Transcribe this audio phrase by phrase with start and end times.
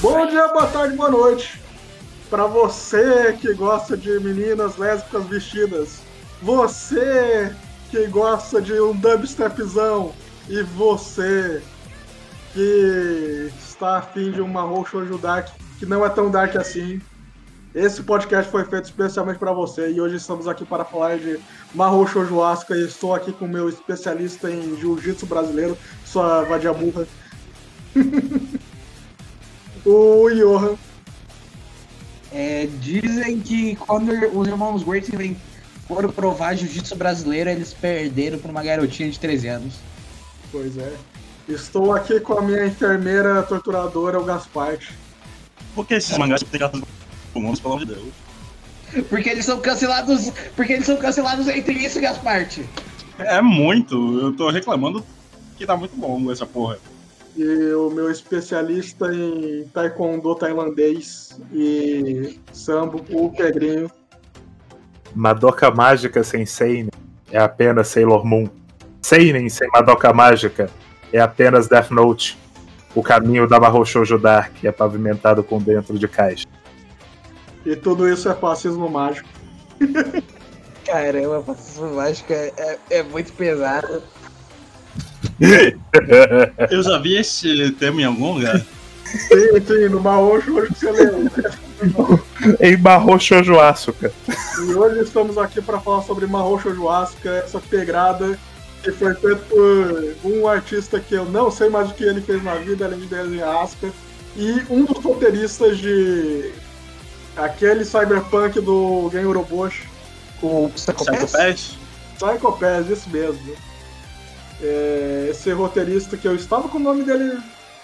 [0.00, 1.60] Bom dia, boa tarde, boa noite.
[2.30, 6.00] Pra você que gosta de meninas lésbicas vestidas,
[6.40, 7.54] você
[7.90, 10.14] que gosta de um dubstepzão
[10.48, 11.62] e você
[12.54, 16.98] que está afim de uma roxo dark que não é tão dark assim.
[17.74, 21.38] Esse podcast foi feito especialmente para você e hoje estamos aqui para falar de
[21.74, 25.76] Marro Shoujo Asuka e estou aqui com o meu especialista em jiu-jitsu brasileiro,
[26.06, 27.06] sua vadia burra.
[29.84, 30.76] o Johan.
[32.32, 35.36] É, dizem que quando os irmãos Gracie
[35.88, 39.74] foram provar jiu-jitsu brasileiro, eles perderam para uma garotinha de 13 anos.
[40.52, 40.92] Pois é.
[41.48, 44.94] Estou aqui com a minha enfermeira torturadora, o Gasparte.
[45.74, 46.80] Por que esses mangás têm gatos
[47.32, 48.12] comuns, pelo amor de Deus?
[49.08, 50.32] Porque eles são cancelados.
[50.54, 52.64] Porque eles são cancelados entre isso, Gasparte.
[53.18, 54.20] É muito.
[54.20, 55.04] Eu tô reclamando
[55.56, 56.78] que tá muito bom essa porra
[57.40, 63.90] e o meu especialista em taekwondo tailandês e sambo, o Pedrinho.
[65.14, 66.90] Madoka Mágica sem Seinen
[67.32, 68.46] é apenas Sailor Moon.
[69.00, 70.68] Seinen sem Madoka Mágica
[71.10, 72.38] é apenas Death Note.
[72.94, 76.46] O caminho da Mahou Shoujo Dark é pavimentado com dentro de caixa.
[77.64, 79.28] E tudo isso é fascismo mágico.
[80.84, 84.02] Caramba, fascismo mágico é, é, é muito pesado.
[86.70, 88.60] Eu já vi esse termo em algum lugar.
[89.04, 91.30] Sim, sim, no Mahou Shoujo você leu.
[92.60, 94.12] em Mahou Shoujo Asuka.
[94.28, 98.38] E hoje estamos aqui para falar sobre Mahou Shoujo Asuka, essa pegrada
[98.82, 102.42] que foi feita por um artista que eu não sei mais o que ele fez
[102.42, 103.90] na vida, além de desenhar Asuka,
[104.36, 106.52] e um dos roteiristas de
[107.36, 109.88] aquele cyberpunk do Game Uroboshi.
[110.42, 111.76] O Psycho Pass?
[112.16, 113.69] Psycho Pass, isso mesmo.
[114.62, 117.38] É, esse roteirista que eu estava com o nome dele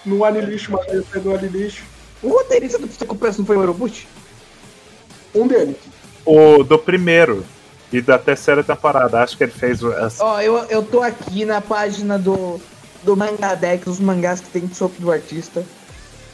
[0.04, 1.84] no Anilixo, mas ele foi do Anilixo.
[2.22, 4.06] O roteirista do Psycho Pass não foi o Uroboshi?
[5.34, 5.76] Um deles.
[6.24, 7.44] O do primeiro.
[7.92, 9.22] E da terceira temporada.
[9.22, 9.82] Acho que ele fez.
[9.82, 12.60] Ó, oh, eu, eu tô aqui na página do,
[13.02, 15.64] do Mangadex, os mangás que tem sobre do artista.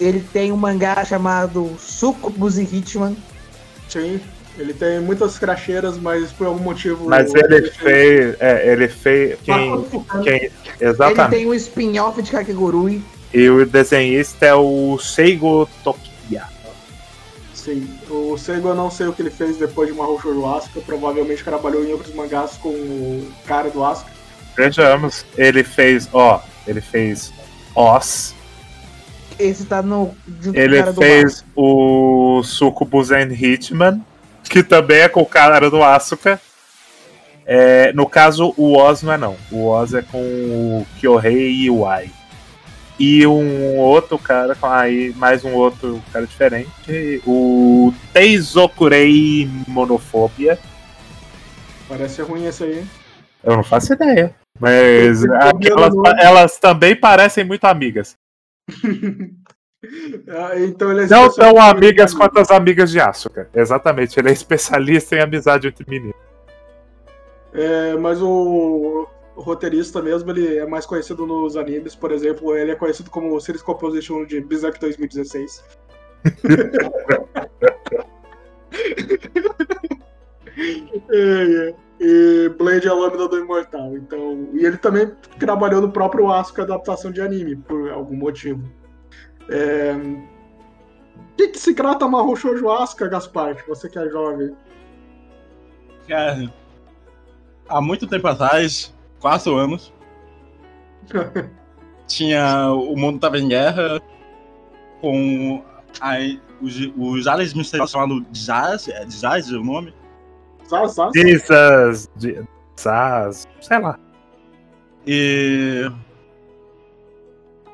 [0.00, 3.17] Ele tem um mangá chamado Sucubus e Hitman.
[3.88, 4.21] Sim.
[4.59, 7.09] Ele tem muitas cracheiras, mas por algum motivo.
[7.09, 8.37] Mas ele, fez.
[8.39, 9.39] É, ele fez.
[9.43, 9.85] Quem,
[10.23, 11.35] quem, exatamente.
[11.35, 13.03] Ele tem um spin-off de Kakegurui.
[13.33, 16.47] E o desenhista é o Seigo Tokiya.
[17.55, 20.81] Sim, o Seigo eu não sei o que ele fez depois de Mahou do Asuka.
[20.81, 24.11] Provavelmente trabalhou em outros mangás com o cara do Asuka.
[24.55, 27.33] Vejamos, ele fez, ó, ele fez
[27.75, 28.35] Oz.
[29.39, 30.15] Esse tá no.
[30.53, 34.03] Ele fez o Sucubus and Hitman
[34.53, 36.39] que também é com o cara do Asuka.
[37.47, 39.37] É, no caso, o Oz não é não.
[39.51, 42.11] O Oz é com o Kyohei Iwai.
[42.99, 50.59] E um outro cara, aí mais um outro cara diferente, o Teizokurei Monofobia.
[51.89, 52.87] Parece ruim esse aí.
[53.43, 54.35] Eu não faço ideia.
[54.61, 58.17] Mas aquelas, elas também parecem muito amigas.
[60.28, 63.48] Ah, então ele é não tão amigas quanto as amigas de Asuka.
[63.53, 66.15] Exatamente, ele é especialista em amizade entre meninos.
[67.53, 72.70] É, mas o, o, roteirista mesmo, ele é mais conhecido nos animes, por exemplo, ele
[72.70, 75.65] é conhecido como Series Composition de Berserk 2016.
[81.10, 81.75] é, é.
[82.04, 83.97] E Blade é a lâmina do Imortal.
[83.97, 88.62] Então, e ele também trabalhou no próprio Asuka adaptação de anime, por algum motivo.
[89.49, 89.93] É...
[89.93, 93.57] O que, que se trata Mahou Shoujo Asuka, Gaspar?
[93.67, 94.55] Você que é jovem.
[96.07, 96.53] Cara,
[97.69, 99.93] há muito tempo atrás, quatro anos,
[102.07, 104.01] tinha o mundo estava em guerra
[105.01, 105.63] com
[106.01, 106.17] a,
[106.61, 109.95] os, os aliens misteriosos chamados Jazz, é Jazz o nome?
[110.69, 111.13] Zaz, Zaz?
[112.79, 113.99] Zaz, sei lá.
[115.06, 115.91] E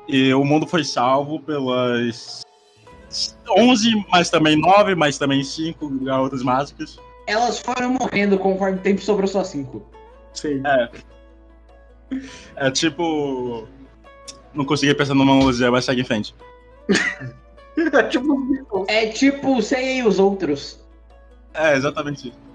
[0.09, 2.41] e o mundo foi salvo pelas
[3.47, 6.99] 11, mas também 9, mas também 5 garotas mágicas.
[7.27, 9.85] Elas foram morrendo conforme o tempo sobrou só 5.
[10.33, 10.63] Sim.
[10.65, 10.89] É.
[12.55, 13.67] É tipo.
[14.51, 16.33] Não consegui pensar numa analogia, mas segue em frente.
[17.77, 18.85] é tipo.
[18.87, 20.83] É tipo Sei e os outros.
[21.53, 22.48] É, exatamente isso.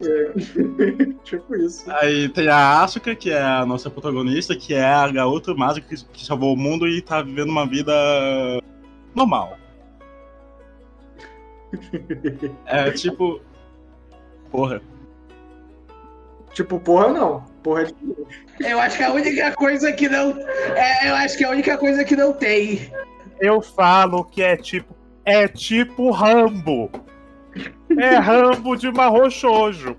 [0.00, 0.32] É.
[1.24, 1.90] tipo isso.
[1.90, 6.04] Aí tem a Asuka, que é a nossa protagonista, que é a garota mágica que,
[6.04, 7.92] que salvou o mundo e tá vivendo uma vida
[9.14, 9.56] normal.
[12.66, 13.40] é tipo.
[14.50, 14.80] Porra.
[16.52, 17.40] Tipo, porra não.
[17.62, 17.94] Porra é de
[18.60, 20.38] Eu acho que a única coisa que não.
[20.76, 22.92] É, eu acho que a única coisa que não tem
[23.40, 24.94] Eu falo que é tipo.
[25.24, 26.90] É tipo Rambo.
[27.98, 29.96] É Rambo de Marro Shoujo.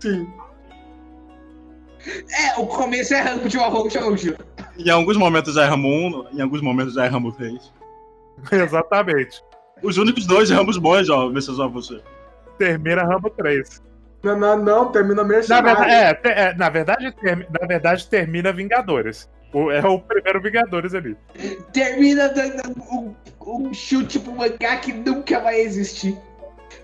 [0.00, 0.26] Sim.
[2.30, 4.36] É, o começo é Rambo de Marrom Shoujo.
[4.78, 7.72] Em alguns momentos é Rambo 1, em alguns momentos é Rambo 3.
[8.52, 9.42] Exatamente.
[9.82, 12.00] Os únicos dois Rambos bons, ó, vê se só você.
[12.58, 13.82] Termina Rambo 3.
[14.22, 15.66] Não, não, não termina Na mercenário.
[15.66, 15.92] verdade,
[16.24, 17.14] é, é, na, verdade,
[17.60, 19.28] na verdade, termina Vingadores.
[19.52, 21.16] O- é o primeiro Vingadores ali.
[21.72, 23.14] Termina dando um,
[23.46, 26.16] um chute pro mangá que nunca vai existir.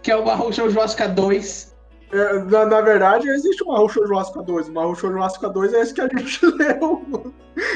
[0.00, 1.72] Que é o Shoujo Asuka 2.
[2.12, 3.86] É, na, na verdade, existe o Mahou
[4.18, 4.68] Asuka 2.
[4.68, 4.92] O Mahou
[5.22, 7.32] Asuka 2 é esse que a gente leu.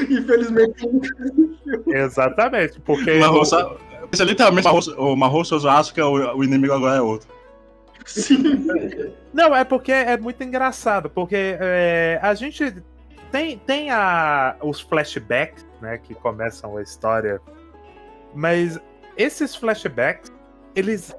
[0.09, 1.83] Infelizmente, nunca existiu.
[1.87, 2.79] Exatamente.
[2.81, 3.19] Porque.
[3.45, 3.75] Sa-
[4.11, 4.67] Isso é literalmente
[4.97, 7.27] o Marro Asuka, o, o inimigo agora é outro.
[8.05, 8.61] Sim.
[9.33, 12.73] Não, é porque é muito engraçado, porque é, a gente
[13.31, 17.41] tem, tem a, os flashbacks, né, que começam a história,
[18.33, 18.79] mas
[19.17, 20.31] esses flashbacks,
[20.73, 21.13] eles,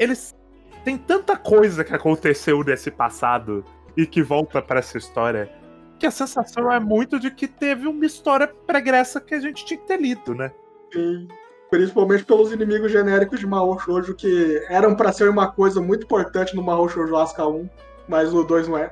[0.00, 0.34] eles
[0.82, 3.64] têm tanta coisa que aconteceu nesse passado
[3.96, 5.52] e que volta pra essa história,
[5.98, 9.78] que a sensação é muito de que teve uma história pregressa que a gente tinha
[9.78, 10.50] que ter lido, né?
[10.90, 11.28] Sim.
[11.68, 16.56] Principalmente pelos inimigos genéricos de Mahou Shoujo, que eram pra ser uma coisa muito importante
[16.56, 17.68] no Mahou Shoujo Asuka 1,
[18.08, 18.90] mas o 2 não é.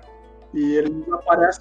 [0.53, 1.61] E ele desaparece.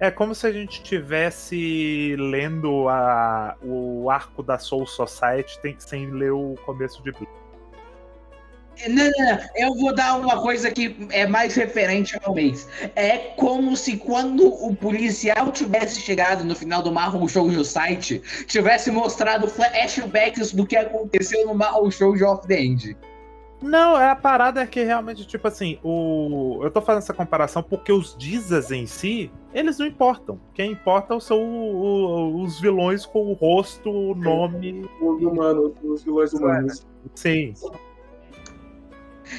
[0.00, 6.08] É como se a gente tivesse lendo a, o arco da Soul Society tem- sem
[6.12, 7.28] ler o começo de Bleach.
[8.86, 9.38] Não, não, não.
[9.56, 12.68] Eu vou dar uma coisa que é mais referente ao mês.
[12.94, 18.90] É como se quando o policial tivesse chegado no final do Marvel Shoujo site, tivesse
[18.90, 22.96] mostrado flashbacks do que aconteceu no Marvel Shoujo of the End.
[23.60, 26.60] Não, é a parada é que realmente, tipo assim, o.
[26.62, 30.38] Eu tô fazendo essa comparação porque os Dizas em si, eles não importam.
[30.54, 34.88] Quem importa são o- o- os vilões com o rosto, o nome.
[35.02, 36.86] Os humanos, os vilões humanos.
[37.16, 37.52] Sim.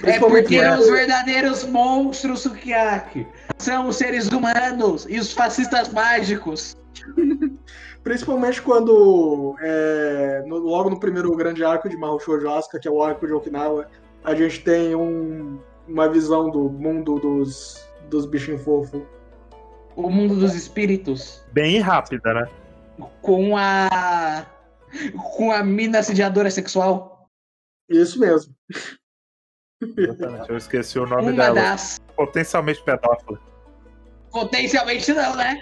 [0.03, 3.27] É porque é- os verdadeiros monstros Sukiyaki
[3.57, 6.77] são os seres humanos e os fascistas mágicos.
[8.03, 12.91] Principalmente quando, é, no- logo no primeiro grande arco de Mahou Shoujo Asuka, que é
[12.91, 13.87] o arco de Okinawa,
[14.23, 19.01] a gente tem um- uma visão do mundo dos, dos bichinhos fofos.
[19.95, 21.43] O mundo dos espíritos.
[21.51, 22.47] Bem rápida, né?
[23.21, 24.45] Com a.
[25.35, 27.29] Com a mina assediadora sexual.
[27.89, 28.53] Isso mesmo.
[29.81, 30.49] Exatamente.
[30.49, 31.55] Eu esqueci o nome Uma dela.
[31.55, 31.99] das.
[32.15, 33.39] Potencialmente pedófila.
[34.31, 35.61] Potencialmente não, né?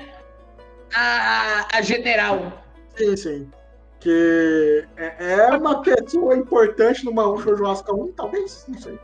[0.96, 2.64] A, a general.
[2.96, 3.52] Sim, sim.
[4.00, 9.00] Que é, é uma pessoa importante no Mahou Shoujo Asuka 1, talvez, não sei.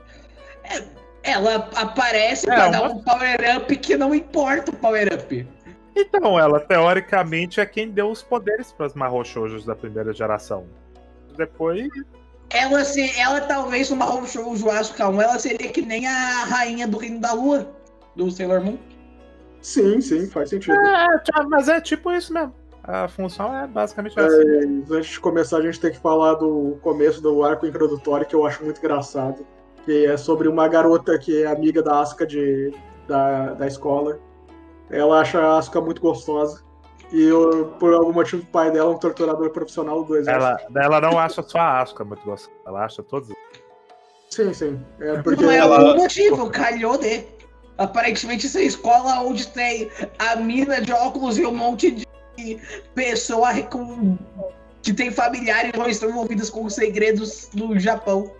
[1.24, 5.48] Ela aparece É, pra uma- dar um power-up que não importa o power-up.
[5.96, 10.66] Então, ela teoricamente é quem deu os poderes para as Marrochoujos da primeira geração.
[11.38, 11.88] Depois.
[12.50, 16.98] Ela, se, ela talvez Mahou Shoujo Asuka 1, ela seria que nem a rainha do
[16.98, 17.68] Reino da Lua,
[18.16, 18.78] do Sailor Moon.
[19.62, 20.76] Sim, sim, faz sentido.
[20.76, 22.54] É, mas é tipo isso mesmo.
[22.84, 24.38] A função é basicamente essa.
[24.38, 28.36] Mas antes de começar, a gente tem que falar do começo do arco introdutório, que
[28.36, 29.46] eu acho muito engraçado.
[29.86, 32.74] Que é sobre uma garota que é amiga da Asuka de,
[33.08, 34.20] da, da escola.
[34.90, 36.62] Ela acha a Asuka muito gostosa.
[37.14, 40.44] E eu, por algum motivo o pai dela é um torturador profissional do exército.
[40.44, 42.52] Ela, ela não acha só a Asuka muito gostosa.
[42.66, 43.30] Ela acha todos.
[44.32, 44.84] Sim, sim.
[45.00, 47.24] É porque Não é ela- algum motivo, calhou de.
[47.78, 52.08] Aparentemente, essa escola onde tem a mina de óculos e um monte de
[52.96, 54.18] pessoa com...
[54.82, 58.32] que tem familiares ou estão envolvidas com os segredos do Japão.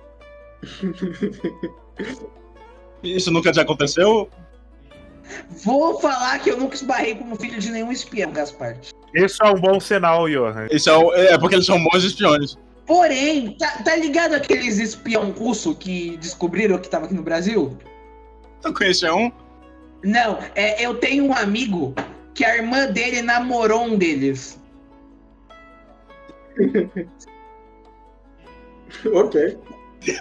[3.04, 4.30] Isso nunca já aconteceu?
[5.64, 8.78] Vou falar que eu nunca esbarrei com o filho de nenhum espião, Gaspar.
[9.14, 10.68] Isso é um bom sinal, Johan.
[10.72, 12.58] Isso é, o- é porque eles são bons espiões.
[12.86, 17.78] Porém, tá, tá ligado aqueles espião russo que descobriram que tava aqui no Brasil?
[18.62, 19.32] Tu conhecia um?
[20.04, 21.94] Não, é, eu tenho um amigo
[22.34, 24.60] que a irmã dele namorou um deles.
[29.14, 29.58] ok.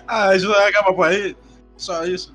[0.06, 1.36] Ah, isso acaba por aí.
[1.76, 2.32] Só isso.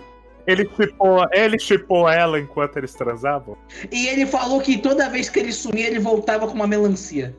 [0.47, 3.57] Ele chipou, ele chipou ela enquanto eles transavam?
[3.91, 7.35] E ele falou que toda vez que ele sumia, ele voltava com uma melancia.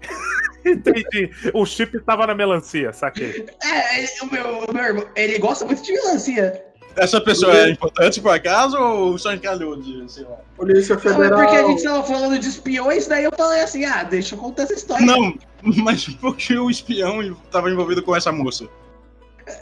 [0.64, 1.30] Entendi.
[1.52, 3.46] O chip tava na melancia, saquei.
[3.62, 6.64] É, ele- o meu, o meu irmão, ele gosta muito de melancia.
[6.94, 10.36] Essa pessoa é importante por acaso ou só encalhou de, sei lá?
[10.56, 11.40] Polícia Não, é Federal.
[11.40, 14.64] porque a gente tava falando de espiões, daí eu falei assim, ah, deixa eu contar
[14.64, 15.04] essa história.
[15.06, 15.34] Não,
[15.82, 18.68] mas por que o espião estava envolvido com essa moça?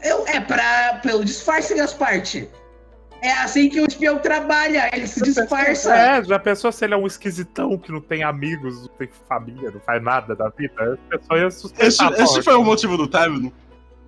[0.02, 2.48] Eu, é pra, pelo disfarce, Gasparte.
[3.22, 5.94] É assim que o espião trabalha, ele se disfarça.
[5.94, 9.70] É, já pensou se ele é um esquisitão que não tem amigos, não tem família,
[9.70, 10.98] não faz nada da vida?
[11.10, 13.52] A pessoa ia sustentar Esse, a esse foi o motivo do término?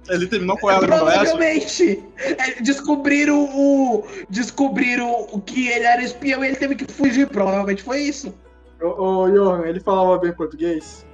[0.09, 0.87] Ele terminou com ela?
[0.87, 2.03] Provavelmente.
[2.17, 4.05] É, Descobriram o.
[4.29, 7.29] Descobriram o que ele era espião e ele teve que fugir.
[7.29, 8.35] Provavelmente foi isso.
[8.81, 11.07] Ô, ô, Johan, ele falava bem português?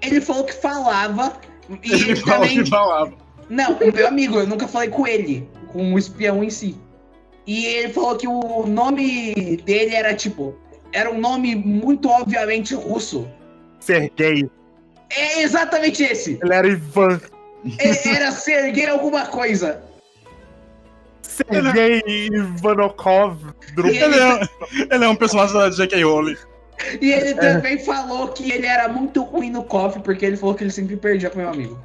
[0.00, 1.32] Ele falou que falava.
[1.82, 2.62] E Ele ele falou também.
[2.62, 3.12] que falava.
[3.48, 6.78] Não, o meu amigo, eu nunca falei com ele, com o espião em si.
[7.46, 10.54] E ele falou que o nome dele era tipo.
[10.92, 13.28] Era um nome muito obviamente russo.
[13.80, 14.50] Sergei.
[15.10, 16.38] É exatamente esse.
[16.42, 17.20] Ele era Ivan.
[17.78, 19.82] É- Era Sergei alguma coisa.
[21.22, 23.38] Sergei Ivanokov.
[23.74, 24.40] Dru- E Ele é,
[24.94, 26.02] ele é um personagem da J.K.
[26.04, 26.36] Rowling.
[27.00, 30.64] E ele também falou que ele era muito ruim no coffee, porque ele falou que
[30.64, 31.78] ele sempre perdia pro meu amigo.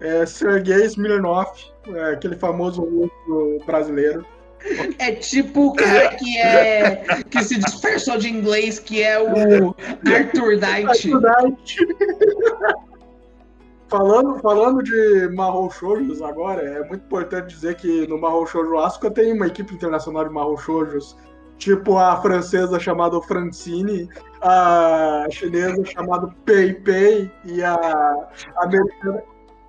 [0.00, 1.48] É Sergei Smirnov,
[1.94, 4.26] é, aquele famoso russo brasileiro.
[4.98, 7.04] É tipo o cara que é.
[7.30, 9.74] que se dispersou de inglês, que é o
[10.06, 11.10] Arthur Knight.
[13.88, 19.08] Falando, falando de Mahou Shoujos agora, é muito importante dizer que no Mahou Shoujo Asuka
[19.10, 21.16] tem uma equipe internacional de Mahou Shoujos,
[21.56, 24.08] tipo a francesa chamada Francine,
[24.42, 29.22] a chinesa chamada Pei Pei e a americana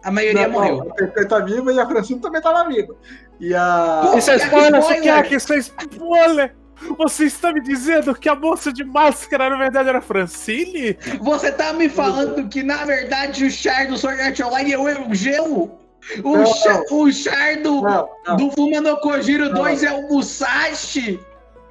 [0.03, 0.82] A maioria Não, morreu.
[0.82, 2.96] A Pei Pei tá viva e a Francine também tá na vida.
[3.39, 4.84] E a Pô, Isso é que spoiler!
[4.84, 6.56] Sukiyaki, isso é spoiler!
[6.98, 10.98] Você está me dizendo que a moça de máscara na verdade era Francine?
[11.22, 15.13] Você tá me falando que na verdade o char do Sword Art Online é o
[15.13, 15.79] gelo?
[16.24, 19.63] O, Não, char, o char do, Não, não, do Fuma no Kojiro Não.
[19.63, 21.20] 2 é o Musashi?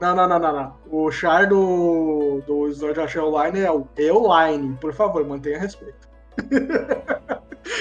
[0.01, 0.77] não, não, não, não, não.
[0.91, 4.77] O char do, do Sword Art Online é o Eoline.
[4.81, 6.07] Por favor, mantenha respeito.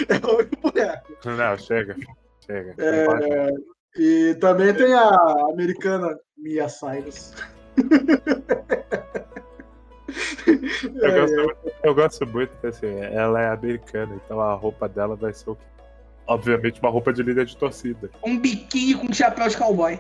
[0.08, 1.18] é o boneco.
[1.26, 1.96] Não, chega.
[2.46, 2.76] Chega.
[2.78, 3.50] É,
[3.98, 5.10] e também tem a
[5.52, 7.34] americana Mia Cyrus.
[11.02, 15.16] Eu, gosto muito, eu gosto muito que assim, ela é americana, então a roupa dela
[15.16, 15.66] vai ser o quê?
[16.28, 18.10] Obviamente uma roupa de líder de torcida.
[18.26, 20.00] Um biquíni com chapéu de cowboy.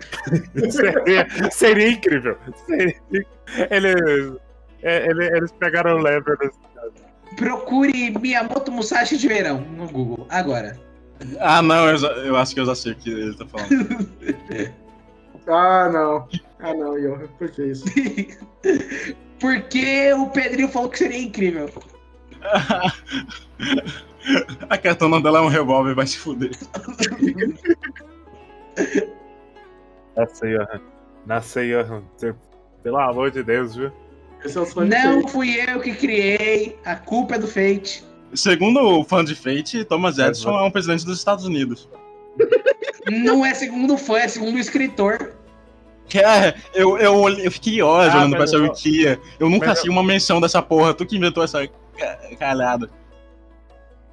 [0.70, 2.36] seria, seria incrível.
[2.66, 3.26] Seria-
[3.70, 4.36] Eles,
[4.82, 6.58] é, ele- eles pegaram o lever nesse
[7.36, 10.78] Procure Miyamoto Musashi de verão no Google, agora.
[11.40, 13.70] Ah, não, eu, eu acho que eu já sei o que ele tá falando.
[15.46, 16.26] Ah, não.
[16.58, 17.26] Ah, não, Johan.
[17.38, 17.84] Por que isso?
[19.38, 21.70] Porque o Pedrinho falou que seria incrível.
[24.70, 26.52] A katana dela é um revólver, vai se fuder.
[30.16, 30.80] Nossa, Johan.
[31.26, 32.02] Nossa, Johan.
[32.82, 33.92] Pelo amor de Deus, viu?
[34.42, 34.48] É
[34.86, 38.02] Não fui eu que criei, a culpa é do Fate.
[38.34, 41.88] Segundo o fã de Fate, Thomas Edison é um presidente dos Estados Unidos.
[43.10, 45.32] Não é segundo o fã, é segundo o escritor.
[46.08, 49.18] Que é, eu, eu, eu fiquei horas Ah, olhando pra essa eu- wikia.
[49.38, 50.92] Eu nunca mas achei uma menção dessa porra.
[50.92, 52.90] Tu que inventou essa ca- calhada.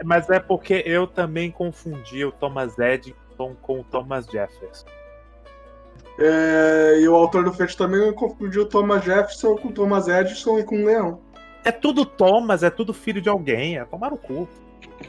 [0.04, 3.14] Mas é porque eu também confundi o Thomas Edison
[3.62, 4.86] com o Thomas Jefferson.
[6.20, 10.82] É, e o autor do Fate também confundiu Thomas Jefferson com Thomas Edison e com
[10.82, 11.20] o Leão.
[11.64, 14.48] É tudo Thomas, é tudo filho de alguém, é tomar no cu.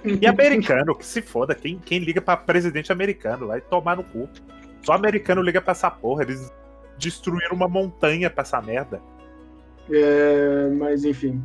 [0.04, 4.28] E americano, que se foda, quem, quem liga pra presidente americano vai tomar no cu.
[4.82, 6.52] Só americano liga pra essa porra, eles
[6.98, 9.00] destruíram uma montanha pra essa merda.
[9.90, 11.42] É, mas enfim.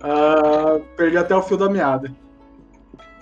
[0.00, 2.12] Ah, perdi até o fio da meada.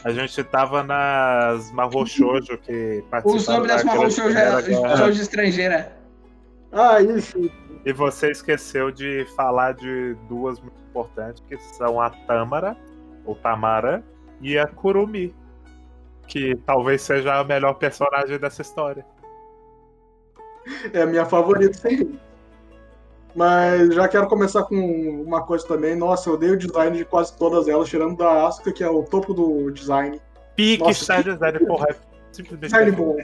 [0.05, 4.63] A gente tava nas Mahou Shoujo que Os participaram nomes das da marrom Grande Primeira
[4.63, 4.97] Guerra.
[4.97, 5.97] shows de estrangeira.
[6.73, 7.51] Ah, isso.
[7.85, 12.77] E você esqueceu de falar de duas muito importantes, que são a Tamara,
[13.25, 14.05] ou Tamara,
[14.41, 15.35] e a Kurumi.
[16.29, 19.05] Que talvez seja a melhor personagem dessa história.
[20.93, 22.19] É a minha favorita, dúvida.
[23.35, 25.97] Mas já quero começar com uma coisa também.
[25.97, 29.03] Nossa, eu odeio o design de quase todas elas, tirando da Asuka, que é o
[29.03, 30.21] topo do design.
[30.55, 31.87] Pique Nossa, Star Design, porra.
[31.91, 31.97] É
[32.31, 32.71] simplesmente.
[32.71, 33.17] Design bom.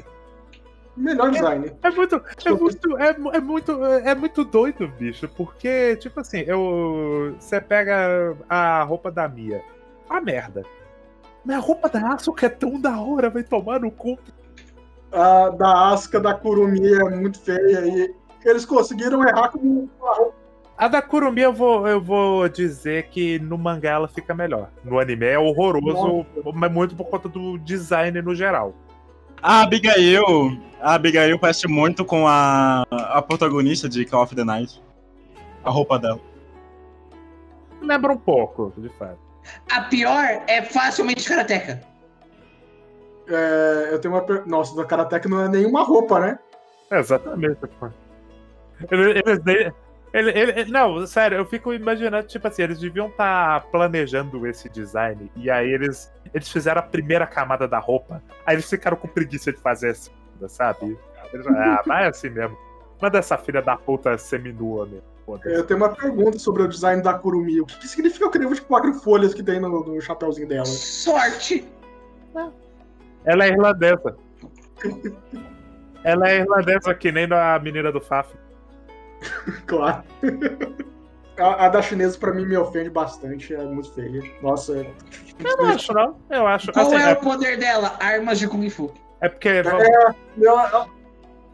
[0.99, 1.73] Melhor design.
[1.81, 7.37] É muito, é muito, é, é muito, é muito doido, bicho, porque, tipo assim, eu,
[7.39, 9.63] você pega a roupa da Mia,
[10.11, 10.65] a merda.
[11.45, 14.19] Mas a roupa da Asuka é tão da hora, vai tomar no cu.
[15.13, 18.15] A da Asuka, da Kurumi é muito feia e
[18.45, 20.35] eles conseguiram errar com a roupa.
[20.77, 24.69] A da Kurumi eu vou, eu vou dizer que no mangá ela fica melhor.
[24.85, 28.75] No anime é horroroso, mas muito por conta do design no geral.
[29.43, 30.59] A Abigail.
[30.81, 34.83] A Abigail parece muito com a, a protagonista de Call of the Night.
[35.65, 36.21] A roupa dela.
[37.83, 39.19] Lembra um pouco, de fato.
[39.71, 41.81] A pior é facilmente karateca.
[43.29, 44.23] É, eu tenho uma.
[44.23, 46.39] per- Nossa, da Karateka não é nenhuma roupa, né?
[46.91, 47.59] Exatamente.
[47.79, 47.89] pô.
[48.91, 49.73] Eles, eles, de-
[50.13, 55.31] ele- ele- não, sério, eu fico imaginando, tipo assim, eles deviam estar planejando esse design.
[55.37, 58.23] E aí eles, eles fizeram a primeira camada da roupa.
[58.47, 60.99] Aí eles ficaram com preguiça de fazer a segunda, sabe?
[61.33, 62.57] Eles, ah, vai assim mesmo.
[63.01, 65.03] Manda essa filha da puta seminua mesmo.
[65.27, 65.55] foda-se.
[65.55, 67.61] Eu tenho uma pergunta sobre o design da Kurumi.
[67.61, 70.65] O que, que significa o crivo de quatro folhas que tem no, no chapéuzinho dela?
[70.65, 71.69] Sorte!
[73.25, 74.17] Ela é irlandesa.
[76.03, 78.33] Ela é irlandesa que nem a menina do Faf.
[79.67, 80.03] Claro.
[81.39, 83.55] A, a da chinesa, pra mim, me ofende bastante.
[83.55, 84.23] É muito feia.
[84.43, 84.91] Nossa, é.
[85.39, 86.17] Eu não acho, não.
[86.31, 86.73] Eu acho.
[86.73, 87.97] Qual assim, é é, o poder dela?
[88.01, 88.93] Armas de Kung Fu.
[89.21, 89.49] é porque.
[89.49, 90.89] Ela, ela,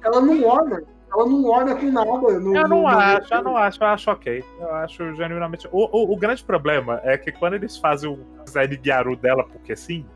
[0.03, 0.83] ela não orna.
[1.13, 2.11] Ela não orna com nada.
[2.11, 4.45] No, Eu no- não no- acho, eu não acho, eu acho ok.
[4.59, 5.69] Eu acho genuinamente.
[5.71, 9.77] O, o, o grande problema é que quando eles fazem o design Gyaru dela, porque
[9.77, 10.07] sim,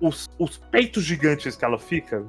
[0.00, 2.24] os, os peitos gigantes que ela fica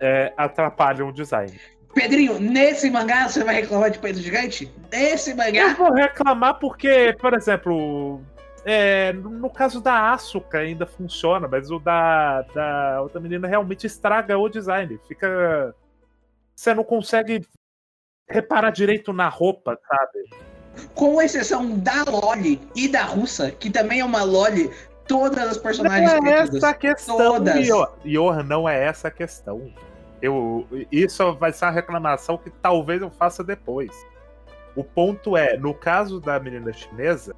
[0.00, 1.52] é, atrapalham o design.
[1.96, 4.70] Pedrinho, nesse mangá você vai reclamar de peito gigante?
[4.92, 5.72] Nesse Eu mangá?
[5.72, 8.20] vou reclamar porque, por exemplo,
[8.66, 14.36] é, no caso da Asuka ainda funciona, mas o da, da outra menina realmente estraga
[14.36, 15.00] o design.
[15.08, 15.74] Fica.
[16.54, 17.40] Você não consegue
[18.28, 20.88] reparar direito na roupa, sabe?
[20.94, 24.70] Com exceção da Loli e da Russa, que também é uma Loli,
[25.08, 27.66] todas as personagens Não é essa a questão, Todas.
[27.66, 27.96] Ior.
[28.04, 29.72] Ior, não é essa a questão.
[30.20, 33.90] Eu, isso vai ser uma reclamação que talvez eu faça depois.
[34.74, 37.34] O ponto é, no caso da menina chinesa,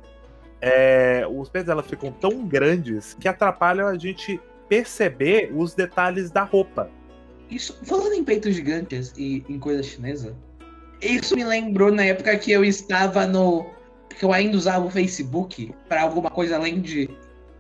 [0.61, 6.43] é, os pés dela ficam tão grandes que atrapalham a gente perceber os detalhes da
[6.43, 6.91] roupa.
[7.51, 10.37] Isso, falando em peitos gigantes e em coisa chinesa,
[11.01, 13.67] isso me lembrou na época que eu estava no.
[14.11, 17.09] que eu ainda usava o Facebook para alguma coisa além de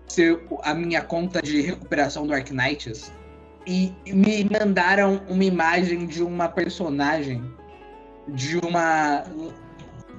[0.08, 3.12] ser a minha conta de recuperação do Arknights.
[3.68, 7.44] E me mandaram uma imagem de uma personagem
[8.28, 9.24] de uma.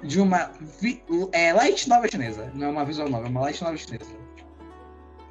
[0.03, 0.51] de uma.
[0.79, 1.01] vi-
[1.31, 2.51] É, light novel chinesa.
[2.53, 4.12] Não é uma visual novel, é uma light novel chinesa.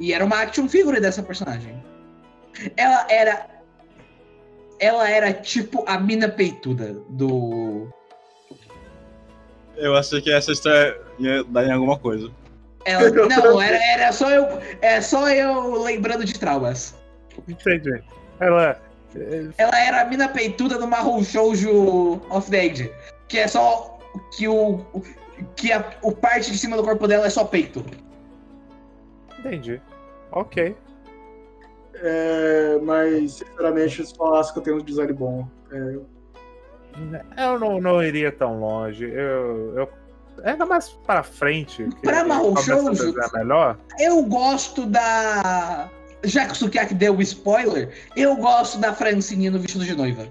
[0.00, 1.80] E era uma action figure dessa personagem.
[2.76, 3.46] Ela era
[4.80, 7.88] ela era tipo a mina peituda do.
[9.76, 12.30] Eu achei que essa história ia dar em alguma coisa.
[12.84, 14.44] Ela, não, era, era só eu.
[14.82, 16.97] É só eu lembrando de traumas.
[17.46, 18.02] Entendi.
[18.40, 18.80] Ela.
[19.14, 22.92] é, Ela era a mina peituda do Marrom Shoujo of the Age.
[23.28, 23.98] Que é só.
[24.36, 24.84] Que o.
[25.54, 27.84] Que a, o parte de cima do corpo dela é só peito.
[29.38, 29.80] Entendi.
[30.32, 30.76] Ok.
[31.94, 35.46] É, mas, sinceramente, se falasse que eu tenho um design bom.
[35.72, 35.98] é,
[37.44, 39.04] Eu não, não iria tão longe.
[39.04, 39.88] Eu, eu
[40.44, 41.84] ainda mais para frente.
[41.84, 43.78] que Pra Mahou começa a Shoujo- desenhar melhor.
[43.98, 45.88] Eu gosto da.
[46.24, 50.26] Já que o Sukiyaki deu o spoiler, eu gosto da Francine no vestido de noiva.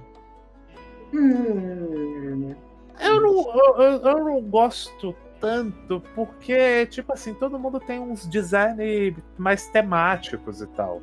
[1.14, 2.56] hum,
[3.00, 9.16] Eu não, eu, eu- não gosto tanto porque, tipo assim, todo mundo tem uns design
[9.38, 11.02] mais temáticos e tal.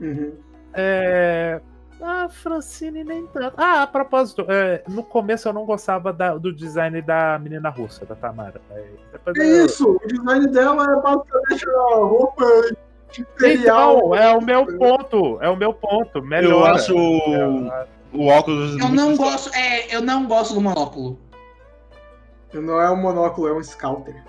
[0.00, 0.32] uhum.
[0.72, 1.60] É.
[2.00, 3.54] A Francine nem tanto.
[3.58, 8.06] Ah, a propósito, é, no começo eu não gostava da- do design da menina russa,
[8.06, 8.58] da Tamara.
[8.70, 8.88] É
[9.26, 12.44] eu- isso, o design dela é basicamente a roupa.
[13.42, 15.38] Então, é o meu ponto.
[15.42, 16.22] É o meu ponto.
[16.22, 16.50] Melhor.
[16.50, 17.70] Eu acho o,
[18.12, 18.72] o óculos.
[18.72, 19.16] Eu não estranho.
[19.16, 19.54] gosto.
[19.54, 21.18] É, eu não gosto do monóculo.
[22.52, 24.22] Não é um monóculo, é um scouter.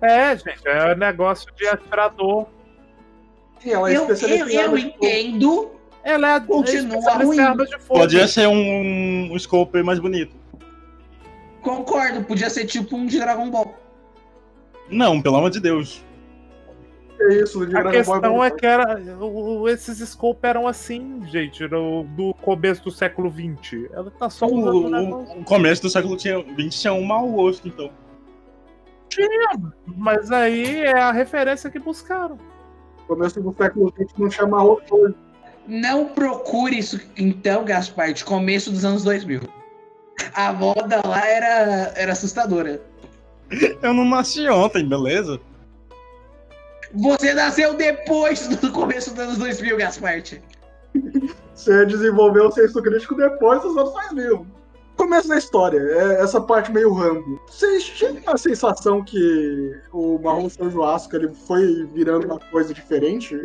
[0.00, 2.46] É, gente, é negócio de atirador.
[3.60, 5.70] Sim, ela é Eu, eu, eu entendo.
[6.04, 7.36] Ela é Continua ruim.
[7.36, 8.00] de fogo.
[8.00, 10.34] Podia ser um, um scope mais bonito.
[11.60, 13.74] Concordo, podia ser tipo um de Dragon Ball.
[14.88, 16.02] Não, pelo amor de Deus.
[17.20, 21.66] É isso, de A Ball questão é que era, o- esses scopes eram assim, gente,
[21.66, 23.88] no, do começo do século XX.
[23.92, 26.36] Ela tá só O, o o- começo do século XX
[26.70, 27.90] tinha um mau gosto, então.
[29.96, 32.38] Mas aí é a referência que buscaram.
[33.06, 35.14] Começo do século XX não tinha marrom hoje.
[35.66, 39.40] Não procure isso, então, Gaspar, de começo dos anos 2000.
[40.34, 42.80] A moda lá era, era assustadora.
[43.82, 45.40] Eu não nasci ontem, beleza?
[46.94, 50.22] Você nasceu depois do começo dos anos 2000, Gaspar.
[51.54, 54.46] Você desenvolveu o senso crítico depois dos anos 2000.
[54.96, 57.40] Começo da história, é essa parte meio rambo.
[57.46, 63.36] Vocês tinham a sensação que o Marrom São Asuka ele foi virando uma coisa diferente?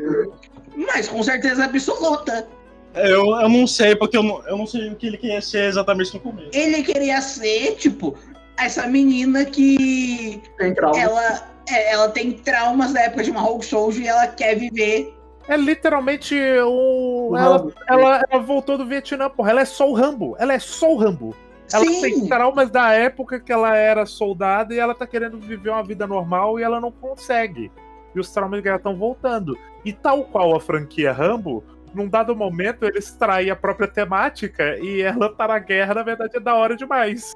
[0.76, 2.48] Mas com certeza absoluta.
[2.96, 5.66] Eu, eu não sei, porque eu não, eu não sei o que ele queria ser
[5.66, 6.50] exatamente no começo.
[6.54, 8.16] Ele queria ser, tipo,
[8.58, 11.00] essa menina que Tem trauma.
[11.00, 15.15] ela, é, ela tem traumas da época de Mahou Shoujo e ela quer viver.
[15.47, 17.38] É literalmente o, o.
[17.38, 19.52] Ela, ela, ela voltou do Vietnã, porra.
[19.52, 20.36] Ela é só o Rambo.
[20.39, 21.36] Ela é só o Rambo.
[21.71, 25.69] Ela tem Sim, traumas da época que ela era soldada e ela tá querendo viver
[25.69, 27.71] uma vida normal e ela não consegue.
[28.13, 29.58] E os traumas dela estão voltando.
[29.84, 35.02] E tal qual a franquia Rambo, num dado momento ele extrai a própria temática e
[35.02, 37.34] ela tá na guerra, na verdade, é da hora demais.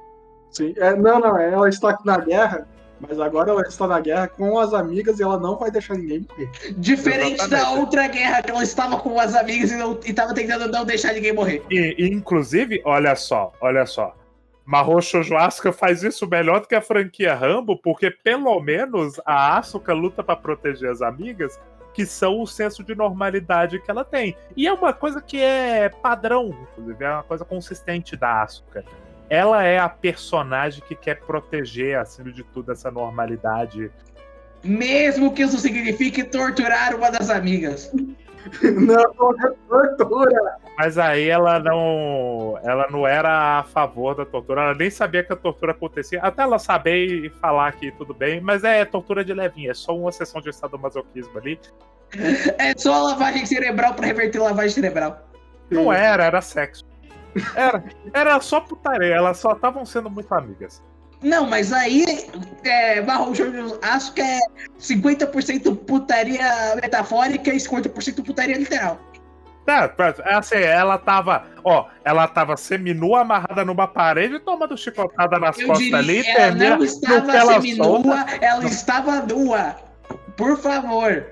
[0.50, 0.72] Sim.
[0.76, 2.66] É, não, não, ela está na guerra,
[3.00, 6.26] mas agora ela está na guerra com as amigas e ela não vai deixar ninguém
[6.28, 6.50] morrer.
[6.76, 7.80] diferente da Exatamente.
[7.80, 11.12] outra guerra que ela estava com as amigas e, não, e tava tentando não deixar
[11.12, 11.62] ninguém morrer.
[11.70, 14.14] E, e, inclusive, olha só, olha só.
[14.64, 19.56] Mahou Shoujo Asuka faz isso melhor do que a franquia Rambo, porque pelo menos a
[19.56, 21.58] Asuka luta pra proteger as amigas,
[21.94, 24.36] que são o senso de normalidade que ela tem.
[24.54, 28.84] E é uma coisa que é padrão, inclusive, é uma coisa consistente da Asuka.
[29.30, 33.90] Ela é a personagem que quer proteger, acima de tudo, essa normalidade.
[34.64, 37.92] Mesmo que isso signifique torturar uma das amigas.
[38.62, 40.56] Não, é tortura.
[40.78, 45.32] Mas aí ela não, ela não era a favor da tortura, ela nem sabia que
[45.32, 49.34] a tortura acontecia, até ela saber e falar que tudo bem, mas é tortura de
[49.34, 51.58] levinha, é só uma sessão de sadomasoquismo ali.
[52.56, 55.28] É só lavagem cerebral pra reverter lavagem cerebral.
[55.68, 56.87] Não era, era sexo.
[57.54, 60.82] Era, era só putaria, elas só estavam sendo muito amigas.
[61.22, 62.04] Não, mas aí
[62.64, 64.38] é, Marrom Júnior acho que é
[64.78, 69.00] 50% putaria metafórica e 50% putaria literal.
[69.66, 69.92] Tá,
[70.24, 75.66] é assim, ela tava, ó, ela tava seminua amarrada numa parede, tomando chicotada nas Eu
[75.66, 78.38] costas ali, diria, ela termina não estava ela seminua, solta.
[78.40, 79.76] ela estava nua.
[80.38, 81.26] Por favor.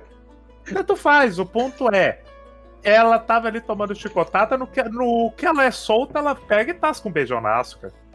[0.71, 2.21] Tanto faz, o ponto é.
[2.89, 6.75] Ela tava ali tomando chicotada, no que, no que ela é solta, ela pega e
[6.75, 7.93] tasca um beijão na Asuka.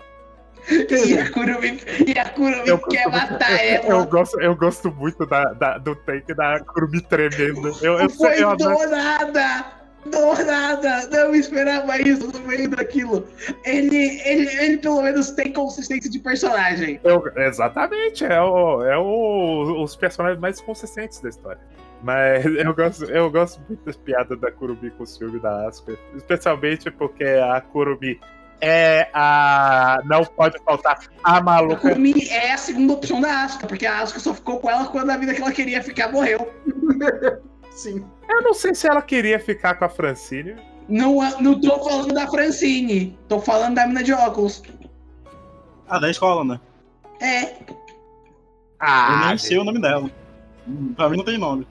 [0.70, 4.06] E a Kurumi, e a Kurumi Eu quer gosto muito- matar Eu ela.
[4.06, 7.76] gosto, eu gosto muito da, da- do take da Kurumi tremendo.
[7.82, 9.66] Eu, eu, Foi eu adoro- do nada!
[10.06, 11.08] Do nada!
[11.10, 13.28] Não esperava isso no meio daquilo.
[13.66, 17.00] Ele, ele, ele pelo menos tem consistência de personagem.
[17.04, 21.60] eu- exatamente, é, o, é o- os personagens mais consistentes da história.
[22.04, 25.98] Mas eu gosto, eu gosto muito das piadas da Kurumi com o ciúme da Asuka.
[26.16, 28.20] Especialmente porque a Kurumi
[28.60, 30.02] é a.
[30.06, 34.02] Não pode faltar a A maluca Kurumi é a segunda opção da Asuka, porque a
[34.02, 36.52] Asuka só ficou com ela quando a vida que ela queria ficar morreu.
[37.72, 38.06] Sim.
[38.30, 40.56] Eu não sei se ela queria ficar com a Francine.
[40.90, 44.62] Não, não tô falando da Francine, tô falando da mina de óculos.
[45.88, 46.60] Ah, da escola, né?
[47.22, 47.78] É, Eu
[48.80, 50.10] Ah, nem sei o nome dela.
[50.96, 51.68] Pra mim não tem nome.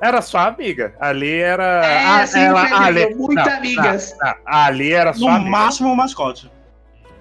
[0.00, 0.94] Era sua amiga.
[1.00, 1.84] Ali era.
[1.84, 4.16] É, ah, sim, ela, Fernando, ali, muito não, amigas.
[4.20, 5.50] não, não, ali era No sua amiga.
[5.50, 6.50] máximo o mascote.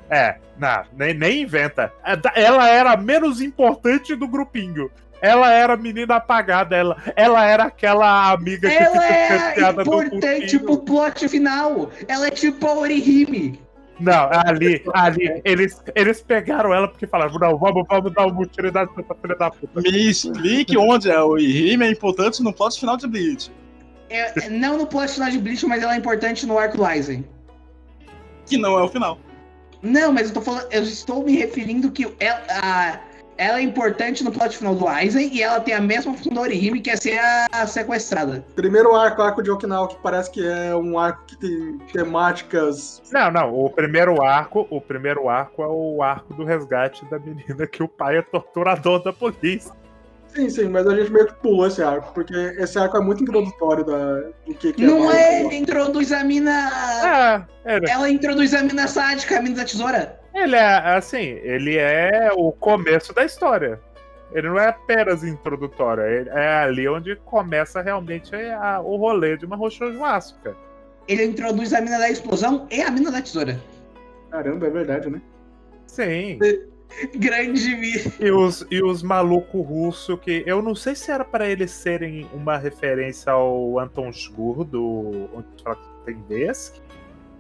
[0.10, 1.92] É, não, nem, nem inventa.
[2.04, 4.92] É Ela era a menos importante do grupinho.
[5.22, 10.60] Ela era a menina apagada, ela, ela era aquela amiga que ela fica é importante
[10.60, 11.90] pro plot final.
[12.08, 13.60] Ela é tipo a Orihime.
[14.00, 18.92] Não, ali, ali, eles, eles pegaram ela porque falaram, não, vamos, vamos dar uma utilidade
[18.94, 19.82] pra essa filha da puta.
[19.82, 23.52] Me explique onde é o Rime é importante no plot final de Bleach.
[24.10, 27.26] É, não no plot final de Bleach, mas ela é importante no arco Lysen.
[28.46, 29.18] Que não é o final.
[29.82, 33.00] Não, mas eu tô falando, eu estou me referindo que ela, a-
[33.38, 36.42] ela é importante no plot final do Aizen e ela tem a mesma função da
[36.42, 37.20] Orihime, que é ser
[37.52, 38.46] a sequestrada.
[38.56, 43.02] Primeiro arco, arco de Okinawa, que parece que é um arco que tem temáticas.
[43.12, 47.68] Não, não, o primeiro arco, o primeiro arco é o arco do resgate da menina
[47.68, 49.74] que o pai é torturador da polícia.
[50.36, 53.24] Sim, sim, mas a gente meio que pulou esse arco, porque esse arco é muito
[53.24, 55.44] introdutório da, do que, que Não é.
[55.44, 57.48] é, introduz a mina.
[57.66, 60.20] É, ele, Ela introduz a mina sádica, a mina da tesoura.
[60.36, 63.80] Ele é, assim, ele é o começo da história.
[64.32, 69.46] Ele não é apenas introdutório, ele- é ali onde começa realmente a- o rolê de
[69.46, 70.56] uma Roshoujo Asuka.
[71.08, 73.60] Ele introduz a mina da explosão e a mina da tesoura.
[74.32, 75.22] Caramba, é verdade, né?
[75.88, 76.40] Sim.
[77.16, 78.12] Grande mina.
[78.20, 80.44] E os, e os malucos russos que.
[80.46, 85.48] Eu não sei se era pra eles serem uma referência ao Anton Chgur do Onde
[85.58, 86.82] se fala que tem vez.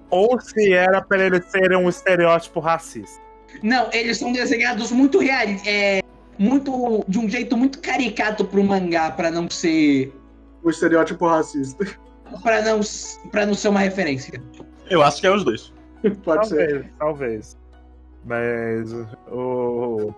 [0.09, 3.21] Ou se era pra eles serem um estereótipo racista.
[3.63, 5.61] Não, eles são desenhados muito reais.
[5.65, 6.01] É,
[6.37, 7.03] muito.
[7.07, 10.13] De um jeito muito caricato pro mangá, pra não ser.
[10.63, 11.85] O estereótipo racista.
[12.41, 12.81] Pra não,
[13.31, 14.41] pra não ser uma referência.
[14.89, 15.73] Eu acho que é os dois.
[16.23, 16.91] Pode ser.
[16.97, 17.57] talvez, talvez.
[18.25, 18.91] Mas
[19.31, 20.13] o.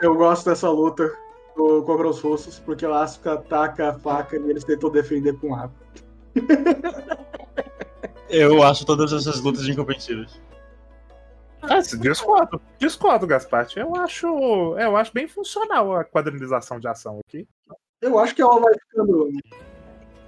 [0.00, 1.12] Eu gosto dessa luta
[1.56, 5.54] do, contra os russos, porque o Asuka ataca a faca e eles tentam defender com
[5.54, 5.74] água.
[8.30, 10.40] Eu acho todas essas lutas incompreensíveis.
[11.62, 12.60] Ah, discordo.
[12.78, 13.78] Discordo, Gasparte.
[13.78, 14.26] Eu acho.
[14.78, 17.46] Eu acho bem funcional a quadrinização de ação aqui.
[18.00, 19.28] Eu acho que ela vai ficando.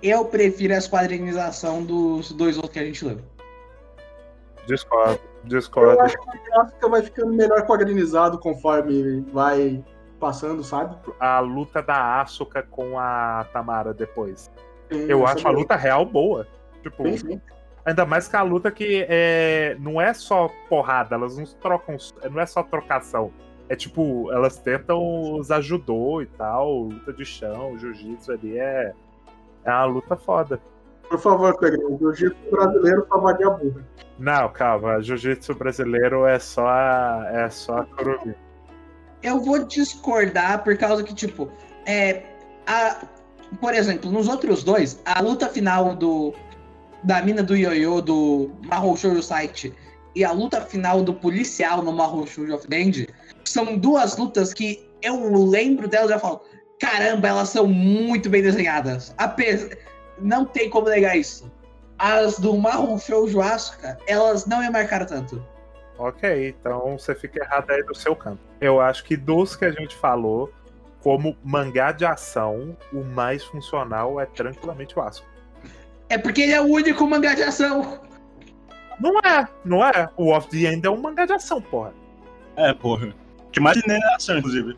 [0.02, 3.18] eu prefiro as quadrinização dos dois outros que a gente leu.
[4.66, 6.00] Discordo, Eu discordo.
[6.02, 9.82] acho que a Asuka vai ficando melhor quadrinizado conforme vai
[10.20, 10.96] passando, sabe?
[11.18, 14.50] A luta da Asuka com a Tamara depois.
[14.92, 16.46] Sim, Eu acho a luta real boa.
[16.82, 17.40] Tipo, Sim, sim.
[17.84, 21.96] Ainda mais que a luta que é, não é só porrada, elas não trocam,
[22.30, 23.32] não é só trocação.
[23.68, 25.00] É tipo, elas tentam
[25.34, 28.92] usar judô e tal, luta de chão, jiu-jitsu ali é,
[29.64, 30.60] é uma luta foda.
[31.08, 33.84] Por favor, Pedro, o jiu-jitsu brasileiro pra vagabundo.
[34.18, 38.34] Não, calma, jiu-jitsu brasileiro é só a, é só a Kurumi.
[39.22, 41.48] Eu vou discordar por causa que, tipo,
[41.86, 42.22] é.
[42.66, 43.04] A,
[43.60, 46.34] por exemplo, nos outros dois, a luta final do.
[47.04, 49.74] Da mina do Yoyo do Mahou Shoujo Site
[50.14, 53.06] e a luta final do policial no Mahou Shoujo of Band
[53.44, 56.42] são duas lutas que eu lembro delas e já falo:
[56.80, 59.14] caramba, elas são muito bem desenhadas.
[59.18, 59.76] Ape-
[60.20, 61.50] Não tem como negar isso.
[61.98, 65.44] As do Mahou Shoujo Asuka, elas não me marcaram tanto.
[65.98, 68.40] Ok, então você fica errado aí do seu canto.
[68.60, 70.50] Eu acho que dos que a gente falou,
[71.00, 75.31] como mangá de ação, o mais funcional é tranquilamente o Asuka.
[76.08, 78.00] É porque ele é o único mangá de ação.
[79.00, 80.08] Não é, não é.
[80.16, 81.92] O Off the End é um mangá de ação, porra.
[82.56, 83.14] É, porra.
[83.52, 84.76] Que mais nem é ação, inclusive.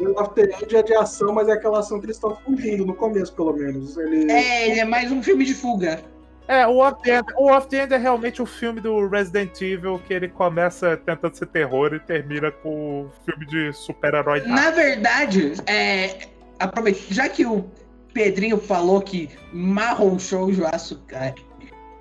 [0.00, 2.94] O After End é de ação, mas é aquela ação que eles estão fugindo, no
[2.94, 3.96] começo, pelo menos.
[3.96, 4.30] Ele...
[4.30, 6.00] É, ele é mais um filme de fuga.
[6.48, 9.60] É, o Off the End, o Off the End é realmente o filme do Resident
[9.60, 14.40] Evil que ele começa tentando ser terror e termina com o filme de super-herói.
[14.40, 16.26] Na verdade, é,
[16.58, 17.64] aproveita, já que o
[18.12, 21.34] Pedrinho falou que Mahou Shoujo Asuka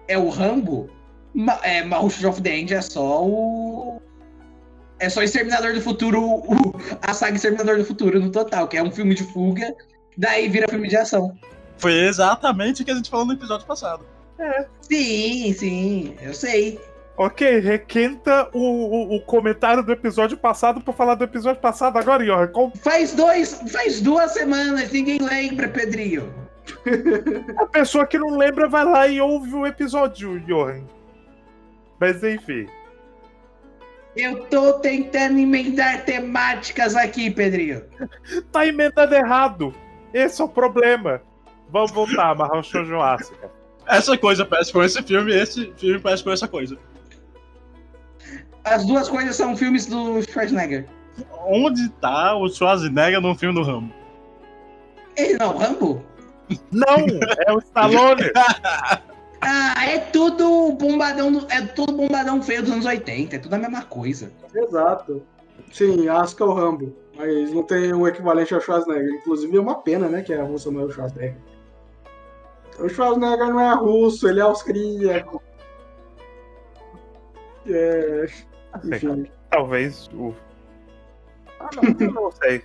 [0.07, 0.89] é o Rambo,
[1.33, 4.01] Ma, é, Mahou Shoujo of the End é só o...
[4.99, 8.83] É só Exterminador do Futuro, o- a saga Exterminador do Futuro no total, que é
[8.83, 9.73] um filme de fuga,
[10.15, 11.35] daí vira filme de ação.
[11.77, 14.05] Foi exatamente o que a gente falou no episódio passado.
[14.81, 16.79] Sim, sim, eu sei.
[17.17, 22.23] Ok, requenta o, o, o comentário do episódio passado pra falar do episódio passado agora,
[22.23, 22.47] Johan.
[22.47, 26.33] Com Faz dois, faz duas semanas, ninguém lembra, Pedrinho.
[27.57, 30.83] a pessoa que não lembra vai lá e ouve o episódio, Johan.
[31.99, 32.67] Mas enfim.
[34.15, 37.83] Eu tô tentando emendar temáticas aqui, Pedrinho.
[38.51, 39.73] Tá emendando errado.
[40.13, 41.21] Esse é o problema.
[41.69, 43.49] Vamos voltar, amarrar o Shoujo Asuka.
[43.87, 46.77] Essa coisa parece com esse filme, esse filme parece com essa coisa.
[48.63, 50.87] As duas coisas são filmes do Schwarzenegger.
[51.45, 53.93] Onde tá o Schwarzenegger no filme do Rambo?
[55.15, 56.03] Ele não, Rambo?
[56.71, 57.05] Não,
[57.47, 58.23] é o Stallone.
[59.43, 63.81] Ah, é tudo bombadão, é tudo bombadão feio dos anos 80, é tudo a mesma
[63.81, 64.31] coisa.
[64.53, 65.23] Exato.
[65.71, 66.95] Sim, Asuka é o Rambo.
[67.17, 69.15] Mas não tem o equivalente ao Schwarzenegger.
[69.15, 70.21] Inclusive é uma pena, né?
[70.21, 71.37] Que a russa não é o Schwarzenegger.
[72.79, 75.41] O Schwarzenegger não é russo, ele é austríaco.
[77.67, 78.27] É,
[79.49, 80.33] Talvez o.
[81.59, 82.63] Ah, não, eu não sei.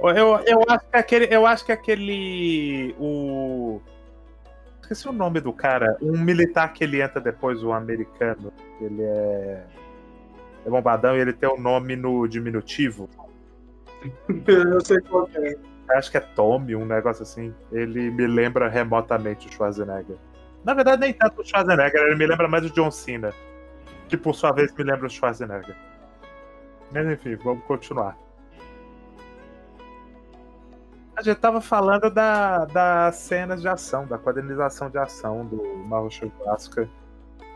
[0.00, 1.34] Eu, eu acho que aquele.
[1.34, 2.94] Eu acho que aquele.
[2.98, 3.80] O.
[4.80, 5.96] Esqueci o nome do cara.
[6.00, 8.52] Um militar que ele entra depois, o americano.
[8.80, 9.64] Ele é.
[10.66, 13.08] É bombadão e ele tem o nome no diminutivo.
[14.46, 15.56] Eu sei qual é.
[15.90, 17.54] Acho que é Tommy, um negócio assim.
[17.70, 20.16] Ele me lembra remotamente o Schwarzenegger.
[20.64, 23.32] Na verdade, nem tanto o Schwarzenegger, ele me lembra mais o John Cena.
[24.14, 25.74] Que por sua vez me lembra o Schwarzenegger.
[26.92, 28.16] Mas enfim, vamos continuar.
[31.16, 36.08] A gente tava falando da, das cenas de ação, da quadrinização de ação do Mahou
[36.46, 36.88] Asuka.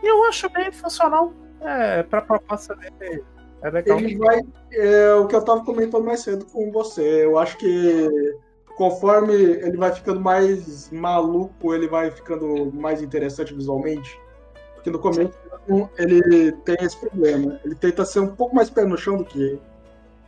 [0.03, 1.31] E eu acho bem funcional.
[1.61, 3.23] É, pra proposta dele.
[3.61, 3.97] É legal.
[3.97, 4.41] Ele vai.
[4.73, 7.23] É o que eu tava comentando mais cedo com você.
[7.23, 8.09] Eu acho que
[8.75, 14.19] conforme ele vai ficando mais maluco, ele vai ficando mais interessante visualmente.
[14.75, 15.37] Porque no começo
[15.97, 17.59] ele tem esse problema.
[17.63, 19.59] Ele tenta ser um pouco mais pé no chão do que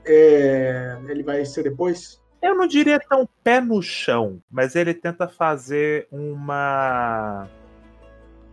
[0.05, 2.21] é, ele vai ser depois.
[2.41, 7.47] Eu não diria tão pé no chão, mas ele tenta fazer uma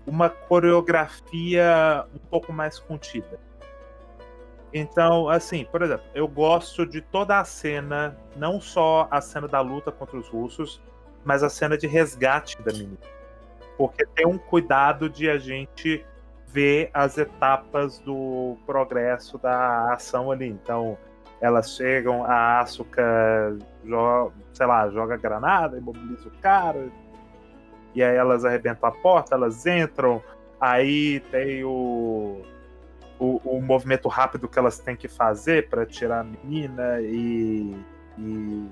[0.06, 3.38] uma coreografia um pouco mais contida.
[4.72, 9.60] Então, assim, por exemplo, eu gosto de toda a cena, não só a cena da
[9.60, 10.80] luta contra os russos,
[11.24, 12.98] mas a cena de resgate da menina.
[13.76, 16.04] Porque tem um cuidado de a gente
[16.52, 20.48] ver as etapas do progresso da ação ali.
[20.48, 20.96] Então,
[21.40, 26.88] elas chegam, a Asuka joga, sei lá, joga granada, imobiliza o cara.
[27.94, 30.22] E aí elas arrebentam a porta, elas entram.
[30.60, 32.42] Aí tem o,
[33.18, 37.76] o, o movimento rápido que elas têm que fazer para tirar a menina e,
[38.18, 38.68] e,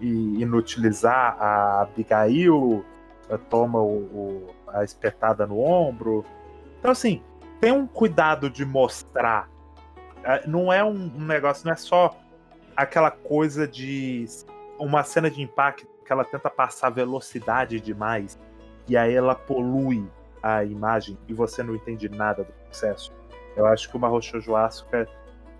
[0.00, 2.84] e inutilizar a Abigail,
[3.50, 6.24] toma o, o- a espetada no ombro.
[6.86, 7.20] Então, assim,
[7.60, 9.50] tem um cuidado de mostrar.
[10.22, 12.16] Eh, Não é um, negócio, não é só
[12.76, 14.24] aquela coisa de
[14.78, 18.38] uma cena de impacto que ela tenta passar velocidade demais
[18.86, 20.08] e aí ela polui
[20.40, 23.12] a imagem e você não entende nada do processo.
[23.56, 25.08] Eu acho que o Shoujo Asuka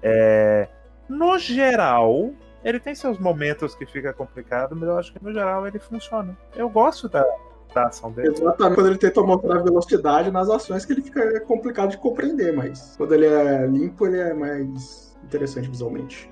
[0.00, 0.68] é,
[1.08, 2.30] no geral,
[2.62, 6.38] ele tem seus momentos que fica complicado, mas eu acho que no geral ele funciona.
[6.54, 7.26] Eu gosto da,
[7.74, 8.29] da ação dele.
[8.29, 12.94] Exatamente quando ele tenta mostrar velocidade nas ações que ele fica complicado de compreender, mas
[12.96, 16.31] quando ele é limpo, ele é mais interessante visualmente.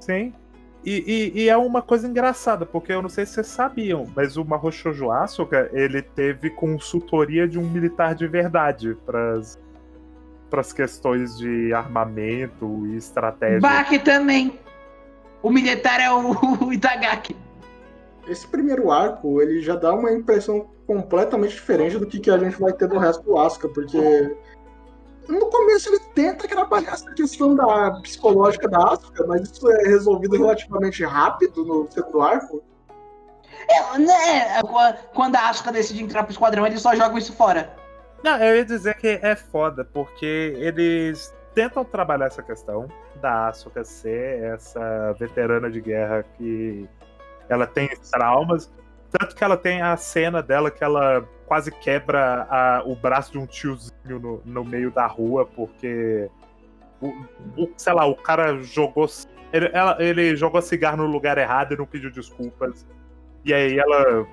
[0.00, 0.32] Sim.
[0.84, 4.36] E, e- e é uma coisa engraçada, porque eu não sei se vocês sabiam, mas
[4.38, 9.40] o Mahou Shoujo Asuka, ele teve consultoria de um militar de verdade para
[10.58, 13.60] as questões de armamento e estratégia.
[13.60, 14.58] Baki também.
[15.42, 16.32] O militar é o,
[16.64, 17.36] o Itagaki.
[18.30, 22.60] Esse primeiro arco, ele já dá uma impressão completamente diferente do que, que a gente
[22.60, 24.36] vai ter no resto do Asuka, porque
[25.28, 30.36] no começo ele tenta trabalhar essa questão da psicológica da Asuka, mas isso é resolvido
[30.36, 32.62] relativamente rápido no segundo arco.
[33.68, 34.62] É, né,
[35.12, 37.74] quando a Asuka decide entrar pro esquadrão, eles só jogam isso fora.
[38.22, 42.86] Não, eu ia dizer que é foda, porque eles tentam trabalhar essa questão
[43.20, 46.88] da Asuka ser essa veterana de guerra que
[47.50, 48.72] ela tem traumas.
[49.10, 53.38] Tanto que ela tem a cena dela que ela quase quebra a- o braço de
[53.38, 56.30] um tiozinho no, no meio da rua, porque.
[57.02, 57.08] O,
[57.56, 59.06] o- sei lá, o cara jogou.
[59.52, 62.86] Ele, ela- ele jogou cigarro no lugar errado e não pediu desculpas.
[63.44, 64.26] E aí ela.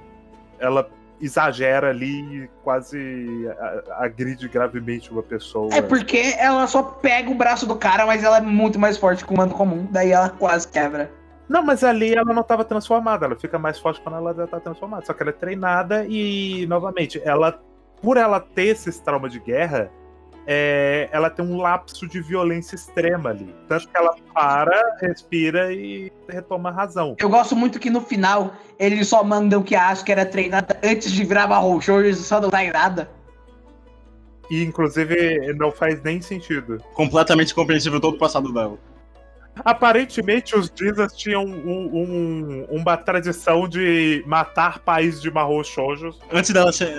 [0.60, 3.48] Ela exagera ali e quase
[3.98, 5.74] agride gravemente uma pessoa.
[5.74, 9.26] É porque ela só pega o braço do cara, mas ela é muito mais forte
[9.26, 9.88] que o humano comum.
[9.90, 11.10] Daí ela quase quebra.
[11.48, 14.60] Não, mas ali ela não estava transformada, ela fica mais forte quando ela já tá
[14.60, 15.06] transformada.
[15.06, 17.62] Só que ela é treinada e, novamente, ela,
[18.02, 19.90] por ela ter esses traumas de guerra,
[20.46, 23.54] é, ela tem um lapso de violência extrema ali.
[23.68, 27.16] Tanto que ela para, respira e retoma a razão.
[27.20, 31.12] Eu gosto muito que no final eles só mandam que a Asuka era treinada antes
[31.12, 33.10] de virar Barrou Show, eles só não dá em nada.
[34.50, 36.82] E, inclusive, não faz nem sentido.
[36.94, 38.78] Completamente compreensível todo o passado dela.
[39.64, 45.62] Aparentemente, os Jesus tinham um- um- uma tradição de matar pais de Mahou.
[46.32, 46.92] Antes dela ser.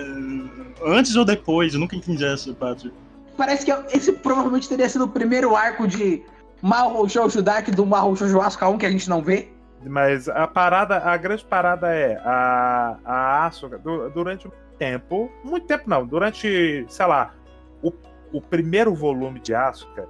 [0.84, 2.92] Antes ou depois, eu nunca entendi essa parte.
[3.36, 6.22] Parece que esse provavelmente teria sido o primeiro arco de
[6.60, 9.48] Mahou Shoujo Dark do Mahou Shoujo Asuka 1 que a gente não vê.
[9.86, 15.66] Mas a parada, a grande parada é a, a Asuka, du- durante muito tempo, muito
[15.68, 17.32] tempo não, durante, sei lá,
[17.80, 17.92] o,
[18.32, 20.08] o primeiro volume de Asuka,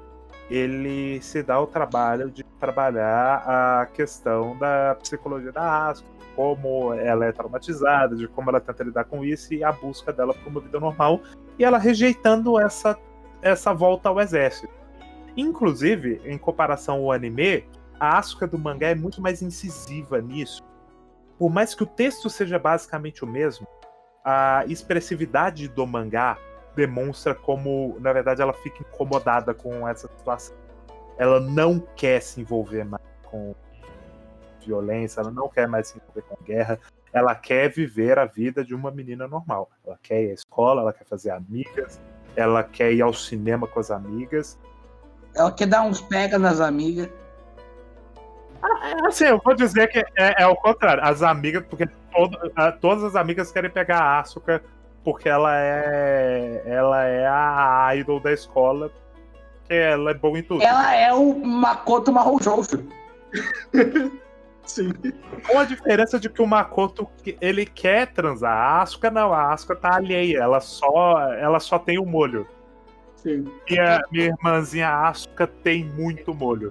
[0.50, 7.26] ele se dá o trabalho de trabalhar a questão da psicologia da Asuka, como ela
[7.26, 10.60] é traumatizada, de como ela tenta lidar com isso e a busca dela por uma
[10.60, 11.20] vida normal,
[11.58, 12.96] e ela rejeitando essa,
[13.42, 14.72] essa volta ao exército.
[15.36, 17.64] Inclusive, em comparação ao anime,
[17.98, 20.62] a Asuka do mangá é muito mais incisiva nisso.
[21.38, 23.66] Por mais que o texto seja basicamente o mesmo,
[24.24, 26.38] a expressividade do mangá
[26.78, 30.56] demonstra como, na verdade, ela fica incomodada com essa situação.
[31.18, 33.52] Ela não quer se envolver mais com
[34.64, 36.78] violência, ela não quer mais se envolver com guerra.
[37.12, 39.68] Ela quer viver a vida de uma menina normal.
[39.84, 42.00] Ela quer ir à escola, ela quer fazer amigas,
[42.36, 44.56] ela quer ir ao cinema com as amigas.
[45.34, 47.08] Ela quer dar uns pega nas amigas.
[49.06, 51.02] Assim, eu vou dizer que é, é o contrário.
[51.02, 52.38] As amigas, porque todo-
[52.80, 54.62] todas as amigas querem pegar a Asuka
[55.08, 58.90] porque ela é ela é a idol da escola,
[59.66, 60.62] que ela é boa em tudo.
[60.62, 62.86] Ela é o Makoto Shoujo.
[64.66, 64.92] Sim.
[65.46, 67.08] Com a diferença de que o Makoto
[67.40, 71.98] ele quer transar, a Asuka não, a Asuka tá alheia, ela só ela só tem
[71.98, 72.46] o molho.
[73.16, 73.50] Sim.
[73.66, 76.70] Minha, minha irmãzinha Asuka tem muito molho.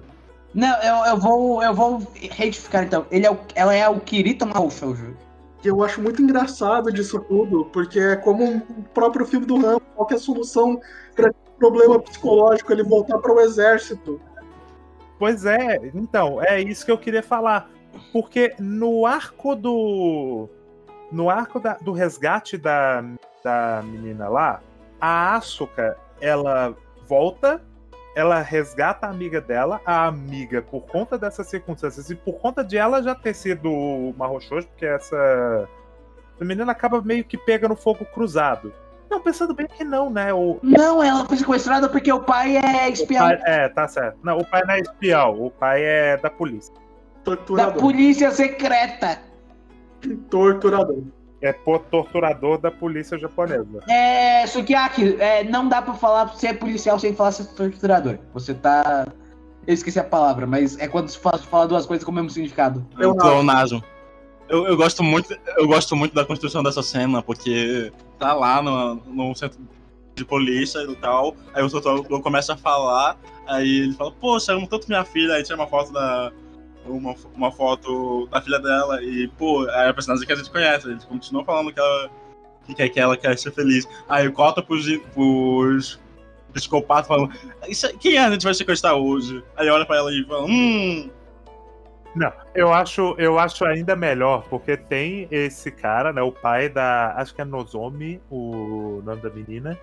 [0.54, 3.04] Não, eu, eu vou eu vou retificar então.
[3.10, 5.16] Ele é o, ela é o Kirito Mahou Shoujo.
[5.60, 9.82] Que eu acho muito engraçado disso tudo, porque é como o próprio filme do Rambo,
[9.94, 10.80] qual que é a solução
[11.14, 14.20] para problema psicológico, ele voltar para o exército.
[15.18, 17.68] Pois é, então, é isso que eu queria falar.
[18.12, 20.48] Porque no arco do.
[21.10, 23.02] No arco da- do resgate da,
[23.42, 24.60] da menina lá,
[25.00, 26.76] a Asuka, ela
[27.08, 27.60] volta,
[28.14, 32.76] ela resgata a amiga dela, a amiga, por conta dessas circunstâncias e por conta de
[32.76, 33.70] ela já ter sido
[34.16, 35.68] Mahou Shoujo, porque essa.
[36.40, 38.72] A menina acaba meio que pega no fogo cruzado.
[39.10, 40.32] Não, pensando bem que não, né?
[40.34, 43.24] O, Não, ela foi sequestrada porque o pai é espião.
[43.26, 44.18] pai- é, tá certo.
[44.22, 46.74] Não, o pai não é espião, o pai é da polícia.
[46.74, 46.80] Da
[47.24, 47.80] Torturador.
[47.80, 49.18] polícia secreta.
[50.30, 51.02] Torturador.
[51.40, 53.80] É torturador da polícia japonesa.
[53.88, 58.18] É, Sukiyaki, é, não dá pra falar ser policial sem falar ser torturador.
[58.34, 59.06] Você tá.
[59.66, 62.30] Eu esqueci a palavra, mas é quando se fala, fala duas coisas com o mesmo
[62.30, 62.84] significado.
[62.98, 63.16] Eu não.
[63.16, 63.84] Pleonasmo.
[64.48, 68.94] Eu, eu, gosto muito, eu gosto muito da construção dessa cena, porque tá lá no,
[68.94, 69.60] no centro
[70.14, 73.16] de polícia e tal, aí o doutor começa a falar,
[73.46, 76.32] aí ele fala, poxa, eu amo tanto minha filha, aí tira uma foto da.
[76.88, 80.86] Uma, uma foto da filha dela, e, pô, é a personagem que a gente conhece,
[80.88, 82.10] a gente continua falando que ela
[82.66, 83.88] que quer que ela quer ser feliz.
[84.08, 85.98] Aí corta pros, pros
[86.52, 87.32] psicopatas falando,
[87.66, 89.42] "Isso é- quem é a gente vai sequestrar hoje?
[89.56, 91.10] Aí olha pra ela e fala, hum,
[92.14, 96.20] Não, eu acho, eu acho ainda melhor, porque tem esse cara, né?
[96.22, 97.12] O pai da.
[97.16, 99.78] Acho que é Nozomi, o nome da menina.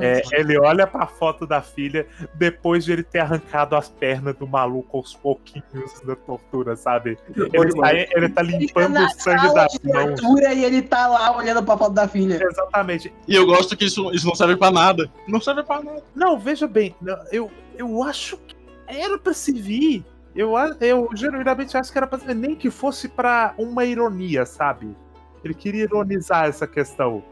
[0.00, 4.46] É, ele olha pra foto da filha depois de ele ter arrancado as pernas do
[4.46, 7.18] maluco aos pouquinhos da tortura, sabe?
[7.34, 10.20] Ele tá, ele tá Ele tá limpando na o sangue das mãos.
[10.20, 12.38] tortura e ele tá lá olhando pra foto da filha.
[12.42, 13.12] Exatamente.
[13.28, 15.10] E eu gosto que isso, isso não serve pra nada.
[15.28, 16.02] Não serve pra nada.
[16.14, 16.94] Não, veja bem,
[17.30, 18.54] eu, eu acho que
[18.86, 20.04] era pra se vir.
[20.34, 24.44] Eu, eu genuinamente acho que era pra se vir, nem que fosse pra uma ironia,
[24.44, 24.96] sabe?
[25.44, 27.22] Ele queria ironizar essa questão.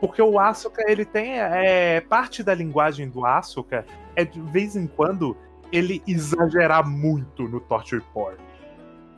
[0.00, 1.38] Porque o Asuka, ele tem.
[1.38, 3.84] É, parte da linguagem do Asuka
[4.16, 5.36] é de vez em quando
[5.70, 8.38] ele exagerar muito no torture porn.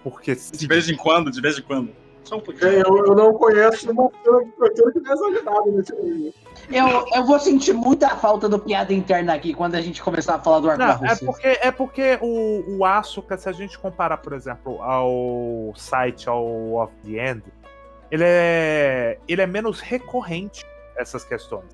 [0.03, 1.91] Porque sim, De vez em quando, de vez em quando.
[2.25, 2.71] Só um É, pouquinho.
[2.71, 6.35] Eu, eu não conheço uma cena tortura que não é exagerada nesse livro.
[6.71, 10.39] Eu, eu vou sentir muita falta do piada interna aqui quando a gente começar a
[10.39, 14.19] falar do arco Não, é porque, é porque o, o Asuka, se a gente comparar,
[14.19, 17.43] por exemplo, ao site, ao Of the End,
[18.11, 20.65] ele é, ele é menos recorrente
[21.03, 21.67] essas questões.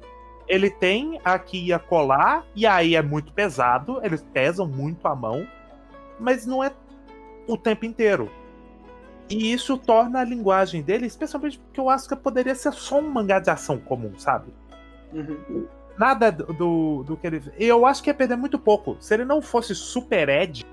[0.47, 5.47] Ele tem aqui e acolá, e aí é muito pesado, eles pesam muito a mão,
[6.19, 6.73] mas não é
[7.47, 8.31] o tempo inteiro.
[9.29, 13.39] E isso torna a linguagem dele, especialmente porque o Asuka poderia ser só um mangá
[13.39, 14.53] de ação comum, sabe?
[15.13, 15.67] Uhum.
[15.99, 17.43] nada do, do, do que ele.
[17.59, 18.97] Eu acho que ia perder muito pouco.
[19.01, 20.65] Se ele não fosse super Ed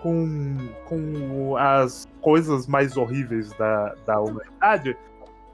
[0.00, 0.56] com,
[0.88, 4.96] com as coisas mais horríveis da, da humanidade,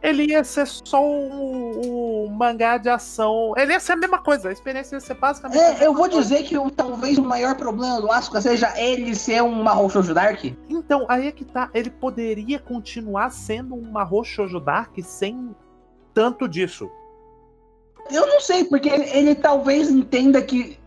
[0.03, 3.55] ele ia ser só um, um mangá de ação.
[3.57, 4.48] Ele ia ser a mesma coisa.
[4.48, 5.59] A experiência ia ser basicamente.
[5.61, 6.20] a É, eu vou coisa.
[6.20, 10.12] dizer que o- talvez o maior problema do Asuka seja ele ser um Mahou Shoujo
[10.12, 10.44] Dark.
[10.68, 11.70] Então, aí é que tá.
[11.72, 15.55] Ele poderia continuar sendo um Mahou Shoujo Dark sem
[16.12, 16.90] tanto disso.
[18.11, 20.78] Eu não sei, porque ele, ele talvez entenda que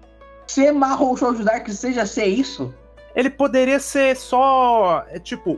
[0.45, 2.73] ser Mahou Shoujo Dark seja ser isso.
[3.15, 5.57] Ele poderia ser só, é, tipo,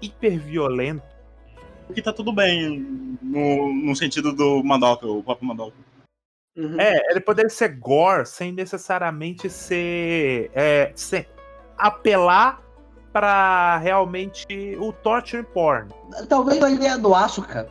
[0.00, 1.02] hiper violento.
[1.92, 5.76] Que tá tudo bem no, no sentido do Madoka, o próprio Madoka.
[6.56, 6.80] Uhum.
[6.80, 10.50] É, ele poderia ser gore sem necessariamente ser.
[10.54, 11.26] É, sem
[11.76, 12.62] apelar
[13.12, 14.46] pra realmente
[14.78, 15.88] o torture porn.
[16.28, 17.70] Talvez a ideia do Asuka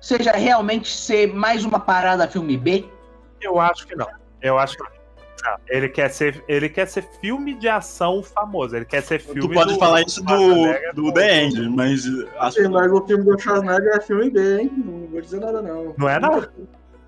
[0.00, 2.88] seja realmente ser mais uma parada filme B.
[3.40, 4.08] Eu acho que não.
[4.40, 4.95] Eu acho que não.
[5.44, 8.74] Não, Ele quer ser, ele quer ser filme de ação famoso.
[8.74, 9.40] Ele quer ser filme.
[9.40, 10.34] Tu pode do- falar isso do,
[10.94, 12.04] do com- The End, mas
[12.38, 14.70] acho Sim, que mas o filme do Schwarzenegger é filme B, hein?
[14.84, 15.94] Não vou dizer nada, não.
[15.96, 16.46] Não é não?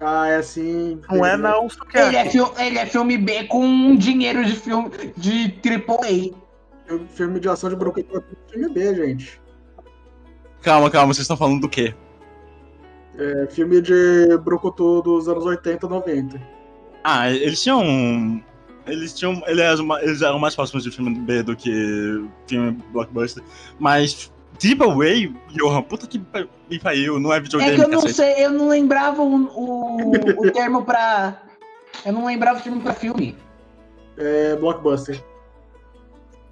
[0.00, 1.00] Ah, é sim.
[1.10, 2.20] Não é não, isso que Ele é.
[2.20, 6.34] é, fil- ele é filme B com dinheiro de filme de AAA.
[7.14, 8.20] Filme de ação de Brooklyn é
[8.52, 9.40] filme B, gente.
[10.62, 11.94] Calma, calma, vocês estão falando do quê?
[13.18, 16.40] É filme de Brucutu dos anos 80, 90.
[17.10, 18.42] Ah, eles tinham.
[18.86, 19.42] Eles tinham.
[19.46, 23.42] Eles eram, ma- eles eram mais próximos de filme B do que filme blockbuster.
[23.78, 24.30] Mas
[24.60, 26.18] Deep Away, Johan, puta que
[26.68, 28.14] me pariu, não é É videogame, que eu não cacete.
[28.14, 31.40] sei, eu não lembrava o, o, o termo pra.
[32.04, 33.34] Eu não lembrava o termo pra filme.
[34.18, 35.24] É blockbuster.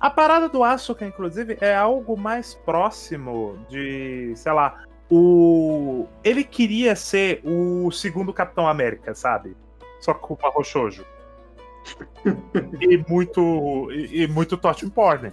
[0.01, 6.07] A parada do Asuka, inclusive, é algo mais próximo de, sei lá, o.
[6.25, 9.55] Ele queria ser o segundo Capitão América, sabe?
[10.07, 11.05] Só com o Mahou Shoujo.
[12.81, 13.91] e muito.
[13.91, 15.33] E, e muito Torture Porn.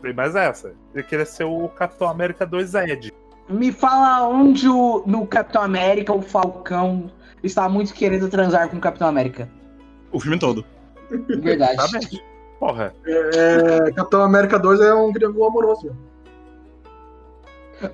[0.00, 0.72] Tem mais essa.
[0.94, 3.12] Ele queria ser o Capitão América 2 Ed.
[3.46, 7.10] Me fala onde o, no Capitão América o Falcão
[7.42, 9.50] está muito querendo transar com o Capitão América.
[10.10, 10.64] O filme todo.
[11.10, 11.74] Verdade.
[11.74, 12.24] Exatamente.
[12.58, 12.94] Porra.
[13.06, 15.94] É, Capitão América 2 é um triângulo amoroso.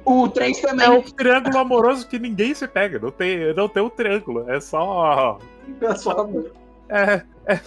[0.05, 0.89] O 3 É também.
[0.89, 3.01] um triângulo amoroso que ninguém se pega.
[3.01, 4.49] Não tem, não tem um triângulo.
[4.49, 5.39] É só.
[5.81, 6.53] É só amor.
[6.89, 7.23] É.
[7.47, 7.61] é.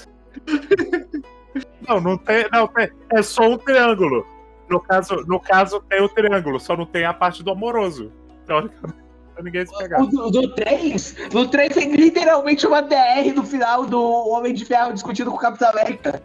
[1.87, 2.45] Não, não tem.
[2.51, 2.89] Não, tem.
[3.11, 4.25] É só um triângulo.
[4.69, 8.11] No caso, no caso, tem o triângulo, só não tem a parte do amoroso.
[8.47, 8.99] Teoricamente,
[9.33, 10.01] pra ninguém se pegar.
[10.01, 11.33] O do, do 3?
[11.33, 15.39] No 3 tem literalmente uma DR no final do Homem de Ferro discutindo com o
[15.39, 16.21] Capitão América.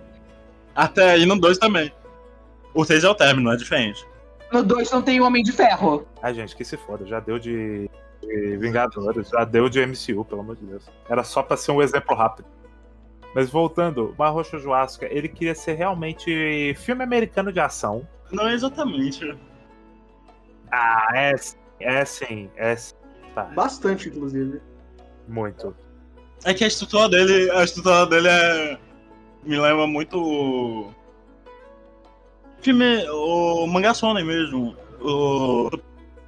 [0.75, 1.93] Até aí no 2 também.
[2.73, 4.07] O 3 é o término, é diferente.
[4.53, 6.07] No 2 não tem Homem de Ferro.
[6.23, 7.07] Ai, gente, que se foda.
[7.07, 7.91] Já deu de,
[8.23, 10.89] de Vingadores, já deu de MCU, pelo amor de Deus.
[11.09, 12.47] Era só pra ser um exemplo rápido.
[13.35, 18.07] Mas voltando, Marrocho Joasca, ele queria ser realmente filme americano de ação.
[18.33, 19.37] Não é exatamente.
[20.73, 22.95] Ah, é, sim, é sim, é sim.
[23.35, 24.61] Tá, Bastante, inclusive.
[25.29, 25.75] muito.
[26.45, 27.51] É que a estrutura dele.
[27.53, 28.79] A estrutura dele é.
[29.45, 30.93] Me lembra muito.
[32.61, 33.09] Filme.
[33.11, 34.77] O mangá Sony mesmo.
[35.01, 35.71] O.
[35.71, 35.81] tô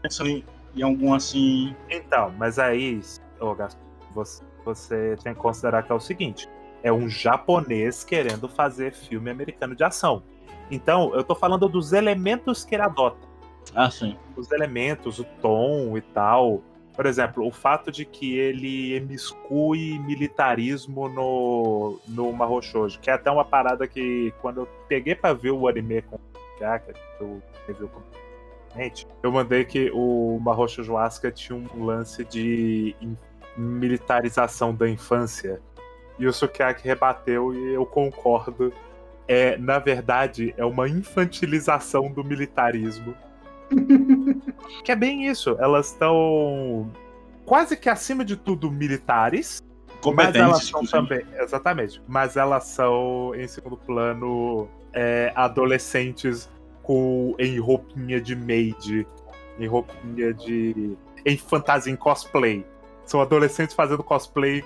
[0.02, 1.74] Pensando em, em algum assim.
[1.90, 3.00] Então, mas aí,
[3.40, 3.80] ô Gaston,
[4.14, 6.48] você, você tem que considerar que é o seguinte:
[6.82, 10.22] é um japonês querendo fazer filme americano de ação.
[10.70, 13.28] Então, eu tô falando dos elementos que ele adota.
[13.74, 14.16] Ah, sim.
[14.36, 16.62] Os elementos, o tom e tal.
[16.94, 23.30] Por exemplo, o fato de que ele emiscue militarismo no, no Mahoushoujo, que é até
[23.30, 27.88] uma parada que quando eu peguei pra ver o anime com o Jaka, eu review
[27.88, 28.00] com
[28.76, 32.94] gente, eu mandei que o Mahoushoujo Asuka tinha um lance de
[33.56, 35.60] militarização da infância.
[36.18, 38.72] E o Sukiyaki rebateu e eu concordo.
[39.26, 43.14] É, na verdade, é uma infantilização do militarismo.
[44.84, 45.56] que é bem isso.
[45.58, 46.90] Elas estão
[47.44, 49.62] quase que acima de tudo militares,
[50.14, 51.24] mas elas são também.
[51.34, 52.02] Exatamente.
[52.06, 56.48] Mas elas são, em segundo plano, é, adolescentes
[57.38, 59.06] em roupinha de maid,
[59.58, 60.96] em roupinha de.
[61.24, 62.66] em fantasia, em cosplay.
[63.04, 64.64] São adolescentes fazendo cosplay.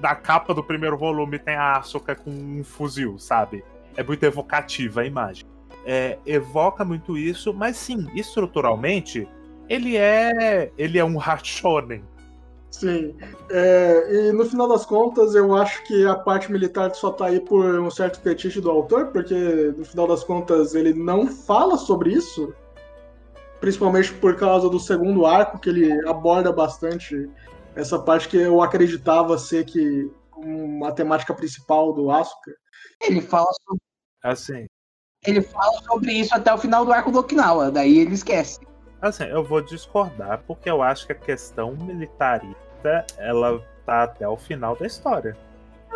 [0.00, 3.64] Da capa do primeiro volume tem a Asuka com um fuzil, sabe?
[3.96, 5.46] É muito evocativa a imagem.
[5.86, 9.26] É, evoca muito isso, mas sim, estruturalmente,
[9.68, 10.70] ele é.
[10.76, 12.02] ele é um Hashonen.
[12.70, 13.16] Sim.
[13.50, 17.40] É, e no final das contas, eu acho que a parte militar só tá aí
[17.40, 19.34] por um certo fetiche do autor, porque
[19.76, 22.52] no final das contas ele não fala sobre isso.
[23.60, 27.30] Principalmente por causa do segundo arco, que ele aborda bastante
[27.74, 32.52] essa parte que eu acreditava ser que uma temática principal do Asuka.
[33.00, 33.80] Ele fala, sobre,
[34.22, 34.66] Assim,
[35.26, 38.60] ele fala sobre isso até o final do arco do Okinawa, daí ele esquece.
[39.00, 44.36] Assim, eu vou discordar porque eu acho que a questão militarista ela tá até o
[44.36, 45.36] final da história.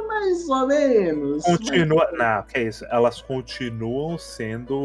[0.06, 1.44] Mais ou menos.
[1.44, 2.84] Continua, não, que isso?
[2.90, 4.76] Elas continuam sendo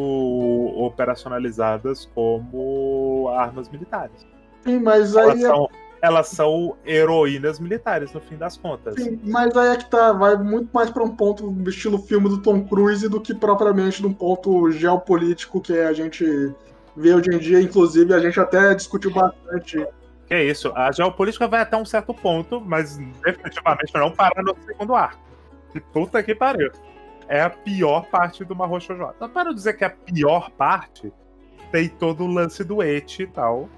[0.77, 4.25] operacionalizadas como armas militares.
[4.63, 5.69] Sim, mas Elas aí é são,
[6.01, 8.95] elas são heroínas militares no fim das contas.
[8.95, 12.41] Sim, mas aí é que tá, vai muito mais pra um ponto estilo filme do
[12.41, 16.53] Tom Cruise do que propriamente de um ponto geopolítico que a gente
[16.95, 17.61] vê hoje em dia.
[17.61, 19.85] Inclusive, a gente até discutiu bastante.
[20.27, 20.71] Que isso?
[20.75, 25.21] A geopolítica vai até um certo ponto, mas definitivamente não parar no segundo arco.
[25.71, 26.71] Que puta que pariu.
[27.27, 29.11] É a pior parte do Mahou Shoujo.
[29.15, 31.11] Então, para dizer que é a pior parte,
[31.71, 33.69] tem todo o lance do et e tal.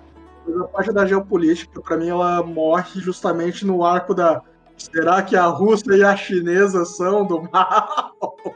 [0.46, 4.42] Mas a parte da geopolítica, pra mim, ela morre justamente no arco da.
[4.78, 8.14] Será que a Rússia e a chinesa são do mal?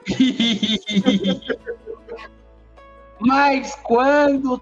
[3.21, 4.59] Mas quando o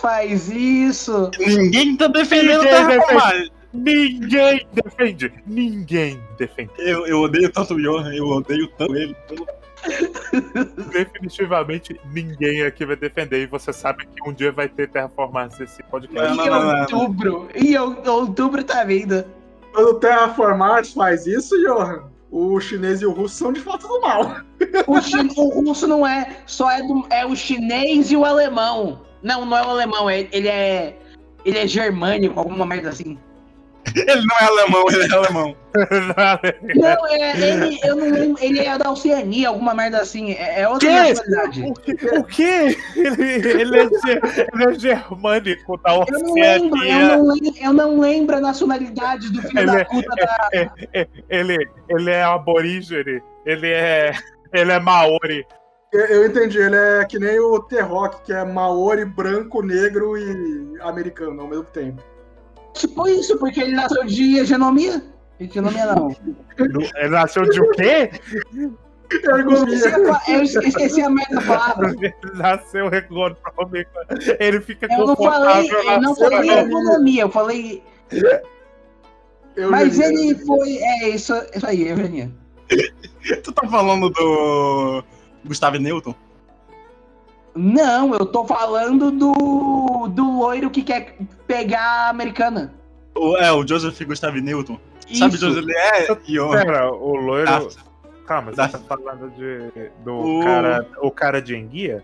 [0.00, 3.32] faz isso, Ninguém tá defendendo o Ninguém Terraformar.
[3.72, 5.32] Ninguém defende.
[5.46, 6.70] Ninguém defende.
[6.78, 9.16] Eu, eu odeio tanto o Johan, eu odeio tanto ele.
[10.92, 13.42] Definitivamente ninguém aqui vai defender.
[13.42, 16.36] E você sabe que um dia vai ter terraformar esse podcast.
[16.36, 16.80] Não, em não, não, não.
[16.80, 19.24] outubro, em ou- outubro tá vindo.
[19.72, 19.94] Quando o
[20.92, 24.36] faz isso, Johan, o chinês e o russo são de fato do mal.
[24.86, 29.02] O, chi- o russo não é, só é, do, é o chinês e o alemão.
[29.22, 30.98] Não, não é o alemão, é- ele é.
[31.44, 33.18] Ele é germânico, alguma merda assim.
[33.94, 35.56] Ele não é alemão, ele é alemão.
[36.74, 40.32] Não, é, ele, eu não lembro, ele é da Oceania, alguma merda assim.
[40.32, 40.94] É, é outra Que?
[40.94, 41.62] nacionalidade.
[41.62, 41.92] O que?
[42.18, 42.76] O quê?
[42.96, 47.16] Ele, ele é, ele é germânico da Eu não lembro, eu Oceania.
[47.16, 50.72] não lembro, eu não lembro a nacionalidade do filho Ele da é- puta da.
[51.28, 51.58] Ele,
[51.88, 53.22] ele é aborígene.
[53.44, 54.12] Ele é.
[54.52, 55.44] Ele é maori.
[55.92, 60.78] Eu, eu entendi, ele é que nem o T-Rock, que é maori, branco, negro e
[60.80, 62.02] americano ao mesmo tempo.
[62.74, 65.02] Tipo isso, porque ele nasceu de hegemonia.
[65.38, 66.14] Hegemonia não.
[66.58, 68.10] Ele nasceu de o quê?
[68.54, 68.70] Eu
[69.10, 69.96] esqueci Ergonomia.
[69.96, 71.90] a, pa- eu esqueci a merda da palavra.
[72.00, 73.90] Ele nasceu econômico.
[74.40, 77.82] Ele fica Eu não falei, confortável eu não falei economia, eu falei.
[79.54, 80.76] Eu Mas ele foi.
[80.78, 82.30] É isso, isso aí, Eugenia.
[83.44, 85.04] Tu tá falando do
[85.44, 86.14] Gustavo Newton?
[87.54, 90.08] Não, eu tô falando do.
[90.08, 92.72] do loiro que quer pegar a americana.
[93.14, 94.78] O, é, o Joseph Gustavo Newton.
[95.14, 95.46] Sabe Isso.
[95.48, 96.14] onde ele é?
[96.26, 96.64] Johan?
[96.64, 97.50] Pera, o loiro.
[97.50, 97.92] Ah,
[98.26, 100.88] Calma, você Da- tá falando de, do O- cara.
[101.02, 102.02] O cara de enguia?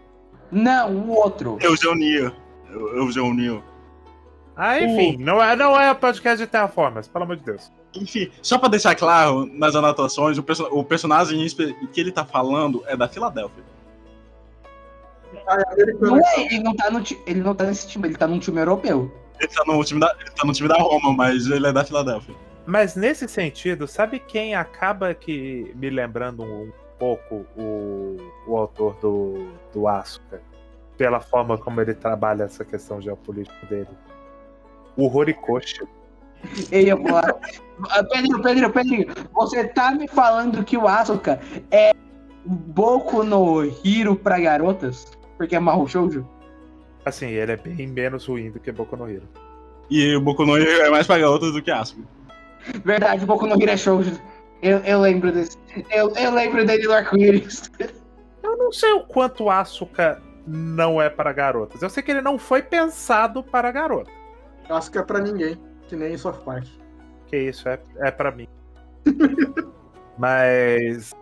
[0.51, 1.57] Não, o outro.
[1.61, 2.35] Eugênio.
[2.95, 3.63] Eugênio.
[4.57, 7.71] Ah, enfim, não é, não é podcast de Terraformers, pelo amor de Deus.
[7.95, 11.47] Enfim, só pra deixar claro nas anotações, o, perso o personagem
[11.93, 13.63] que ele tá falando é da Filadélfia.
[15.49, 15.93] Ah, é.
[15.95, 18.61] Não é, ele não, tá no, ele não tá nesse time, ele tá num time
[18.61, 19.11] europeu.
[19.41, 21.85] Ele tá no time da, ele tá no time da Roma, mas ele é da
[21.85, 22.35] Filadélfia.
[22.67, 29.49] Mas nesse sentido, sabe quem acaba que me lembrando um pouco o, o autor do,
[29.73, 30.43] do Asuka?
[30.99, 33.89] Pela forma como ele trabalha essa questão geopolítica dele.
[34.97, 35.81] O Horikoshi.
[36.71, 37.37] Ele ia falar.
[37.91, 41.41] Ah, Pedrinho, Pedrinho, Pedrinho, você tá me falando que o Asuka
[41.71, 41.93] é
[42.45, 45.18] Boku no Hiro pra garotas?
[45.39, 46.29] Porque é Mahou Shoujo?
[47.05, 49.27] Assim, ele é bem menos ruim do que Boku no Hero.
[49.89, 52.03] E o Boku no Hero é mais pra garotas do que Asuka.
[52.85, 54.21] Verdade, Boku no Hiro é Shoujo.
[54.61, 55.57] Eu, eu lembro desse.
[55.91, 57.71] Eu, eu lembro dele no arco-íris.
[58.43, 61.81] Eu não sei o quanto o Asuka não é para garotas.
[61.81, 64.13] Eu sei que ele não foi pensado para garotas.
[64.91, 65.57] Que é pra ninguém,
[65.89, 66.67] que nem South Park.
[67.27, 68.49] Que isso é, é para mim.
[70.19, 71.15] mas.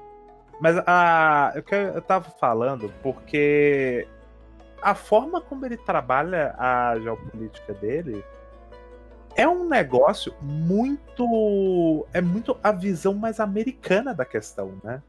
[0.61, 4.07] Mas a, o que eu tava falando, porque
[4.81, 8.25] a forma como ele trabalha a geopolítica dele
[9.37, 12.07] é um negócio muito.
[12.13, 15.03] É muito a visão mais americana da questão, né?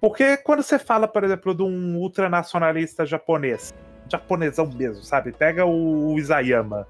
[0.00, 3.72] Porque quando você fala, por exemplo, de um ultranacionalista japonês,
[4.08, 5.30] japonesão mesmo, sabe?
[5.30, 6.88] Pega o Isayama.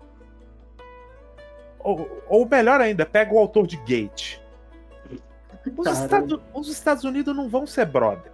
[1.79, 4.42] Ou, ou melhor ainda, pega o autor de Gate.
[5.77, 5.87] Os.
[5.87, 8.33] Estados, os Estados Unidos não vão ser brother.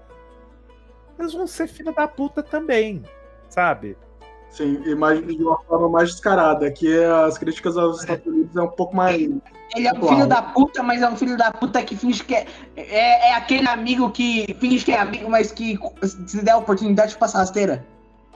[1.19, 3.03] Eles vão ser filha da puta também,
[3.49, 3.97] sabe?
[4.51, 8.63] Sim, e mais, de uma forma mais descarada, que as críticas aos Estados Unidos é
[8.63, 9.21] um pouco mais.
[9.77, 12.35] Ele é um filho da puta, mas é um filho da puta que finge que
[12.35, 12.47] é.
[12.77, 15.79] É, é aquele amigo que finge que é amigo, mas que
[16.27, 17.85] se der a oportunidade passa rasteira.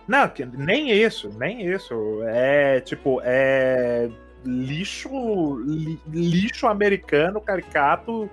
[0.07, 1.95] Não, que- nem isso, nem isso.
[2.25, 4.11] É tipo, é
[4.45, 5.09] lixo,
[5.65, 8.29] li- lixo americano caricato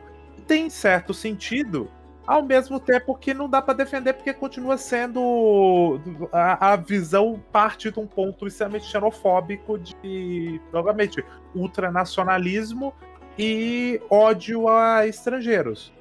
[0.50, 1.88] tem certo sentido,
[2.26, 6.02] ao mesmo tempo que não dá pra defender porque continua sendo
[6.34, 11.24] a, a visão parte de um ponto extremamente xenofóbico de, novamente,
[11.54, 12.96] ultranacionalismo
[13.38, 15.94] e ódio a estrangeiros.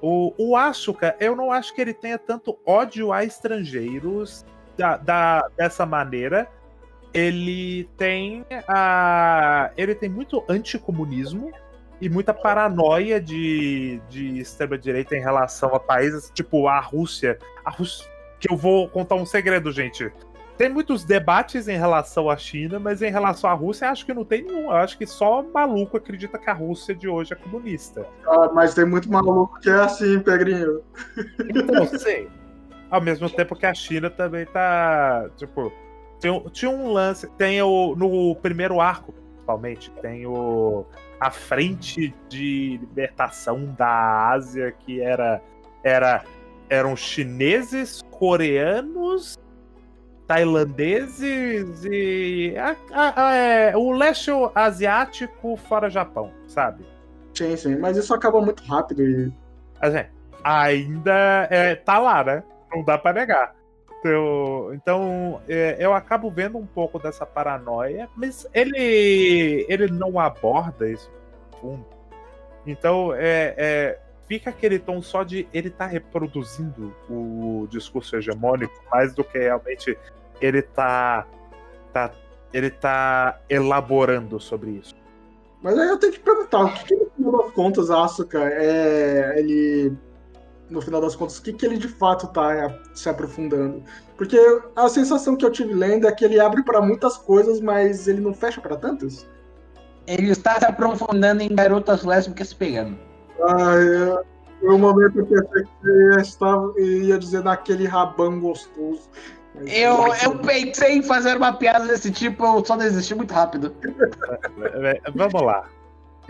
[0.00, 4.46] O, o Asuka, eu não acho que ele tenha tanto ódio a estrangeiros
[4.78, 6.48] da, da- dessa maneira.
[7.12, 11.50] Ele tem a, ele tem muito anticomunismo
[12.00, 17.38] e muita paranoia de, de extrema direita em relação a países tipo a Rússia.
[17.64, 20.10] A Rússia, que eu vou contar um segredo, gente.
[20.56, 24.26] Tem muitos debates em relação à China, mas em relação à Rússia, acho que não
[24.26, 24.64] tem nenhum.
[24.64, 28.06] Eu acho que só maluco acredita que a Rússia de hoje é comunista.
[28.26, 30.82] Ah, mas tem muito maluco que é assim, Pegrinho.
[31.48, 32.28] Então, sei.
[32.90, 35.30] Ao mesmo tempo que a China também tá.
[35.36, 35.72] Tipo,
[36.20, 37.26] tem tinha um lance.
[37.38, 37.94] Tem o.
[37.96, 40.84] No primeiro arco, principalmente, tem o.
[41.20, 45.40] A frente de libertação da Ásia, que era.
[45.84, 46.24] era
[46.70, 49.36] eram chineses, coreanos,
[50.26, 52.54] tailandeses e.
[52.56, 56.84] a- a- a- é, o leste asiático fora Japão, sabe?
[57.34, 57.76] Sim, sim.
[57.76, 59.32] Mas isso acaba muito rápido e.
[59.80, 60.04] Assim,
[60.44, 62.42] ainda é, tá lá, né?
[62.72, 63.54] Não dá pra negar.
[64.00, 70.88] Então, então é, eu acabo vendo um pouco dessa paranoia, mas ele, ele não aborda
[70.90, 71.10] isso
[71.60, 71.84] fundo.
[72.66, 79.14] Então, é, é, fica aquele tom só de ele tá reproduzindo o discurso hegemônico mais
[79.14, 79.96] do que realmente
[80.40, 81.26] ele tá,
[81.92, 82.10] tá
[82.52, 84.94] ele tá elaborando sobre isso.
[85.62, 89.38] Mas aí eu tenho que perguntar, o que, que no final das contas, Asuka, é.
[89.38, 89.92] Ele.
[90.70, 93.82] No final das contas, o que, que ele de fato tá se aprofundando?
[94.16, 94.38] Porque
[94.76, 98.20] a sensação que eu tive lendo é que ele abre pra muitas coisas, mas ele
[98.20, 99.26] não fecha pra tantas.
[100.06, 102.96] Ele está se aprofundando em garotas lésbicas se pegando.
[103.42, 103.74] Ah,
[104.62, 109.08] eu, um momento eu pensei que você estava, ia dizer daquele rabão gostoso.
[109.66, 113.74] Eu, eu pensei em fazer uma piada desse tipo, eu só desisti muito rápido.
[114.84, 115.68] É, é, Vamos lá.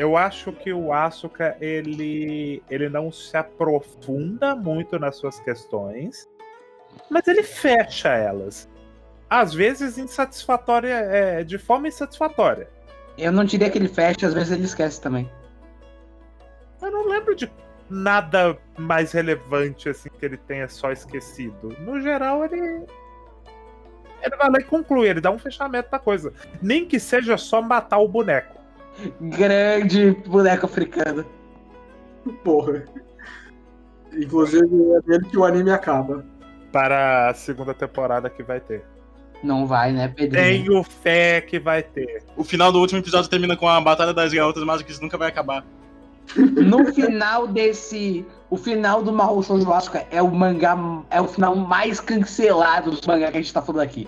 [0.01, 6.26] Eu acho que o Asuka ele, ele não se aprofunda muito nas suas questões,
[7.11, 8.66] mas ele fecha elas.
[9.28, 12.66] Às vezes insatisfatória, é, de forma insatisfatória.
[13.18, 15.30] Eu não diria que ele fecha, às vezes ele esquece também.
[16.80, 17.53] Eu não lembro de
[17.90, 21.76] nada mais relevante assim que ele tenha só esquecido.
[21.80, 22.86] No geral, ele.
[24.22, 26.32] Ele vai lá e conclui, ele dá um fechamento da coisa.
[26.62, 28.60] Nem que seja só matar o boneco.
[29.20, 31.24] Grande boneco africano.
[32.45, 32.84] Porra.
[34.12, 36.24] Inclusive, é dele que o anime acaba.
[36.72, 38.84] para a segunda temporada que vai ter.
[39.43, 40.64] Não vai, né, Pedrinho?
[40.64, 42.22] Tenho fé que vai ter.
[42.36, 45.64] O final do último episódio termina com a Batalha das Garotas Mágicas nunca vai acabar.
[46.36, 48.24] No final desse.
[48.51, 50.76] O final do Mahou Shoujo Asuka é o mangá.
[51.11, 54.07] É o final mais cancelado dos mangá que a gente tá falando aqui.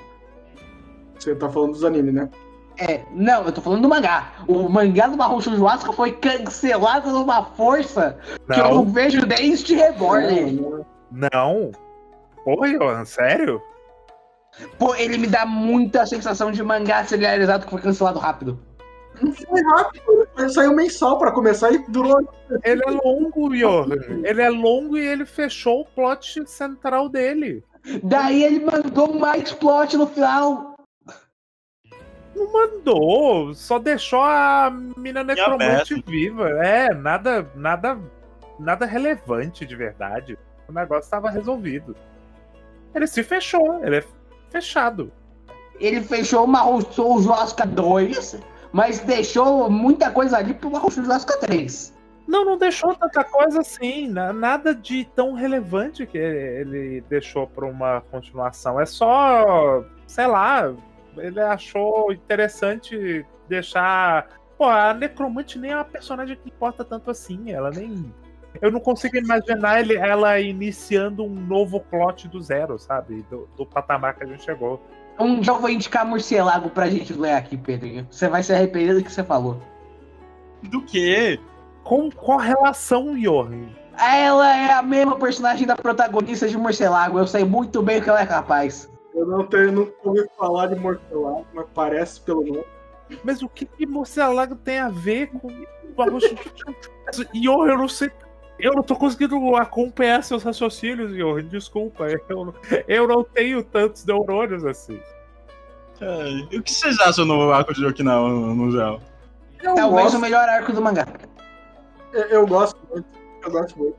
[1.18, 2.28] Você tá falando dos animes, né?
[2.78, 4.32] É, não, eu tô falando do mangá.
[4.48, 8.18] O mangá do Shoujo Asuka foi cancelado numa força
[8.52, 10.52] que eu não Não, vejo desde Reborn.
[10.52, 10.86] Não,
[11.32, 11.72] não.
[12.44, 13.62] Porra, Johan, sério?
[14.78, 18.58] Pô, ele me dá muita sensação de mangá serializado que foi cancelado rápido.
[19.20, 20.28] não foi rápido.
[20.36, 22.20] Ele saiu mensal pra começar e durou.
[22.64, 24.22] Ele é longo, Johan.
[24.24, 27.64] Ele é longo e ele fechou o plot central dele.
[28.02, 30.71] Daí ele mandou mais plot no final.
[32.34, 36.48] Não mandou, só deixou a mina necromante viva.
[36.64, 37.98] É, nada, nada,
[38.58, 40.38] nada relevante de verdade.
[40.68, 41.94] O negócio estava resolvido.
[42.94, 44.04] Ele se fechou, ele é
[44.50, 45.12] fechado.
[45.80, 48.38] Ele fechou o Mahou Shoujo Asuka 2,
[48.72, 51.92] mas deixou muita coisa ali pro Shoujo Asuka 3.
[52.26, 57.66] Não, não deixou tanta coisa assim, na- nada de tão relevante que ele deixou para
[57.66, 58.80] uma continuação.
[58.80, 60.72] É só, sei lá,
[61.16, 64.28] ele achou interessante deixar.
[64.56, 68.12] Pô, a Necromante nem é uma personagem que importa tanto assim, ela nem.
[68.60, 73.24] Eu não consigo imaginar ele, ela iniciando um novo plot do zero, sabe?
[73.30, 74.80] Do, do patamar que a gente chegou.
[75.18, 78.06] Um eu vou indicar Murcielago pra gente ler aqui, Pedrinho.
[78.10, 79.58] Você vai se arrepender do que você falou.
[80.62, 81.40] Do quê?
[81.82, 83.68] Com qual relação, Johan?
[83.98, 87.18] Ela é a mesma personagem da protagonista de Murcielago.
[87.18, 88.91] Eu sei muito bem o que ela é capaz.
[89.14, 92.64] Eu não tenho, nunca ouvi falar de Mortelado, mas parece pelo nome.
[93.22, 96.18] Mas o que, que Morcelago tem a ver com o Barro
[97.34, 98.10] Johan, eu não sei.
[98.58, 101.44] Eu não tô conseguindo acompanhar seus raciocínios, Johan.
[101.44, 102.06] Desculpa.
[102.28, 102.54] Eu, não-
[102.88, 104.98] eu não tenho tantos neurônios assim.
[106.00, 109.00] É, e o que vocês acham no arco de Okinawa no, no geral?
[109.62, 111.06] Eu Talvez gosto, o melhor arco do mangá.
[112.12, 113.06] eu- eu gosto muito.
[113.44, 113.96] Eu gosto muito.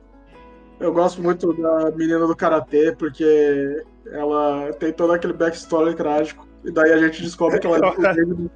[0.80, 6.46] Eu gosto muito da menina do karatê, porque ela tem todo aquele backstory trágico.
[6.64, 7.80] E daí a gente descobre que ela é
[8.24, 8.50] do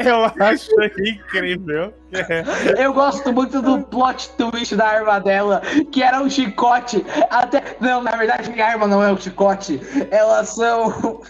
[0.00, 1.92] Eu acho, eu acho incrível.
[2.12, 2.44] É.
[2.82, 5.60] Eu gosto muito do plot twist da arma dela,
[5.92, 7.04] que era um chicote.
[7.28, 7.76] Até.
[7.78, 9.80] Não, na verdade, minha arma não é um chicote.
[10.10, 11.20] Elas são.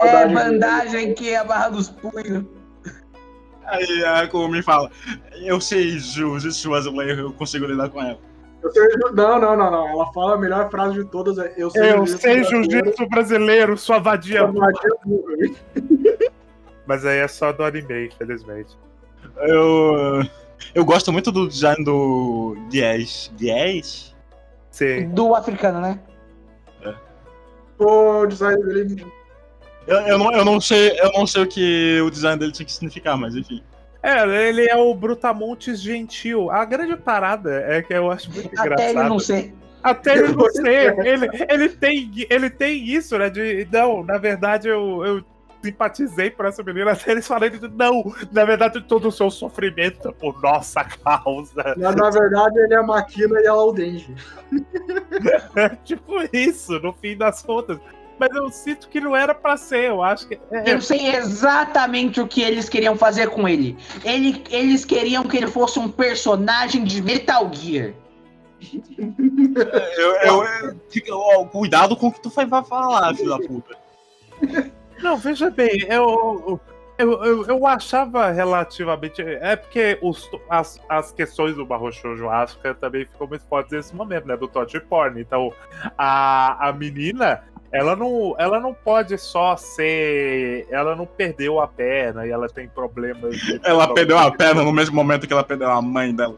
[0.00, 2.44] É bandagem que é a barra dos punhos.
[3.66, 4.90] Aí a Kumi fala,
[5.42, 8.18] eu sei jiu-jitsu brasileiro, eu consigo lidar com ela.
[8.62, 9.88] Eu sei não, não, não, não.
[9.88, 11.38] Ela fala a melhor frase de todas.
[11.38, 14.46] é, Eu sei Eu sei jiu-jitsu brasileiro, sua vadia.
[14.46, 15.56] brasileiro.
[16.86, 18.76] Mas aí é só do anime, infelizmente.
[19.38, 20.22] Eu,
[20.74, 23.32] eu gosto muito do design do Diez.
[23.36, 24.14] Diez?
[24.70, 25.08] Sim.
[25.10, 26.00] Do africano, né?
[27.76, 29.06] Pô, o design dele.
[29.86, 32.66] Eu, eu, não, eu, não sei, eu não sei o que o design dele tinha
[32.66, 33.62] que significar, mas enfim.
[34.06, 36.48] É, ele é o Brutamontes gentil.
[36.48, 38.72] A grande parada é que eu acho muito engraçado.
[38.72, 39.54] Até ele não ser.
[39.82, 40.98] Até ele não ser.
[41.04, 43.28] Ele, ele, tem, ele tem isso, né?
[43.28, 45.24] De, não, na verdade eu, eu
[45.60, 50.08] simpatizei por essa menina até eles falarem de não, na verdade todo o seu sofrimento
[50.08, 51.74] é por nossa causa.
[51.76, 54.14] Na, na verdade, ele é a Maquina e ela é o Denji.
[55.56, 57.78] É tipo isso, no fim das contas.
[58.18, 60.38] Mas eu sinto que não era pra ser, eu acho que.
[60.50, 63.76] é- Eu sei exatamente o que eles queriam fazer com ele.
[64.04, 64.42] ele.
[64.50, 67.92] Eles queriam que ele fosse um personagem de Metal Gear.
[69.96, 70.44] Eu, eu,
[71.06, 73.76] eu- ó, cuidado com o que tu vai falar, filho da puta.
[75.02, 76.58] Não, veja bem, eu,
[76.98, 79.20] eu, eu, eu achava relativamente.
[79.22, 83.94] É porque os, as, as questões do Barro Shoujo Asuka também ficam muito fortes nesse
[83.94, 84.36] momento, né?
[84.36, 85.20] Do Todd Porn.
[85.20, 85.52] Então,
[85.98, 87.42] a, a menina,
[87.76, 90.66] ela não, ela não pode só ser.
[90.70, 93.36] Ela não perdeu a perna e ela tem problemas.
[93.36, 96.36] de- Ela perdeu a perna no mesmo momento que ela perdeu a mãe dela.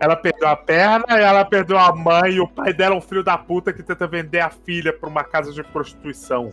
[0.00, 3.00] Ela perdeu a perna, e ela perdeu a mãe, e o pai dela é um
[3.00, 6.52] filho da puta que tenta vender a filha pra uma casa de prostituição.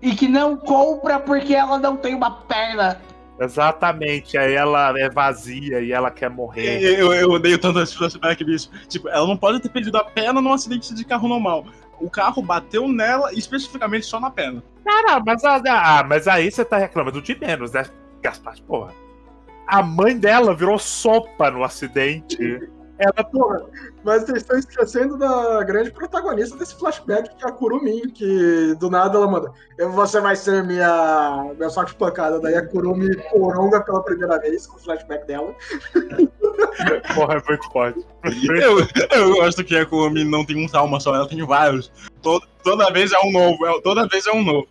[0.00, 3.00] E que não compra porque ela não tem uma perna.
[3.40, 6.82] Exatamente, aí ela é vazia e ela quer morrer.
[6.82, 8.68] Eu, eu odeio tanto esse flashback, bicho.
[8.88, 11.64] Tipo, ela não pode ter perdido a perna num acidente de carro normal.
[11.98, 14.62] O carro bateu nela, especificamente só na perna.
[14.84, 17.84] Cara, mas, a- ah, mas aí você tá reclamando de menos, né?
[18.22, 18.92] Gaspar, porra.
[19.66, 22.36] A mãe dela virou sopa no acidente.
[23.02, 23.64] Ela Porra,
[24.04, 28.90] mas vocês estão esquecendo da grande protagonista desse flashback, que é a Kurumin, que do
[28.90, 29.50] nada ela manda.
[29.78, 32.38] "Eu- Você vai ser minha, minha sorte pancada.
[32.38, 35.54] Daí a Kurumi coronga pela primeira vez com o flashback dela.
[37.14, 38.06] porra é muito forte.
[38.48, 38.78] Eu,
[39.18, 41.90] eu gosto que a Kumi não tem um trauma só, ela tem vários.
[42.20, 44.66] Toda, toda vez é um novo, é- toda vez é um novo.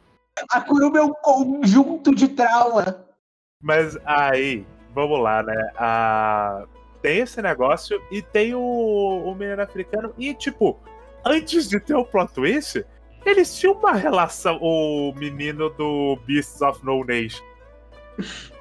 [0.51, 3.05] A Kuruma é um conjunto de trauma.
[3.61, 5.71] Mas aí, vamos lá, né?
[5.77, 6.63] A...
[7.01, 10.13] Tem esse negócio e tem o, o menino africano.
[10.17, 10.79] E, tipo,
[11.25, 12.85] antes de ter o plot twist,
[13.25, 14.57] eles tinham uma relação.
[14.61, 17.43] O menino do Beasts of No Nation.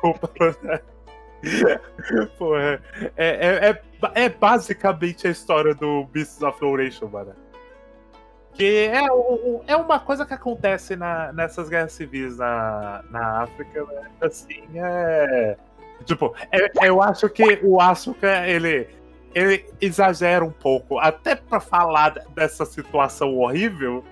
[2.38, 2.82] Porra,
[3.16, 3.82] é, é, é,
[4.24, 7.34] é basicamente a história do Beasts of No Nation, mano.
[8.54, 9.04] Que é,
[9.68, 14.10] é uma coisa que acontece na, nessas guerras civis na, na África, né?
[14.20, 15.56] Assim, é.
[16.04, 18.88] Tipo, é- eu acho que o Asuka, ele,
[19.34, 24.02] ele exagera um pouco, até pra falar dessa situação horrível,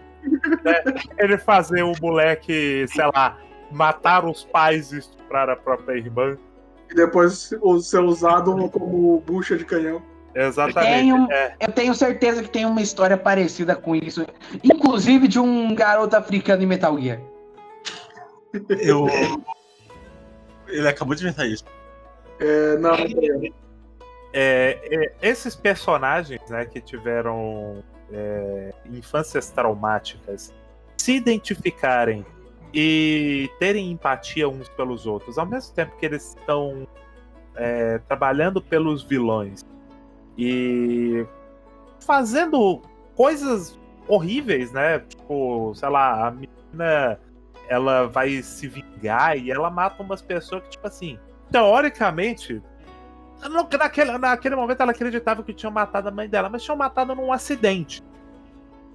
[0.65, 0.83] né?
[1.19, 3.39] Ele fazer o moleque, sei lá,
[3.71, 6.37] matar os pais e estuprar a própria irmã.
[6.91, 10.03] E depois ser usado como bucha de canhão.
[10.35, 10.89] Exatamente.
[10.91, 14.27] Tenho- É, Eu tenho certeza que tem uma história parecida com isso.
[14.63, 17.21] Inclusive de um garoto africano em Metal Gear.
[18.81, 19.07] Eu.
[20.69, 21.65] Ele acabou de inventar isso.
[22.39, 22.95] É, não,
[24.33, 27.83] é, é, esses personagens né, que tiveram
[28.13, 30.53] é, infâncias traumáticas
[30.99, 32.25] se identificarem
[32.75, 36.87] e terem empatia uns pelos outros, ao mesmo tempo que eles estão
[37.55, 39.65] é, trabalhando pelos vilões
[40.37, 41.25] e
[42.05, 42.83] fazendo
[43.15, 44.99] coisas horríveis, né?
[44.99, 47.19] Tipo, sei lá, a menina
[47.69, 51.19] ela vai se vingar e ela mata umas pessoas que, tipo assim,
[51.51, 52.63] teoricamente,
[53.51, 57.15] no- naquele, naquele momento ela acreditava que tinham matado a mãe dela, mas tinham matado
[57.15, 58.03] num acidente.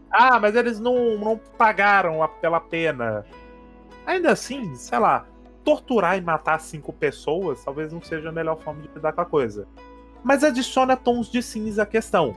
[0.09, 3.25] Ah, mas eles não, não pagaram a- pela pena.
[4.05, 5.25] Ainda assim, sei lá,
[5.63, 9.25] torturar e matar cinco pessoas talvez não seja a melhor forma de lidar com a
[9.25, 9.67] coisa.
[10.23, 12.35] Mas adiciona tons de cinza à questão.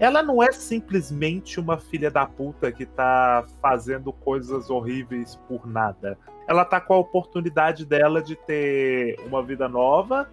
[0.00, 6.16] Ela não é simplesmente uma filha da puta que tá fazendo coisas horríveis por nada.
[6.48, 10.26] Ela tá com a oportunidade dela de ter uma vida nova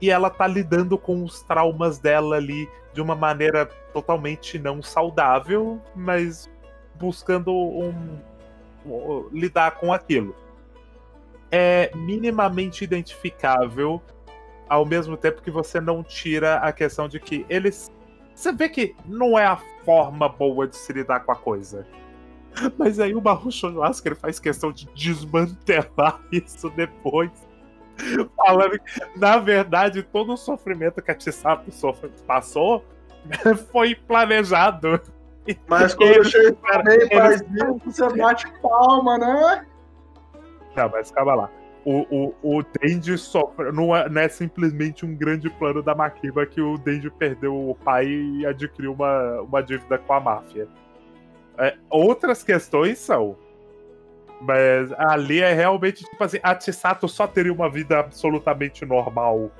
[0.00, 5.80] e ela tá lidando com os traumas dela ali de uma maneira totalmente não saudável,
[5.96, 6.48] mas
[6.94, 8.18] buscando um,
[8.86, 10.34] um- lidar com aquilo.
[11.50, 14.00] É minimamente identificável,
[14.68, 17.90] ao mesmo tempo que você não tira a questão de que eles.
[18.38, 21.84] Você vê que não é a forma boa de se lidar com a coisa.
[22.78, 27.32] Mas aí o Marrucho Joaska ele faz questão de desmantelar isso depois.
[28.36, 31.16] Falando que, na verdade, todo o sofrimento que a
[31.72, 32.84] sofre- passou
[33.72, 35.00] foi planejado.
[35.66, 36.30] mas quando
[36.62, 39.66] também eles- faz isso, você bate palma, né?
[40.76, 41.50] Não, mas calma lá.
[41.88, 43.72] O, o, o Denji sofre.
[43.72, 47.74] Não é, não é simplesmente um grande plano da Makiba que o Denji perdeu o
[47.74, 50.68] pai e adquiriu uma, uma dívida com a máfia.
[51.56, 53.38] É, outras questões são.
[54.38, 59.50] Mas ali é realmente tipo assim: a Chisato só teria uma vida absolutamente normal.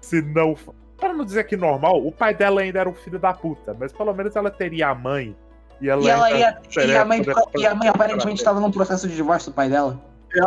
[0.00, 0.56] Se não.
[0.96, 3.92] Para não dizer que normal, o pai dela ainda era um filho da puta, mas
[3.92, 5.36] pelo menos ela teria a mãe.
[5.80, 7.22] E ela, E, ela ia, e, a mãe,
[7.56, 10.00] e a mãe aparentemente estava num processo de divórcio do pai dela.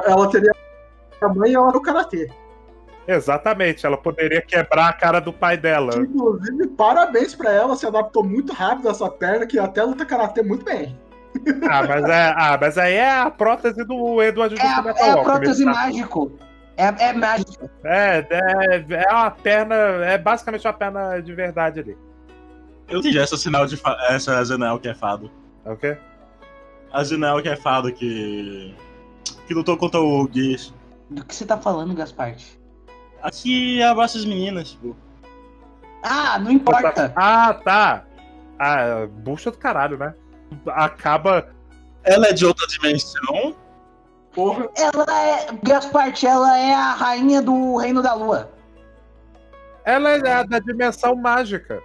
[0.06, 0.52] Ela teria
[1.22, 2.30] a mãe e ela no karatê.
[3.08, 5.94] Exatamente, ela poderia quebrar a cara do pai dela.
[5.98, 10.44] Inclusive, parabéns pra ela, se adaptou muito rápido a essa perna, que até luta karatê
[10.44, 10.98] muito bem.
[11.70, 15.18] Ah, mas, é, ah, mas aí é a prótese do Eduardo É a, é a
[15.24, 15.72] prótese tá?
[15.72, 16.32] mágico.
[16.76, 17.70] É, é mágico.
[17.84, 19.76] É, é, é uma perna.
[19.76, 21.98] É basicamente uma perna de verdade ali.
[22.88, 23.98] Eu entendi essa sinal de fa...
[24.10, 25.32] essa Zenel que é fado.
[25.66, 25.98] Ok?
[26.92, 28.76] A Zenel que é fado que.
[29.48, 30.74] que lutou contra o Gears.
[31.10, 32.60] Do que você tá falando, Gasparte?
[33.22, 34.96] Aqui abraça as meninas, tipo.
[36.04, 37.14] Ah, não importa.
[37.16, 38.06] Ah, tá.
[38.60, 40.14] Ah, bucha do caralho, né?
[40.68, 41.50] Acaba.
[42.04, 43.56] Ela é de outra dimensão.
[44.34, 45.48] Porra, Ela é.
[45.64, 48.52] Gasparte, ela é a rainha do Reino da Lua.
[49.84, 51.82] Ela é da, da dimensão mágica.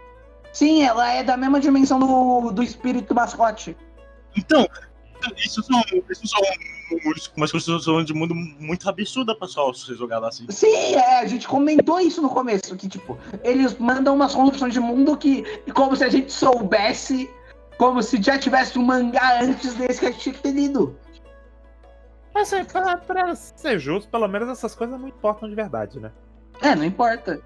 [0.53, 3.77] Sim, ela é da mesma dimensão do, do espírito mascote.
[4.37, 4.69] Então,
[5.37, 6.41] isso são, isso são
[7.37, 10.47] umas construções de mundo muito absurda pra só ser jogado assim.
[10.51, 14.81] Sim, é, a gente comentou isso no começo, que tipo, eles mandam umas construções de
[14.81, 15.43] mundo que,
[15.75, 17.31] como se a gente soubesse,
[17.79, 20.97] como se já tivesse um mangá antes desse que a gente tinha que ter lido.
[22.35, 26.11] Mas assim, pra, pra ser justo, pelo menos essas coisas não importam de verdade, né?
[26.63, 27.41] É, não importa.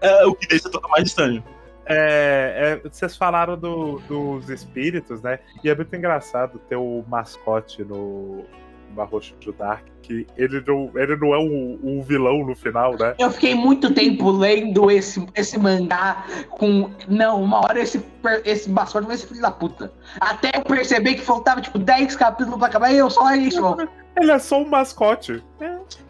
[0.00, 1.42] É o que deixa tudo mais estranho.
[1.86, 5.40] é, é, vocês falaram do- dos espíritos, né?
[5.64, 8.44] E é muito engraçado ter o mascote no
[8.90, 13.14] Barrocho Dark, que ele não, ele não é o, o vilão no final, né?
[13.18, 16.90] Eu fiquei muito tempo lendo esse, esse mangá com.
[17.08, 18.04] Não, uma hora esse,
[18.44, 19.92] esse mascote vai ser filho da puta.
[20.20, 23.76] Até eu perceber que faltava tipo 10 capítulos pra acabar e eu só olhei isso.
[24.16, 25.42] Ele é só um mascote.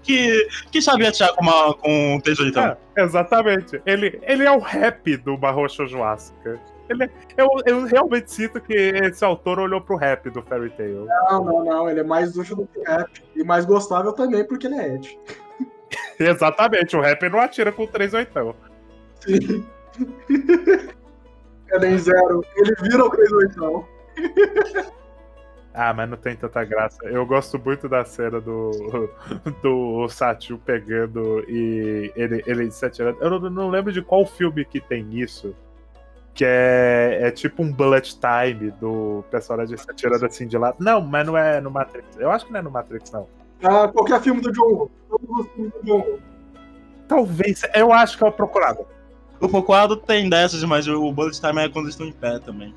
[0.03, 2.59] Que, que sabe atirar com, uma, com um tesourito.
[2.59, 3.81] É, exatamente.
[3.85, 6.59] Ele, ele é o rap do Barrocho Asuka.
[6.91, 11.07] Ele, é- eu, eu realmente sinto que esse autor olhou pro rap do Fairy Tail.
[11.07, 11.89] Não, não, não.
[11.89, 13.09] Ele é mais útil do que rap.
[13.37, 15.19] E mais gostável também, porque ele é Ed.
[16.19, 18.55] Exatamente, o rap não atira com 3 oitão.
[19.21, 19.65] Sim.
[21.69, 22.45] Cadê em zero?
[22.57, 23.87] Ele vira o 38.
[25.73, 27.05] Ah, mas não tem tanta graça.
[27.05, 29.09] Eu gosto muito da cena do,
[29.63, 33.19] do Satchel pegando e ele, ele se atirando.
[33.23, 35.55] Eu não, não lembro de qual filme que tem isso.
[36.41, 40.79] Que é, é tipo um bullet time do personagem se atirando assim de lado.
[40.81, 42.17] Não, mas não é no Matrix.
[42.17, 43.29] Eu acho que não é no Matrix, não.
[43.63, 44.91] Ah, qualquer filme do John Woo.
[45.11, 46.19] Todos os filmes do John.
[47.07, 47.61] Talvez.
[47.75, 48.87] Eu acho que é o Procurado.
[49.39, 52.75] O Procurado tem dessas, mas o Bullet Time é quando eles estão em pé também.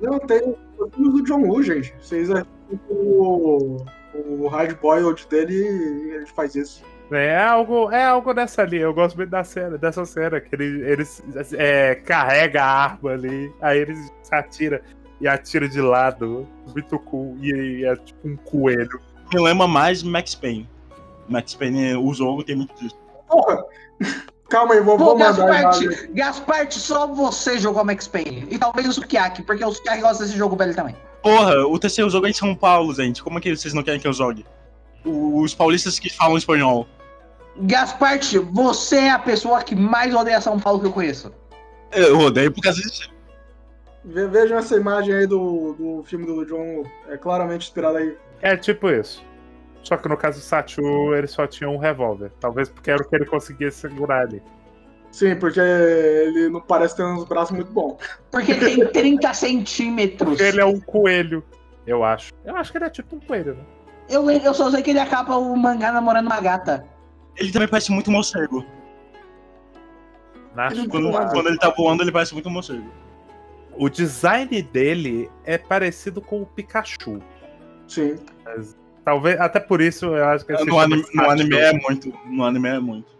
[0.00, 0.42] Não, tem
[0.76, 1.94] os filmes do John Woo, gente.
[2.00, 2.44] Vocês é
[2.90, 3.76] o,
[4.12, 6.82] o Hard Boiled dele ele faz isso.
[7.10, 8.82] É algo, é algo dessa linha.
[8.82, 11.04] Eu gosto muito da cena, dessa cena, que ele, ele
[11.52, 14.82] é, carrega a arma ali, aí ele se atira
[15.20, 16.48] e atira de lado.
[16.72, 17.36] Muito cool.
[17.40, 19.00] E, e é tipo um coelho.
[19.32, 20.68] Me lembra mais Max Payne.
[21.28, 22.96] Max Payne, o jogo tem muito disso.
[23.28, 23.64] Porra!
[24.48, 25.46] Calma aí, vou, Pô, vou mandar.
[25.46, 28.46] Gasparte, Gasparte, só você jogou Max Payne.
[28.50, 30.94] E talvez o Sukiyaki, porque o Sukiyaki gosta desse jogo velho também.
[31.22, 33.22] Porra, o terceiro jogo é em São Paulo, gente.
[33.22, 34.44] Como é que vocês não querem que eu jogue?
[35.04, 36.86] Os paulistas que falam espanhol.
[37.56, 41.32] Gasparte, você é a pessoa que mais odeia São Paulo que eu conheço.
[41.92, 43.10] Eu odeio por causa disso.
[44.04, 46.82] Ve- Vejam essa imagem aí do, do filme do John.
[47.08, 48.16] É claramente inspirado aí.
[48.42, 49.22] É tipo isso.
[49.82, 52.32] Só que no caso do Satchu, ele só tinha um revólver.
[52.40, 54.42] Talvez porque era o que ele conseguia segurar ali.
[55.12, 57.98] Sim, porque ele não parece ter uns braços muito bons.
[58.32, 60.28] Porque ele tem 30 centímetros.
[60.30, 61.44] Porque ele é um coelho,
[61.86, 62.32] eu acho.
[62.44, 63.62] Eu acho que ele é tipo um coelho, né?
[64.08, 66.84] Eu, eu só sei que ele acaba o mangá namorando uma gata.
[67.36, 68.64] Ele também parece muito morcego.
[70.56, 70.88] Acho.
[70.88, 72.88] Quando, quando ele tá voando, ele parece muito morcego.
[73.76, 77.20] O design dele é parecido com o Pikachu.
[77.88, 78.16] Sim.
[79.04, 81.30] Talvez, até por isso eu acho que se No anime, no Satchu.
[81.30, 82.14] anime é muito.
[82.26, 83.14] No anime é muito.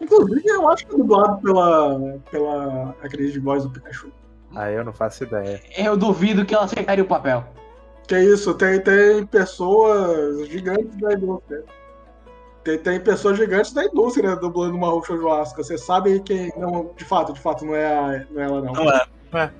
[0.00, 4.12] Inclusive, eu acho que é dublado pela, pela atriz de voz do Pikachu.
[4.54, 5.62] Aí eu não faço ideia.
[5.76, 7.44] Eu duvido que ela acertaria o papel.
[8.06, 11.64] Que isso, tem, tem pessoas gigantes da indústria.
[12.68, 15.62] Tem, tem pessoas gigantes da indústria dublando uma Roxa Joasca.
[15.62, 16.52] Você sabe quem.
[16.56, 18.72] Não, de fato, de fato, não é, a- não é ela, não.
[18.74, 18.90] Não
[19.40, 19.50] é.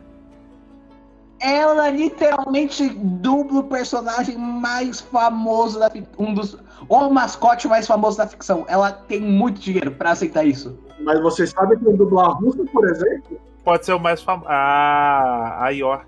[1.40, 6.26] Ela literalmente dubla o personagem mais famoso da ficção.
[6.26, 6.58] Um dos.
[6.88, 8.66] O mascote mais famoso da ficção.
[8.68, 10.76] Ela tem muito dinheiro pra aceitar isso.
[11.00, 13.40] Mas vocês sabem quem dubla a russa, por exemplo?
[13.64, 14.48] Pode ser o mais famoso.
[14.50, 16.02] Ah, a Yor,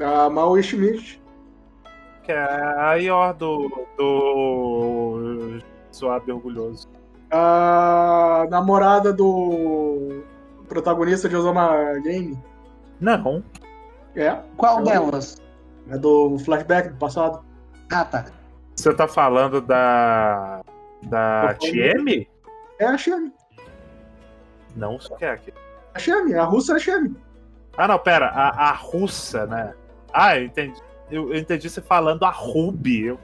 [0.00, 1.21] A Maui Schmidt.
[2.22, 3.86] Que é a Yor do.
[3.96, 5.58] do.
[5.90, 6.88] Suave e Orgulhoso.
[7.30, 10.22] A namorada do
[10.68, 11.70] protagonista de Osama
[12.02, 12.38] Game.
[13.00, 13.42] Não.
[14.14, 14.36] É.
[14.56, 15.40] Qual Eu- delas?
[15.90, 17.44] É do flashback do passado.
[17.92, 18.26] Ah, tá.
[18.76, 20.60] Você tá falando da.
[21.02, 22.28] da TM?
[22.78, 23.32] É a Shemi.
[24.76, 25.52] Não, isso que é aqui.
[25.94, 27.14] A Shemi, a russa é a Shemi.
[27.76, 28.28] Ah, não, pera.
[28.28, 29.74] A, a russa, né?
[30.12, 30.80] Ah, eu entendi.
[31.12, 33.04] Eu, eu entendi você falando a Ruby.
[33.06, 33.20] Eu,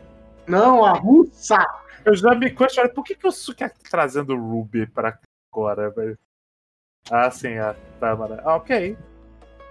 [0.46, 1.56] Não, a russa.
[2.04, 5.18] eu já me questionei por que, que o Suki tá trazendo o Ruby pra
[5.52, 6.18] agora, velho?
[7.10, 8.42] Ah, sim, a Tamara.
[8.44, 8.96] Ah, ok.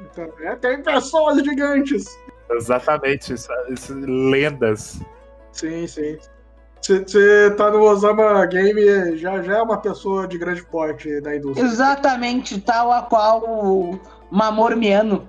[0.01, 2.05] Então, é, tem pessoas gigantes.
[2.49, 3.33] Exatamente.
[3.33, 4.99] Isso, isso- lendas.
[5.51, 6.17] Sim, sim.
[6.81, 11.65] Você tá no Osama Game, já, já é uma pessoa de grande porte da indústria.
[11.65, 13.99] Exatamente tal a qual o
[14.31, 15.27] Mamoru Miano.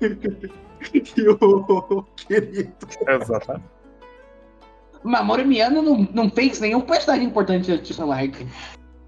[1.16, 2.72] E o querido.
[3.06, 3.68] Exatamente.
[5.02, 8.48] Mamoru Miano não, não fez nenhum personagem importante de Osama Ranking.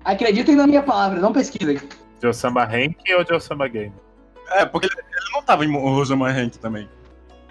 [0.05, 1.81] Acreditem na minha palavra, não pesquisem.
[2.21, 3.93] De Osama Rank ou de Osama Game?
[4.51, 6.89] É, porque ele, ele não tava em Rosama Rank também.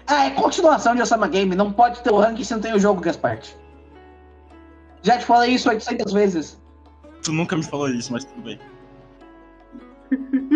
[0.06, 1.54] Ah, é continuação de Osama Game.
[1.54, 3.56] Não pode ter o ranking se não tem o jogo, Gasparte.
[5.02, 6.62] Já te falei isso 800 vezes.
[7.22, 8.58] Tu nunca me falou isso, mas tudo bem.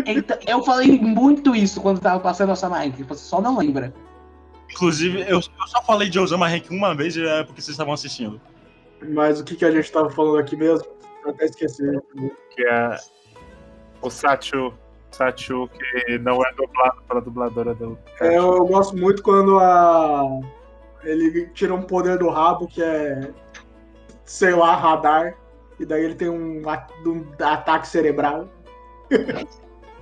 [0.07, 3.05] Então, eu falei muito isso quando tava passando Osama Ranking.
[3.05, 3.93] Você só não lembra.
[4.71, 7.95] Inclusive, eu, eu só falei de Osama Rank uma vez e é porque vocês estavam
[7.95, 8.41] assistindo.
[9.09, 10.87] Mas o que, que a gente tava falando aqui mesmo?
[11.25, 11.83] Eu até esqueci.
[12.51, 12.97] Que é
[14.03, 14.73] O Sachu.
[15.11, 17.97] Sachu, que não é dublado pela dubladora do.
[18.21, 20.41] É, eu, eu gosto muito quando a.
[21.05, 23.31] Ele tira um poder do rabo que é.
[24.25, 25.35] sei lá, radar.
[25.79, 28.49] E daí ele tem um, a- um ataque cerebral.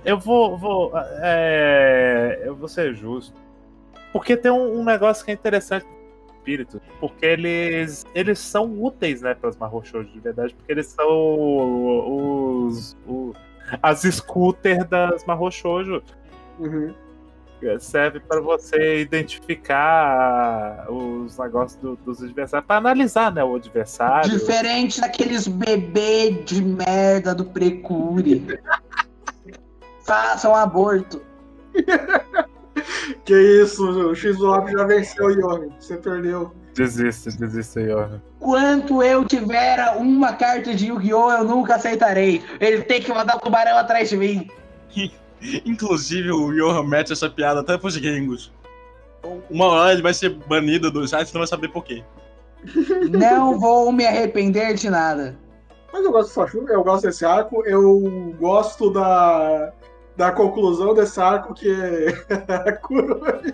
[0.03, 0.57] Eu vou.
[0.57, 0.91] vou
[1.21, 3.33] é, eu vou ser justo.
[4.13, 6.81] Porque tem um, um negócio que é interessante do espírito.
[6.99, 8.05] Porque eles.
[8.13, 10.53] Eles são úteis, né, para as marrochos de verdade.
[10.53, 11.07] Porque eles são
[12.67, 12.95] os.
[13.07, 13.33] o-
[13.81, 16.03] as scooters das marrochojo.
[16.59, 16.93] Uhum.
[17.79, 22.67] Serve para você identificar os negócios do- dos adversários.
[22.67, 24.29] Para analisar, né, o adversário.
[24.29, 28.59] Diferente daqueles bebê de merda do Precure.
[30.05, 31.21] Façam aborto.
[33.23, 35.73] Que isso, o X do Lopes já venceu, Ione.
[35.79, 36.53] Você perdeu.
[36.75, 38.07] Desiste, desiste aí, ó.
[38.39, 41.31] Quanto eu tiver uma carta de Yu-Gi-Oh!
[41.31, 42.43] eu nunca aceitarei.
[42.59, 44.47] Ele tem que mandar o tubarão atrás de mim.
[45.65, 48.51] Inclusive, o Johan mete essa piada até pros gringos.
[49.49, 52.03] Uma hora ele vai ser banido do site e não vai saber por quê.
[53.11, 55.37] Não vou me arrepender de nada.
[55.93, 57.63] Mas eu gosto do Sachu, eu gosto desse arco.
[57.65, 59.71] Eu gosto da,
[60.17, 61.69] da conclusão desse arco, que
[62.49, 63.53] a Kuroi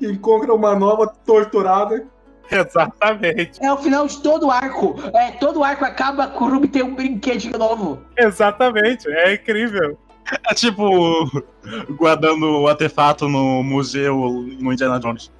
[0.00, 2.06] encontra uma nova torturada.
[2.50, 4.94] Exatamente, É o final de todo arco.
[5.14, 7.98] É, todo arco acaba, Kurumi tem um brinquedinho novo.
[8.16, 9.08] exatamente.
[9.08, 9.98] É incrível.
[10.50, 11.30] É tipo
[11.98, 14.16] guardando o artefato no museu
[14.60, 15.30] no Indiana Jones.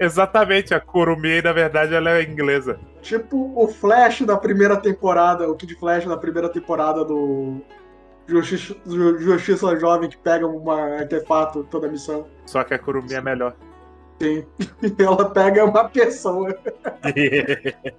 [0.00, 2.78] Exatamente, a Kurumi, na verdade, ela é inglesa.
[3.02, 7.60] Tipo o Flash da primeira temporada, o Kid Flash da primeira temporada do
[8.26, 12.26] Justiça, Ju- Justiça Jovem que pega um artefato toda a missão.
[12.46, 13.54] Só que a Kurumi é melhor.
[14.20, 14.44] Sim.
[14.98, 16.56] Ela pega uma pessoa.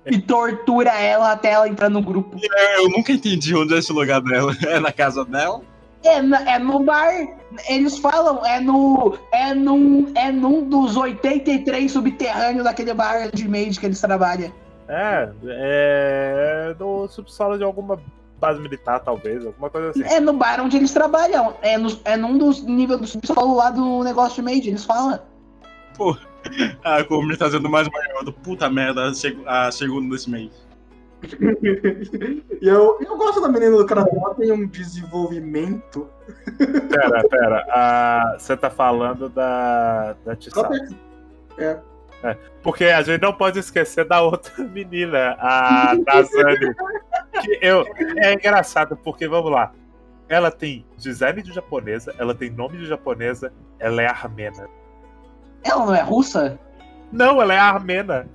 [0.06, 2.38] E tortura ela até ela entrar no grupo.
[2.78, 4.54] Eu nunca entendi onde é esse lugar dela.
[4.66, 5.62] É na casa dela?
[6.04, 7.12] É, é no bar.
[7.68, 9.18] Eles falam, é no.
[9.32, 14.52] É num, é num dos 83 subterrâneos daquele bar de Made que eles trabalham.
[15.46, 18.00] é, é no subsolo de alguma
[18.40, 20.04] base militar, talvez, alguma coisa assim.
[20.04, 21.56] É no bar onde eles trabalham.
[21.62, 25.20] É, no, é num dos níveis do subsolo lá do negócio de Made, eles falam.
[26.84, 30.52] A Kurumi tá sendo mais maior do puta merda a, seg a segunda desse mês.
[32.62, 36.08] E eu, eu gosto da menina do Karate, ela tem um desenvolvimento.
[36.90, 38.36] Pera, pera.
[38.38, 40.70] Você tá falando da, da Ela Chisara.
[40.70, 46.74] tem- Porque a gente não pode esquecer da outra menina, a Nazani.
[47.42, 47.86] que eu,
[48.18, 49.72] é engraçado, porque, vamos lá.
[50.30, 54.68] Ela tem design de japonesa, ela tem nome de japonesa, ela é armena.
[55.64, 56.58] Ela não é russa?
[57.12, 58.28] Não, ela é armena.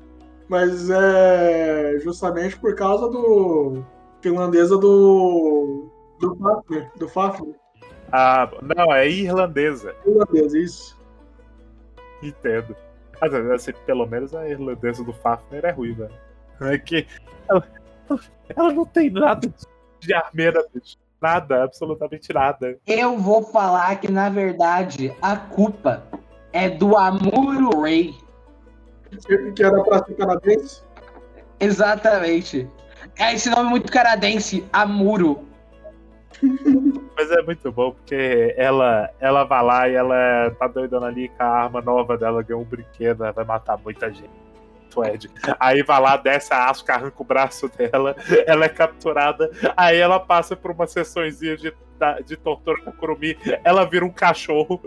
[0.48, 3.84] Mas é justamente por causa do.
[4.20, 5.90] finlandesa do.
[6.18, 6.90] do Fafner.
[6.96, 7.54] Do Fafner.
[8.10, 9.94] Ah, não, é irlandesa.
[10.02, 10.98] Finlandesa, isso.
[12.22, 12.74] Entendo.
[13.20, 16.08] Mas assim, pelo menos a irlandesa do Fafner é ruiva.
[16.60, 17.06] É que
[17.48, 17.64] ela,
[18.48, 19.52] ela não tem nada
[20.00, 20.96] de armena, bicho.
[21.20, 22.78] Nada, absolutamente nada.
[22.86, 26.04] Eu vou falar que, na verdade, a culpa
[26.52, 28.14] é do Amuro Ray.
[29.54, 30.82] Que era pra ser canadense.
[31.60, 32.68] Exatamente.
[33.18, 35.46] É esse nome muito canadense, Amuro.
[37.16, 41.42] Mas é muito bom, porque ela, ela vai lá e ela tá doidona ali com
[41.42, 44.48] a arma nova dela, ganhou um brinquedo, ela vai matar muita gente.
[45.04, 45.30] Ed.
[45.60, 50.18] Aí vai lá, desce a Asuka, arranca o braço dela, ela é capturada, aí ela
[50.18, 51.72] passa por uma sessãozinha de,
[52.24, 54.80] de tortura com a Kurumi, ela vira um cachorro.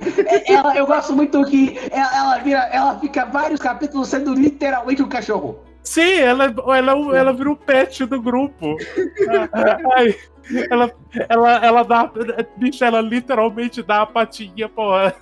[0.00, 5.02] É, Ela, eu gosto muito que ela, ela vira, ela fica vários capítulos sendo literalmente
[5.02, 5.60] um cachorro.
[5.82, 8.76] Sim, ela, ela, ela vira o pet do grupo.
[9.96, 10.16] Aí,
[10.70, 10.92] ela,
[11.28, 12.10] ela, ela dá.
[12.56, 15.14] Bicho, ela literalmente dá a patinha, porra.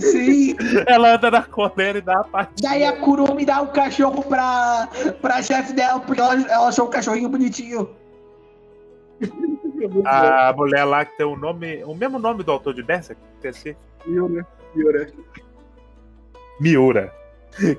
[0.00, 0.56] Sim.
[0.86, 2.68] Ela anda na corneira e dá a patinha.
[2.68, 4.88] Daí a Kurumi dá o cachorro pra,
[5.22, 7.88] pra chefe dela, porque ela, ela achou o cachorrinho bonitinho.
[10.04, 11.82] A mulher lá que tem o nome.
[11.84, 13.76] O mesmo nome do autor de Berserk, esqueci.
[14.06, 14.46] Miura.
[14.74, 15.08] Miura.
[16.60, 17.12] Miura.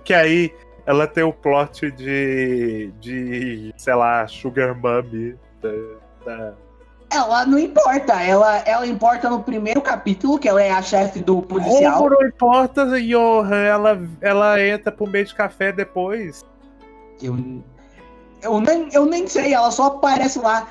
[0.03, 0.53] Que aí
[0.85, 2.91] ela tem o plot de.
[2.99, 3.73] de.
[3.77, 5.35] sei lá, Sugar Mummy.
[5.61, 5.69] Da,
[6.25, 6.53] da-
[7.11, 11.41] Ela não importa, ela, ela importa no primeiro capítulo, que ela é a chefe do
[11.41, 11.97] policial.
[12.03, 16.45] Como não importa, Johan, ela, ela entra pro meio de café depois.
[17.21, 17.35] Eu,
[18.41, 20.67] eu, nem, eu nem sei, ela só aparece lá.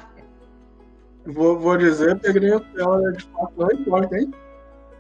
[1.27, 4.31] Vou, vou dizer, peguei ela de fato não importa, hein?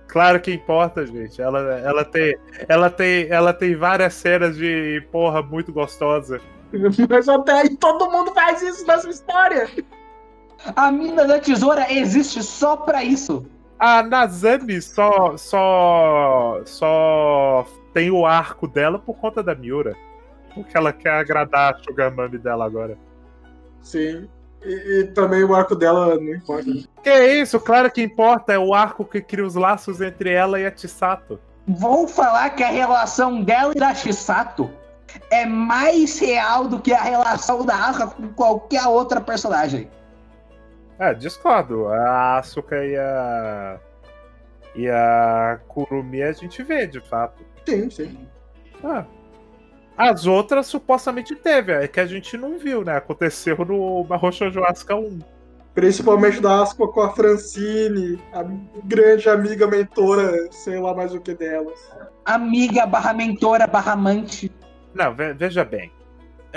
[0.08, 1.40] Claro que importa, gente.
[1.40, 2.36] Ela, ela, tem,
[2.68, 6.40] ela, tem, ela tem várias cenas de porra muito gostosa.
[7.08, 9.68] Mas até aí todo mundo faz isso nessa história.
[10.74, 13.46] A mina da tesoura existe só pra isso.
[13.78, 19.94] A Nazami só, só, só tem o arco dela por conta da Miura.
[20.54, 22.96] Porque ela quer agradar a Sugar Mami dela agora.
[23.82, 24.28] Sim.
[24.66, 26.70] E, e também o arco dela não importa.
[27.02, 30.66] Que isso, claro que importa, é o arco que cria os laços entre ela e
[30.66, 31.38] a Chisato.
[31.68, 34.68] Vou falar que a relação dela e da Chisato
[35.30, 39.88] é mais real do que a relação da Asuka com qualquer outra personagem.
[40.98, 41.86] É, discordo.
[41.88, 43.78] A Asuka e a.
[44.74, 47.42] E a Kurumi a gente vê, de fato.
[47.66, 48.28] Sim, sim.
[48.84, 49.04] Ah.
[49.96, 52.96] As outras supostamente teve, é que a gente não viu, né?
[52.96, 55.18] Aconteceu no Barro Shoujo Asuka 1.
[55.74, 58.44] Principalmente da Aspa com a Francine, a
[58.84, 61.78] grande amiga mentora, sei lá mais o que delas.
[62.24, 64.50] Amiga barra mentora barra amante.
[64.94, 65.92] Não, ve- veja bem.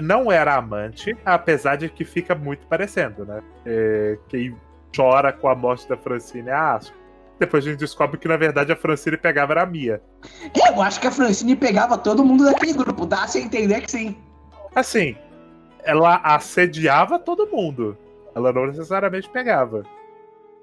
[0.01, 3.41] Não era amante, apesar de que fica muito parecendo, né?
[3.65, 4.55] É, quem
[4.95, 6.98] chora com a morte da Francine é a Asuka.
[7.39, 10.01] Depois a gente descobre que, na verdade, a Francine pegava era a Mia.
[10.67, 13.05] Eu acho que a Francine pegava todo mundo daquele grupo.
[13.05, 14.17] Dá-se a entender que sim.
[14.75, 15.15] Assim,
[15.83, 17.97] ela assediava todo mundo.
[18.35, 19.83] Ela não necessariamente pegava.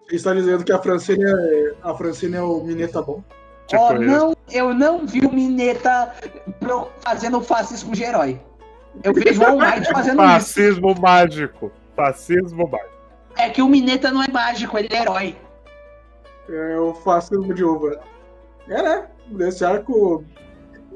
[0.06, 3.24] Você está dizendo que a Francine é, a Francine é o Mineta bom?
[3.66, 4.02] Tipo, Ó, isso.
[4.02, 6.14] não, eu não vi o Mineta
[7.00, 8.40] fazendo fascismo de herói.
[9.02, 10.32] Eu vejo o All Might fazendo isso.
[10.32, 11.72] Fascismo mágico.
[11.96, 12.96] Fascismo mágico.
[13.36, 15.36] É que o Mineta não é mágico, ele é herói.
[16.48, 18.00] É o fascismo de uva.
[18.68, 19.06] É, né?
[19.28, 20.24] Desse arco.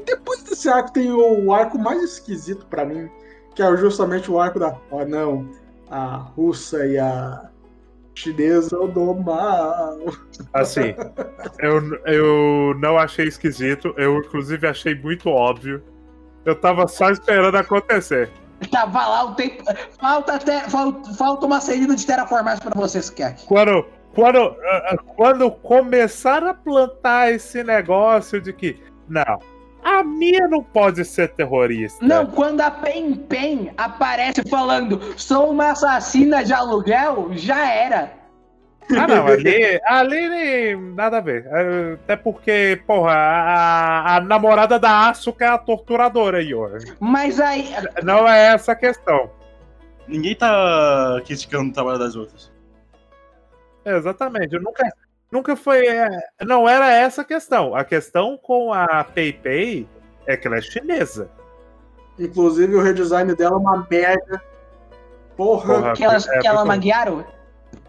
[0.04, 3.10] Depois desse arco tem o arco mais esquisito pra mim,
[3.54, 4.76] que é justamente o arco da.
[4.90, 5.48] Oh não,
[5.90, 7.50] a russa e a
[8.14, 9.98] chinesa do mal.
[10.52, 10.94] Assim,
[11.58, 13.94] eu, eu não achei esquisito.
[13.96, 15.82] Eu, inclusive, achei muito óbvio.
[16.44, 18.30] Eu tava só esperando acontecer.
[18.70, 19.64] Tava lá o tempo.
[19.98, 23.46] Falta, até, falta, falta uma saída de terraformais pra vocês, Kek.
[23.46, 29.38] Quando, quando, ah, ah, quando começaram a plantar esse negócio de que, não,
[29.82, 32.04] a Mia não pode ser terrorista.
[32.04, 38.20] Não, quando a Pen Pen aparece falando sou uma assassina de aluguel, já era.
[38.92, 41.46] Ah, não, ali, ali nem nada a ver.
[41.94, 46.78] Até porque, porra, a, a namorada da Asuka é a torturadora, Ior.
[46.98, 47.68] Mas aí.
[48.02, 49.30] Não é essa a questão.
[50.08, 52.50] Ninguém tá criticando o trabalho das outras.
[53.84, 54.54] É, Exatamente.
[54.54, 54.82] Eu nunca,
[55.30, 55.86] nunca foi.
[55.86, 56.08] é,
[56.46, 57.74] não era essa a questão.
[57.74, 59.88] A questão com a PayPay
[60.26, 61.30] é que ela é chinesa.
[62.18, 64.42] Inclusive o redesign dela é uma merda.
[65.36, 65.74] Porra.
[65.74, 65.92] Porra.
[65.94, 67.24] Que ela, é que ela muito- maguearam?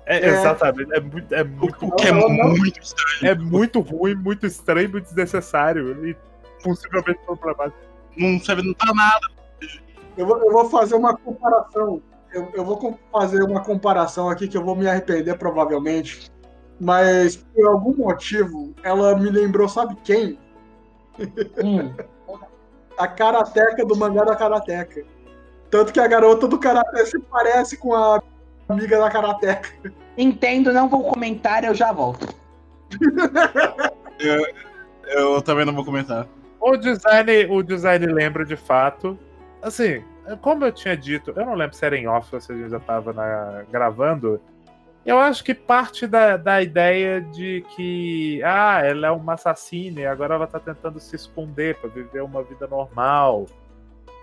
[0.05, 0.27] É, É.
[0.29, 0.93] Exatamente.
[0.93, 2.49] É muito, é muito, O que é Não, não.
[2.49, 3.31] muito estranho.
[3.31, 6.07] é muito ruim, muito estranho, muito desnecessário.
[6.07, 6.15] E
[6.63, 7.77] possivelmente problemático.
[8.17, 9.27] Não serve pra nada.
[10.17, 12.01] Eu vou, eu vou fazer uma comparação.
[12.33, 16.31] Eu, eu vou fazer uma comparação aqui que eu vou me arrepender provavelmente.
[16.79, 20.39] Mas por algum motivo ela me lembrou, sabe quem?
[21.63, 21.93] Hum.
[22.97, 25.03] A karateca do mangá da karateca.
[25.71, 28.21] Tanto que a garota do karatê se parece com a
[28.69, 29.69] amiga da karateca.
[30.17, 32.27] Entendo, não vou comentar, eu já volto.
[35.03, 36.27] Eu também não vou comentar.
[36.59, 39.17] O design, o design lembra de fato.
[39.61, 40.03] Assim,
[40.41, 42.69] como eu tinha dito, eu não lembro se era em off ou se a gente
[42.69, 44.39] já tava na- gravando.
[45.05, 50.05] Eu acho que parte da, da ideia de que, ah, ela é uma assassina e
[50.05, 53.47] agora ela tá tentando se esconder pra viver uma vida normal.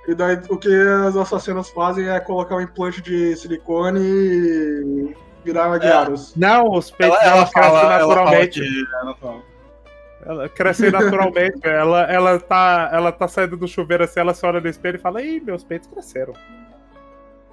[0.07, 0.69] E daí o que
[1.07, 6.35] as assassinas fazem é colocar um implante de silicone e virar Guiaros.
[6.37, 8.61] Não, os peitos Ela, ela fala, ela fala naturalmente.
[8.61, 8.67] que
[9.01, 9.43] é natural.
[10.25, 11.61] Ela cresce naturalmente.
[11.67, 15.01] ela, ela, tá, ela tá saindo do chuveiro assim, ela se olha no espelho e
[15.01, 16.35] fala, ih, meus peitos cresceram.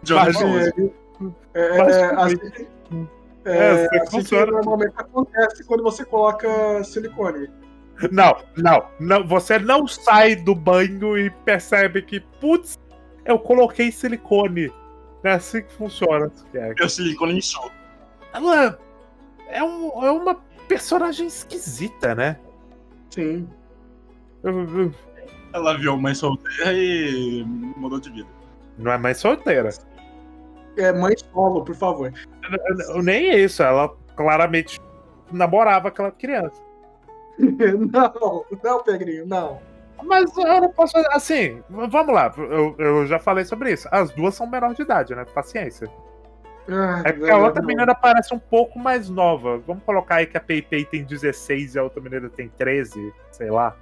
[0.09, 0.59] Mas, forma.
[1.53, 3.07] É, é, é, assim,
[3.45, 7.49] É, é, assim que assim normalmente acontece quando você coloca silicone.
[8.11, 9.25] Não, não, não.
[9.27, 12.77] Você não sai do banho e percebe que, putz,
[13.23, 14.71] eu coloquei silicone.
[15.23, 16.31] É assim que funciona.
[16.77, 17.71] Eu silicone inchou.
[18.33, 18.77] Ela
[19.49, 20.35] é, um- é uma
[20.67, 22.37] personagem esquisita, né?
[23.09, 23.47] Sim.
[25.53, 27.43] Ela viu mãe solteira e
[27.77, 28.27] mudou de vida.
[28.77, 29.69] Não é mais solteira.
[30.77, 32.13] É mãe solo, por favor.
[33.01, 34.79] Nem isso, ela claramente
[35.31, 36.61] namorava aquela criança.
[37.39, 39.59] não, não, Pedrinho, não.
[40.03, 40.97] Mas eu não posso.
[41.11, 43.87] Assim, vamos lá, eu, eu já falei sobre isso.
[43.91, 45.25] As duas são menor de idade, né?
[45.25, 45.89] Paciência.
[46.67, 47.67] Ah, É porque a outra não.
[47.67, 49.57] menina parece um pouco mais nova.
[49.59, 53.51] Vamos colocar aí que a PayPay tem 16 e a outra menina tem 13, sei
[53.51, 53.75] lá.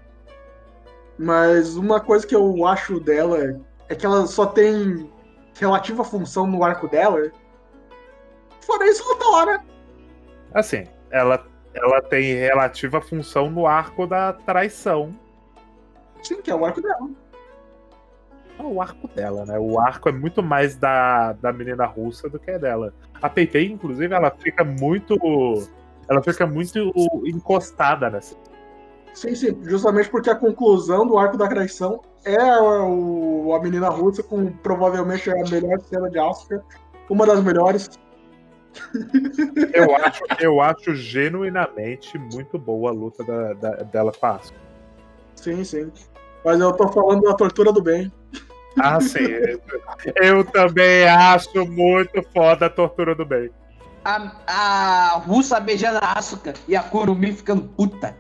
[1.18, 5.10] Mas uma coisa que eu acho dela é que ela só tem
[5.58, 7.32] relativa função no arco dela.
[8.62, 9.66] fora isso, ela tá lá, né?
[10.54, 15.12] Assim, ela, ela tem relativa função no arco da traição.
[16.22, 17.10] Sim, que é o arco dela.
[18.60, 19.58] É o arco dela, né?
[19.58, 22.94] O arco é muito mais da, da menina russa do que é dela.
[23.22, 25.18] A Peipei, inclusive, ela fica muito.
[26.10, 26.92] Ela fica muito
[27.26, 28.36] encostada nessa.
[29.14, 29.58] Sim, sim.
[29.64, 35.30] Justamente porque a conclusão do arco da traição é o, a menina russa com provavelmente
[35.30, 36.64] a melhor cena de Asuka.
[37.10, 37.90] Uma das melhores.
[39.72, 44.58] Eu acho, eu acho genuinamente muito boa a luta da, da, dela com a Asuka.
[45.36, 45.92] Sim, sim.
[46.44, 48.12] Mas eu tô falando da tortura do bem.
[48.80, 49.26] Ah, sim.
[50.16, 53.52] Eu também acho muito foda a tortura do bem.
[54.04, 58.16] A, a russa beijando a Asuka e a Kurumi ficando puta.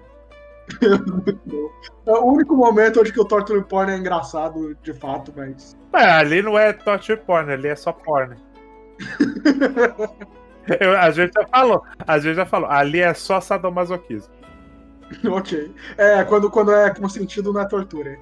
[2.06, 5.76] é o único momento onde que o torture porn é engraçado, de fato, mas.
[5.94, 8.38] É, ali não é torture porn, ali é só porn.
[10.80, 14.34] Eu, a gente já falou, a gente já falou, ali é só sadomasoquismo.
[15.30, 15.76] ok.
[15.98, 18.18] É, quando, quando é com sentido não é tortura.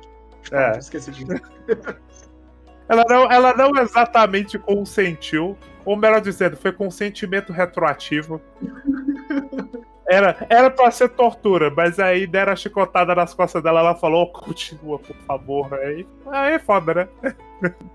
[0.51, 0.77] É.
[0.77, 1.27] Esqueci disso.
[2.89, 8.41] Ela não, ela não exatamente consentiu, ou melhor dizendo, foi consentimento retroativo.
[10.09, 14.29] Era, era pra ser tortura, mas aí deram a chicotada nas costas dela, ela falou,
[14.29, 15.73] continua, por favor.
[15.73, 17.33] Aí, aí é foda, né?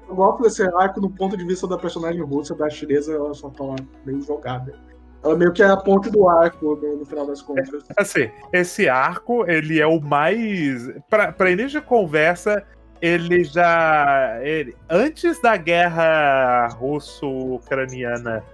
[0.08, 3.50] Eu gosto desse arco no ponto de vista da personagem russa, da chinesa, ela só
[3.50, 3.64] tá
[4.06, 4.80] meio jogada.
[5.22, 7.84] Ela meio que é a ponte do arco no, final das contas.
[7.96, 10.88] Assim, esse arco, ele é o mais.
[11.08, 12.64] Pra, pra início de conversa,
[13.00, 14.38] ele já.
[14.42, 18.44] Ele, antes da guerra russo-ucraniana,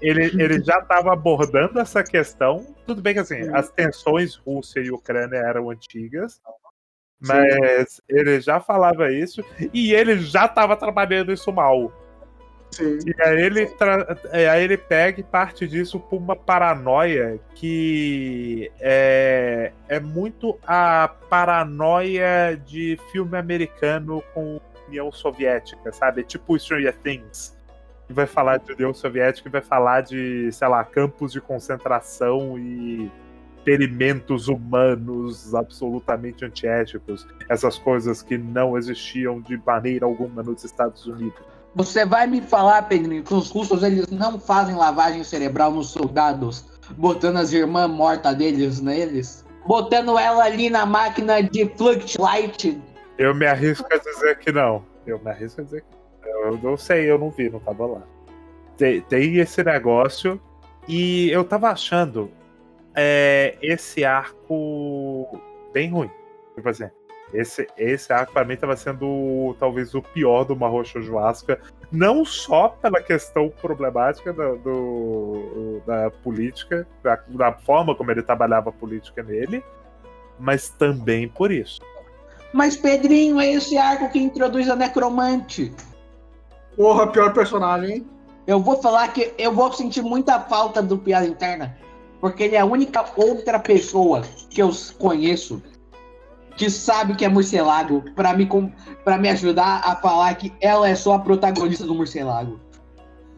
[0.00, 2.66] ele, ele já estava abordando essa questão.
[2.86, 6.40] Tudo bem que assim, as tensões Rússia e Ucrânia eram antigas,
[7.20, 8.02] mas Sim.
[8.08, 9.42] ele já falava isso
[9.72, 11.92] e ele já estava trabalhando isso mal.
[12.74, 12.98] Sim.
[13.06, 14.18] E aí ele, tra...
[14.32, 22.98] aí ele pega parte disso por uma paranoia que é, é muito a paranoia de
[23.12, 26.24] filme americano com União Soviética, sabe?
[26.24, 27.56] Tipo Stranger Things.
[28.08, 33.10] Vai falar de União Soviética e vai falar de, sei lá, campos de concentração e
[33.56, 37.26] experimentos humanos absolutamente antiéticos.
[37.48, 41.53] Essas coisas que não existiam de maneira alguma nos Estados Unidos.
[41.74, 46.64] Você vai me falar, Pedrinho, que os russos eles não fazem lavagem cerebral nos soldados,
[46.96, 49.44] botando as irmãs mortas deles neles?
[49.66, 52.80] Botando ela ali na máquina de Fluxlight?
[53.18, 54.84] Eu me arrisco a dizer que não.
[55.06, 56.40] Eu me arrisco a dizer que não.
[56.52, 58.02] Eu não sei, eu não vi, não tava lá.
[58.76, 60.40] Tem, tem esse negócio
[60.86, 62.30] e eu tava achando
[62.94, 65.40] é, esse arco
[65.72, 66.10] bem ruim.
[66.54, 66.88] Tipo assim,
[67.34, 72.68] esse, esse arco para mim estava sendo talvez o pior do Marrocho Joasca, não só
[72.68, 79.22] pela questão problemática do, do da política, da, da, forma como ele trabalhava a política
[79.22, 79.64] nele,
[80.38, 81.80] mas também por isso.
[82.52, 85.74] Mas Pedrinho é esse arco que introduz a necromante.
[86.76, 88.06] Porra, pior personagem, hein?
[88.46, 91.76] Eu vou falar que eu vou sentir muita falta do piada interna,
[92.20, 95.62] porque ele é a única outra pessoa que eu conheço
[96.56, 98.48] que sabe que é Murcielago para me,
[99.04, 102.60] pra me ajudar a falar que ela é só a protagonista do Murcielago.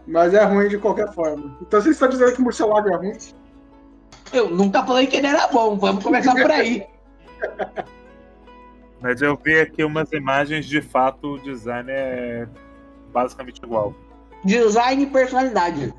[0.06, 1.56] Mas é ruim de qualquer forma.
[1.60, 3.16] Então você está dizendo que o Murcielago é ruim?
[4.32, 6.86] Eu nunca falei que ele era bom, vamos começar por aí.
[9.00, 12.48] Mas eu vi aqui umas imagens, de fato, o design é
[13.12, 13.94] basicamente igual.
[14.44, 15.94] Design e personalidade.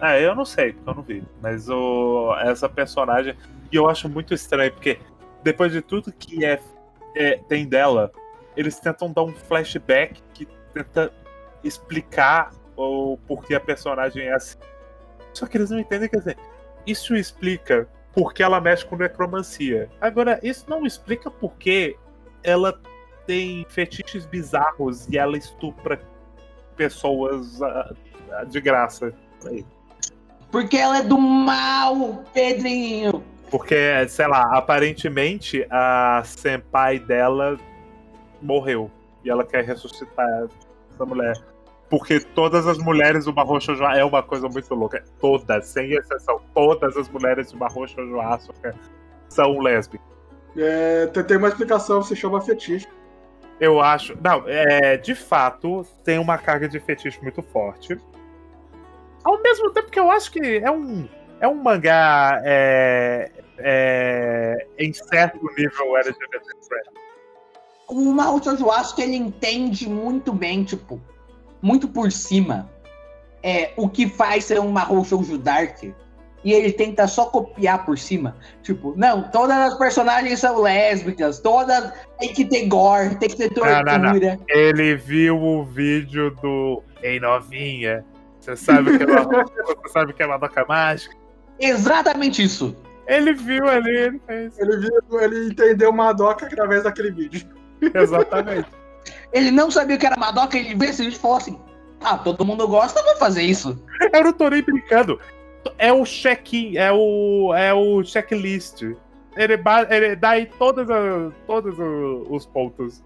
[0.00, 1.24] É, eu não sei, porque eu não vi.
[1.42, 3.34] Mas o, essa personagem.
[3.72, 4.98] E eu acho muito estranho, porque
[5.42, 6.60] depois de tudo que é,
[7.14, 8.12] é, tem dela,
[8.56, 11.12] eles tentam dar um flashback que tenta
[11.62, 14.58] explicar o porquê a personagem é assim.
[15.32, 16.38] Só que eles não entendem, quer dizer,
[16.86, 19.88] isso explica porque ela mexe com necromancia.
[20.00, 21.96] Agora, isso não explica porque
[22.42, 22.80] ela
[23.26, 26.00] tem fetiches bizarros e ela estupra
[26.76, 29.12] pessoas uh, de graça.
[30.50, 33.22] Porque ela é do mal, Pedrinho.
[33.50, 33.76] Porque,
[34.08, 37.58] sei lá, aparentemente a senpai dela
[38.40, 38.90] morreu.
[39.24, 40.48] E ela quer ressuscitar
[40.94, 41.36] essa mulher.
[41.90, 45.04] Porque todas as mulheres do Barro Shoujo é uma coisa muito louca.
[45.20, 46.40] Todas, sem exceção.
[46.54, 48.16] Todas as mulheres do Barro Shoujo
[49.28, 50.06] são lésbicas.
[50.56, 52.86] É, tem uma explicação, se chama fetiche.
[53.58, 54.16] Eu acho.
[54.22, 57.98] Não, é, de fato, tem uma carga de fetiche muito forte.
[59.24, 61.06] Ao mesmo tempo que eu acho que é um
[61.40, 63.30] é um mangá é,
[63.62, 66.40] é, em certo nível LGBT
[67.88, 71.00] O Naoto eu acho que ele entende muito bem, tipo,
[71.62, 72.68] muito por cima.
[73.42, 75.82] é, o que faz ser um Mahou Shoujo Dark.
[76.42, 78.34] E ele tenta só copiar por cima.
[78.62, 83.50] Tipo, não, todas as personagens são lésbicas, todas tem que ter gore, tem que ter
[83.50, 83.82] tortura.
[83.82, 84.44] Não, não, não.
[84.48, 88.02] Ele viu o vídeo do Ei Novinha.
[88.40, 89.22] Você sabe que é uma,
[89.84, 91.14] você sabe que é uma doca mágica?
[91.58, 92.74] Exatamente isso.
[93.12, 94.58] Ele viu ali, ele fez.
[94.58, 97.46] Ele, viu, ele entendeu Madoka através daquele vídeo.
[97.94, 98.68] Exatamente.
[99.32, 101.58] Ele não sabia o que era Madoka, ele viu esse vídeo e falou assim:
[102.02, 103.82] Ah, todo mundo gosta, vou fazer isso.
[104.12, 105.18] Eu não tô nem brincando.
[105.78, 108.82] É o check-in, é o, é o checklist.
[108.82, 109.54] Ele,
[109.88, 113.02] ele dá aí todas as- todos o- os pontos.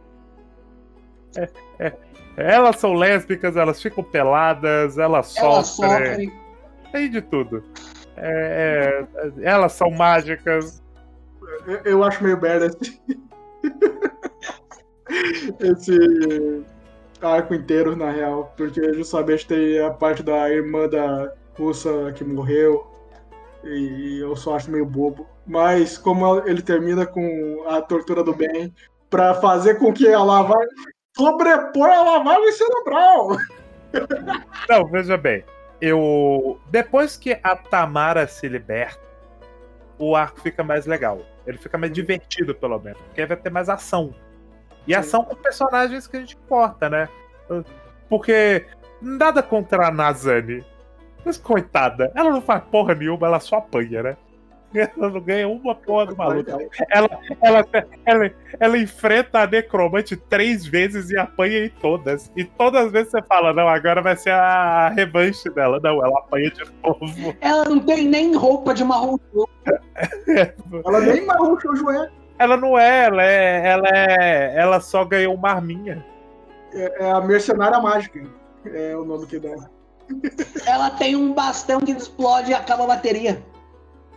[1.36, 1.48] É,
[1.78, 1.92] é.
[2.36, 6.30] Elas são lésbicas, elas ficam peladas, elas Ela sofrem.
[6.30, 6.32] sofre.
[6.90, 7.62] Tem de tudo.
[8.16, 10.82] É, é, elas são mágicas.
[11.66, 13.00] Eu, eu acho meio merda esse...
[15.60, 16.64] esse
[17.20, 18.52] arco inteiro, na real.
[18.56, 22.86] Porque justamente tem a parte da irmã da russa que morreu.
[23.64, 25.26] E eu só acho meio bobo.
[25.46, 28.74] Mas como ele termina com a tortura do bem
[29.10, 30.66] pra fazer com que ela vai
[31.16, 33.36] sobrepor a lavagem cerebral.
[34.68, 35.44] Não, veja bem.
[35.84, 36.58] Eu.
[36.70, 38.98] Depois que a Tamara se liberta,
[39.98, 41.20] o arco fica mais legal.
[41.46, 42.98] Ele fica mais divertido, pelo menos.
[43.02, 44.14] Porque vai ter mais ação.
[44.86, 44.98] E Sim.
[44.98, 47.06] ação com personagens que a gente importa, né?
[48.08, 48.64] Porque
[49.00, 50.64] nada contra a Nazani.
[51.22, 54.16] Mas coitada, ela não faz porra nenhuma, ela só apanha, né?
[54.74, 56.50] Ela não ganha uma porra do maluco.
[56.90, 57.08] Ela,
[57.40, 57.66] ela,
[58.04, 62.30] ela, ela enfrenta a necromante três vezes e apanha em todas.
[62.36, 65.78] E todas as vezes você fala, não, agora vai ser a revanche dela.
[65.82, 67.36] Não, ela apanha de novo.
[67.40, 69.48] Ela não tem nem roupa de Shoujo.
[70.84, 72.10] Ela nem marrom shoujo é.
[72.38, 73.66] Ela não é, ela é.
[73.66, 74.54] Ela é.
[74.56, 76.04] Ela só ganhou uma arminha.
[76.72, 78.20] É, é a mercenária mágica.
[78.66, 79.54] É o nome que dá.
[80.66, 83.42] Ela tem um bastão que explode e acaba a bateria.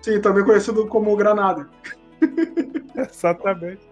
[0.01, 1.67] Sim, também conhecido como granada.
[2.95, 3.87] Exatamente.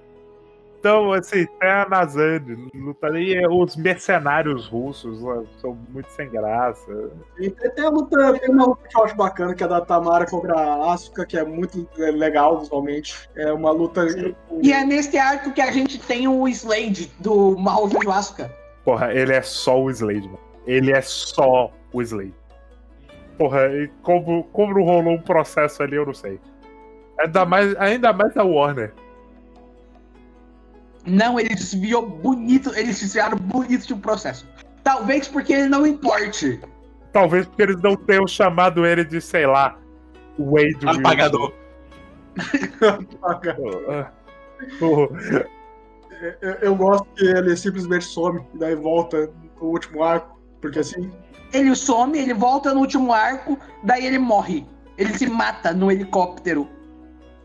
[0.85, 3.17] Então, assim, tem a Nazani lutando.
[3.17, 7.09] E os mercenários russos ó, são muito sem graça.
[7.39, 10.27] E tem, a luta, tem uma luta que eu acho bacana, que é da Tamara
[10.27, 13.27] contra a Asuka, que é muito legal visualmente.
[13.35, 14.05] É uma luta.
[14.61, 18.53] E é nesse arco que a gente tem o Slade do Mahou Shoujo Asuka.
[18.83, 20.39] Porra, ele é só o Slade, mano.
[20.67, 22.35] Ele é só o Slade.
[23.37, 26.39] Porra, e como, como não rolou um processo ali, eu não sei.
[27.19, 28.93] Ainda mais, ainda mais a Warner.
[31.05, 34.47] Não, ele desviou bonito, eles desviaram bonito de um processo.
[34.83, 36.59] Talvez porque ele não importe.
[37.11, 39.77] Talvez porque eles não tenham chamado ele de, sei lá,
[40.37, 40.99] Wade Wilson.
[40.99, 41.53] Apagador.
[43.23, 44.11] Ah.
[46.41, 49.29] Eu, eu gosto que ele simplesmente some e daí volta
[49.59, 50.39] no último arco.
[50.61, 51.11] Porque assim,
[51.55, 54.65] Ele some, ele volta no último arco, daí ele morre.
[54.97, 56.67] Ele se mata no helicóptero.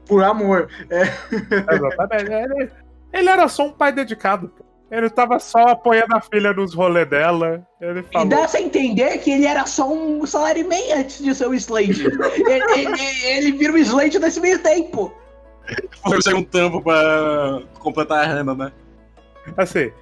[0.07, 0.69] por amor.
[0.91, 1.03] É,
[1.75, 2.33] Exatamente.
[2.33, 2.71] Ele,
[3.13, 4.49] ele era só um pai dedicado.
[4.49, 4.65] pô.
[4.91, 7.65] Ele tava só apoiando a filha nos rolês dela.
[7.81, 8.29] Ele E falou.
[8.29, 12.07] dá a entender que ele era só um salaryman antes de ser o Slade.
[12.47, 15.13] ele, ele, ele vira o Slade nesse meio tempo.
[16.03, 18.73] Foi um tampo pra completar a renda, né?
[19.57, 19.93] Assim,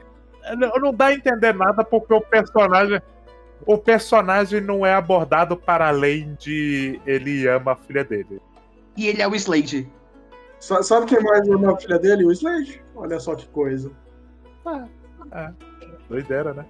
[0.57, 3.01] não, não dá a entender nada porque o personagem.
[3.67, 8.41] O personagem não é abordado para além de ele ama a filha dele.
[8.97, 9.89] E ele é o Slade.
[10.59, 12.25] sa- sabe quem mais ama a filha dele?
[12.25, 12.83] O Slade.
[12.97, 13.91] Olha só que coisa.
[16.09, 16.65] Doideira, né?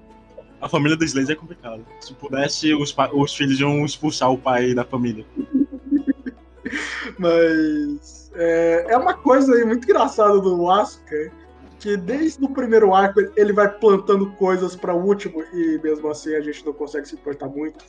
[0.61, 1.81] A família do Slaze é complicada.
[2.01, 5.25] Se pudesse, os, os filhos iam expulsar o pai da família.
[7.19, 11.31] Mas é, é uma coisa aí muito engraçada do Asuka,
[11.79, 16.35] que desde o primeiro arco ele vai plantando coisas para o último e mesmo assim
[16.35, 17.85] a gente não consegue se importar muito.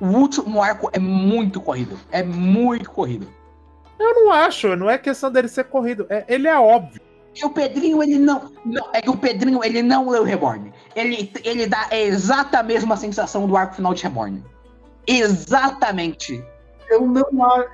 [0.00, 1.98] O último arco é muito corrido.
[2.12, 3.26] É muito corrido.
[3.98, 6.06] Eu não acho, não é questão dele ser corrido.
[6.08, 7.00] é- ele é óbvio.
[7.34, 8.88] E o Pedrinho, ele não, não.
[8.92, 10.72] É que o Pedrinho, ele não leu Reborn.
[10.96, 14.42] Ele, ele dá a exata mesma sensação do arco final de Reborn.
[15.06, 16.44] Exatamente.
[16.88, 17.24] Eu não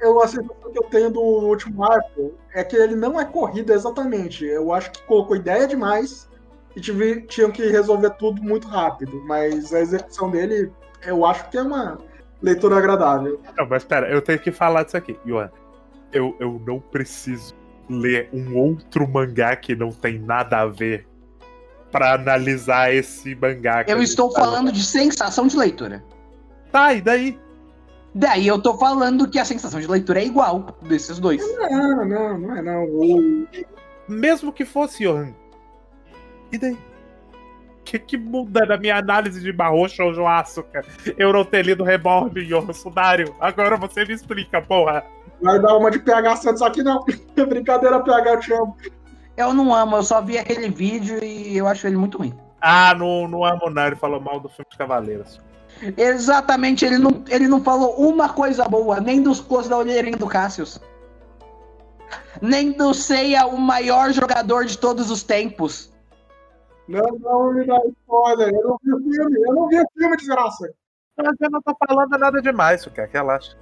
[0.02, 3.72] eu a sensação que eu tenho do último arco é que ele não é corrido
[3.72, 4.44] exatamente.
[4.44, 6.28] Eu acho que colocou ideia demais
[6.74, 9.22] e tive- tinham que resolver tudo muito rápido.
[9.26, 10.72] Mas a execução dele,
[11.06, 11.98] eu acho que é uma
[12.42, 13.40] leitura agradável.
[13.56, 15.16] Não, mas pera, eu tenho que falar disso aqui.
[15.24, 15.50] Johan,
[16.12, 17.54] eu, eu não preciso
[17.88, 21.06] ler um outro mangá que não tem nada a ver
[21.92, 23.84] pra analisar esse mangá.
[23.84, 26.02] que a Eu estou tá falando de sensação de leitura.
[26.72, 27.38] Tá, e daí?
[28.14, 31.42] Daí eu tô falando que a sensação de leitura é igual desses dois.
[31.58, 32.84] Não, não, não é não.
[32.84, 33.46] O-
[34.08, 35.32] Mesmo que fosse Johan.
[36.52, 36.78] E daí?
[37.84, 40.82] que, que muda na minha análise de Barro Shoujo Asuka?
[41.18, 43.34] Eu não ter lido Reborn em Sudário.
[43.38, 45.04] Agora você me explica, porra.
[45.42, 47.04] Vai dar uma de PH Santos aqui não.
[47.36, 48.76] Brincadeira, PH, eu te amo.
[49.36, 52.32] Eu não amo, eu só vi aquele vídeo e eu acho ele muito ruim.
[52.60, 55.40] Ah, não, não amo não, ele falou mal do filme de Cavaleiros.
[55.96, 60.26] Exatamente, ele não, ele não falou uma coisa boa, nem dos cos da olheirinha do
[60.26, 60.80] Cassius.
[62.40, 65.92] Nem do Seiya, o maior jogador de todos os tempos.
[66.88, 68.52] Não, não me dá spoiler.
[68.54, 70.74] Eu não vi o filme, eu não vi o filme, desgraça.
[71.16, 73.56] Mas eu não tô falando nada demais, o que é que relaxa.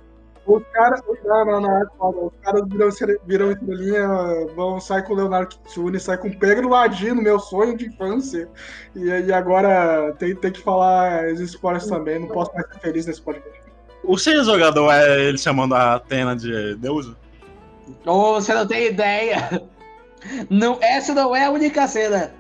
[0.47, 1.01] Os caras.
[1.25, 1.85] Não, não, não, é.
[2.01, 4.09] Os caras viram, viram estrelinha,
[4.57, 8.49] vão sair com o Leonardo Kitsune, sair com o Pedro Ladino, meu sonho de infância.
[8.95, 13.07] E aí agora tem, tem que falar os spoilers também, não posso mais ser feliz
[13.07, 13.63] nesse podcast.
[14.05, 17.17] O seu jogador é ele chamando a Atena de deusa?
[18.05, 19.63] Ô, você não tem ideia.
[20.51, 22.33] Não, essa não é a única cena.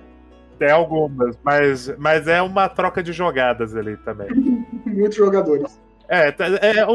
[0.58, 4.28] Tem algumas, mas, mas é uma troca de jogadas ali também.
[4.86, 5.80] Muitos jogadores.
[6.14, 6.90] É, tá- é, o-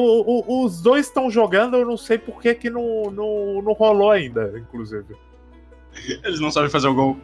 [0.46, 4.12] o- os dois estão jogando, eu não sei por que, que não, não, não rolou
[4.12, 5.16] ainda, inclusive.
[6.24, 7.18] Eles não sabem fazer o gol.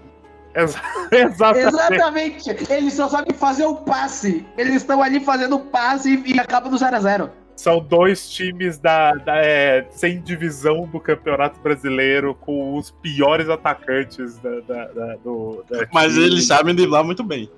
[0.55, 1.67] Exa- Exatamente.
[1.67, 2.73] Exatamente.
[2.73, 4.43] Eles só sabem fazer o passe.
[4.57, 7.29] Eles estão ali fazendo o passe e, e acaba no 0x0.
[7.55, 14.39] São dois times da, da, é, sem divisão do Campeonato Brasileiro, com os piores atacantes
[14.39, 15.63] da, da, da- do.
[15.69, 16.25] da Mas time.
[16.25, 17.51] eles sabem driblar muito bem.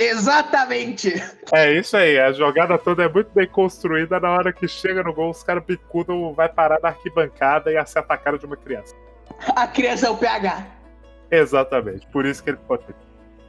[0.00, 1.14] Exatamente.
[1.52, 4.18] É isso aí, a jogada toda é muito bem construída.
[4.18, 8.14] Na hora que chega no gol, os caras bicudam, vai parar na arquibancada e acerta
[8.14, 8.94] a cara de uma criança.
[9.54, 10.66] A criança é o PH.
[11.30, 12.82] Exatamente, por isso que ele pode.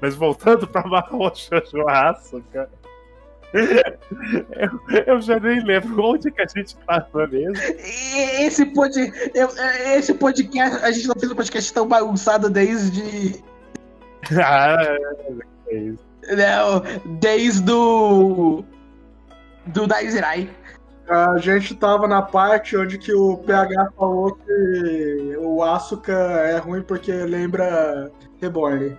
[0.01, 2.69] Mas voltando pra Marrocha Joaço, cara.
[3.53, 7.53] Eu, eu já nem lembro onde que a gente tava mesmo.
[8.39, 8.97] Esse, pod...
[9.35, 9.49] eu-
[9.97, 13.43] esse podcast, a gente não fez um podcast tão bagunçado desde.
[14.39, 14.77] Ah,
[15.67, 16.10] é isso.
[16.29, 16.81] Não,
[17.19, 18.63] desde o.
[19.67, 20.49] Do Daizirai.
[21.07, 26.81] A gente tava na parte onde que o PH falou que o Asuka é ruim
[26.81, 28.97] porque lembra Reborn.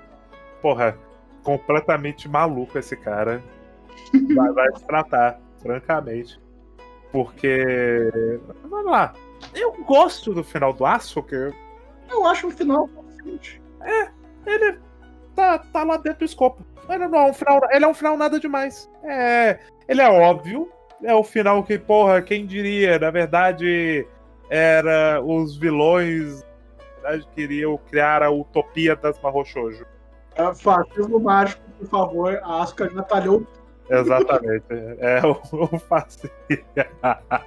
[0.60, 0.96] Porra,
[1.42, 3.42] completamente maluco esse cara.
[4.34, 6.38] Vai, vai se tratar, francamente.
[7.10, 8.10] Porque.
[8.68, 9.14] Vamos lá.
[9.54, 11.52] Eu gosto do final do Asuka.
[12.10, 13.60] Eu acho o final consciente.
[14.46, 14.78] ele
[15.34, 16.64] tá, tá lá dentro do escopo.
[16.88, 18.90] Ele não é um final, ele é um final nada demais.
[19.04, 20.70] É, ele é óbvio.
[21.02, 22.98] É o final que, porra, quem diria?
[22.98, 24.06] Na verdade,
[24.48, 26.44] era os vilões
[27.02, 29.84] na verdade, queriam criar a utopia das Marrochojo.
[30.36, 32.38] É, Fascismo mágico, por favor.
[32.42, 33.44] A Asuka já talhou.
[33.90, 34.64] Exatamente.
[34.70, 36.30] é o, o fascista.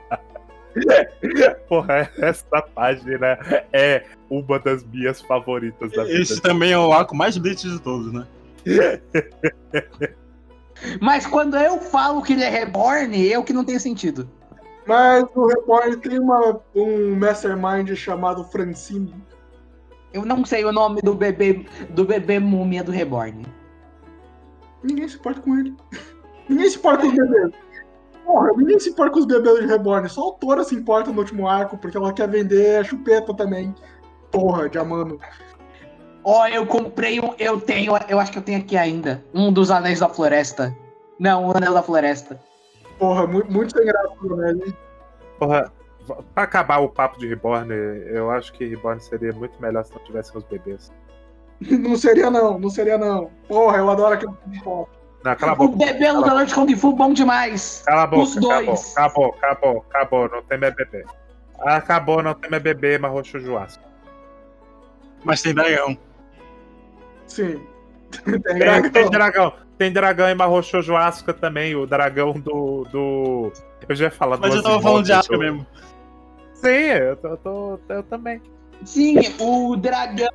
[1.69, 3.39] Porra, essa página
[3.71, 6.19] é uma das minhas favoritas da vida.
[6.19, 8.27] Esse também é o arco mais blitz de todos, né?
[11.01, 14.29] Mas quando eu falo que ele é reborn, eu que não tenho sentido.
[14.85, 19.15] Mas o Reborn tem uma, um mastermind chamado Francine.
[20.13, 23.45] Eu não sei o nome do bebê do bebê múmia do reborn.
[24.83, 25.75] Ninguém se importa com ele.
[26.47, 27.51] Ninguém se importa com os bebês.
[28.23, 30.09] Porra, ninguém se importa com os bebês de Reborn.
[30.09, 33.73] Só a autora se importa no último arco, porque ela quer vender a chupeta também.
[34.31, 35.19] Porra, de Amano.
[36.27, 37.35] Ó, eu comprei um.
[37.37, 37.93] Eu tenho.
[38.09, 39.23] Eu acho que eu tenho aqui ainda.
[39.33, 40.75] Um dos anéis da floresta.
[41.19, 42.39] Não, o anel da floresta.
[42.97, 44.73] Porra, muito, muito sem graça, né?
[45.37, 45.71] Porra,
[46.33, 49.99] pra acabar o papo de Reborn, eu acho que Reborn seria muito melhor se não
[50.03, 50.91] tivessem os bebês.
[51.61, 53.31] Não seria não, não seria não.
[53.47, 54.89] Porra, eu adoro aquele foto.
[55.23, 55.85] Não, cala a O boca.
[55.85, 57.81] bebê lutador de Kung Fu bom demais.
[57.85, 58.91] Cala a boca, Os acabou, dois.
[58.97, 61.05] acabou, acabou, acabou, não tem mais bebê.
[61.59, 63.37] Acabou, não tem mais bebê, mas roxo.
[65.23, 65.97] Mas tem dragão.
[67.27, 67.61] Sim.
[68.23, 68.91] Tem dragão.
[68.91, 69.53] tem dragão.
[69.77, 72.85] Tem dragão em Marrocho Joasca também, o dragão do.
[72.91, 73.51] do...
[73.87, 75.67] Eu já ia falar Mas do eu tava falando de do- mesmo.
[76.53, 78.41] Sim, eu, tô, eu tô- eu também.
[78.85, 80.29] Sim, o dragão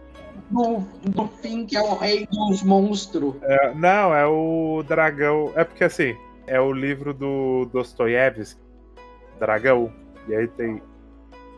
[0.50, 3.34] do, do fim, que é o rei dos monstros.
[3.42, 5.52] É, não, é o dragão.
[5.56, 6.14] É porque assim,
[6.46, 8.60] é o livro do Dostoiévski,
[9.38, 9.90] Dragão.
[10.28, 10.82] E aí tem.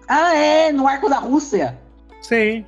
[0.07, 1.79] Ah, é, no arco da Rússia.
[2.21, 2.65] Sim.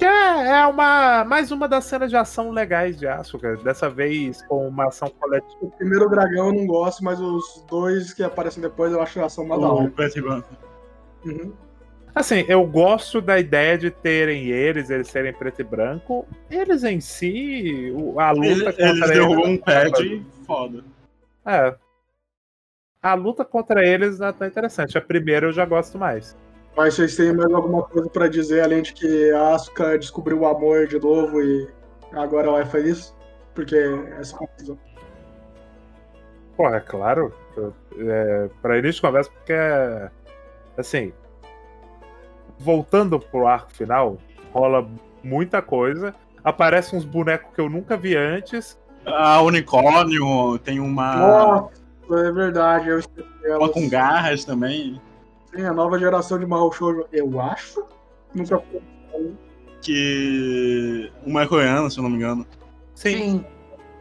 [0.00, 1.24] Que é, é uma.
[1.24, 3.56] Mais uma das cenas de ação legais de Asuka.
[3.58, 5.58] Dessa vez com uma ação coletiva.
[5.60, 9.20] O primeiro dragão eu não gosto, mas os dois que aparecem depois eu acho que
[9.20, 9.90] ação mais da O hora.
[9.90, 10.48] preto e branco.
[11.26, 11.52] Uhum.
[12.14, 16.26] Assim, eu gosto da ideia de terem eles, eles serem preto e branco.
[16.50, 19.60] Eles em si, a luta Ele- contra Eles derrubam um eles.
[19.60, 20.84] pad foda.
[21.44, 21.74] É.
[23.02, 24.96] A luta contra eles não é tão interessante.
[24.96, 26.34] A primeira eu já gosto mais.
[26.76, 30.46] Mas vocês têm mais alguma coisa pra dizer além de que a Asuka descobriu o
[30.46, 31.68] amor de novo e
[32.12, 33.14] agora ela é feliz?
[33.54, 33.76] Porque
[34.18, 34.78] essa confusão.
[36.56, 37.32] Porra, é claro.
[37.98, 40.10] É, pra início de conversa, porque é.
[40.76, 41.12] Assim.
[42.58, 44.18] Voltando pro arco final,
[44.52, 44.86] rola
[45.22, 46.14] muita coisa.
[46.44, 48.78] Aparecem uns bonecos que eu nunca vi antes.
[49.04, 51.16] A unicórnio, tem uma.
[51.16, 52.88] Nossa, é verdade.
[52.88, 55.00] Eu esqueci Uma com garras também.
[55.54, 57.84] Sim, a nova geração de Mahou Shoujo, eu acho.
[58.34, 58.80] Nunca fui.
[59.82, 61.10] Que.
[61.26, 62.46] Uma é coreana, se eu não me engano.
[62.94, 63.44] Sim.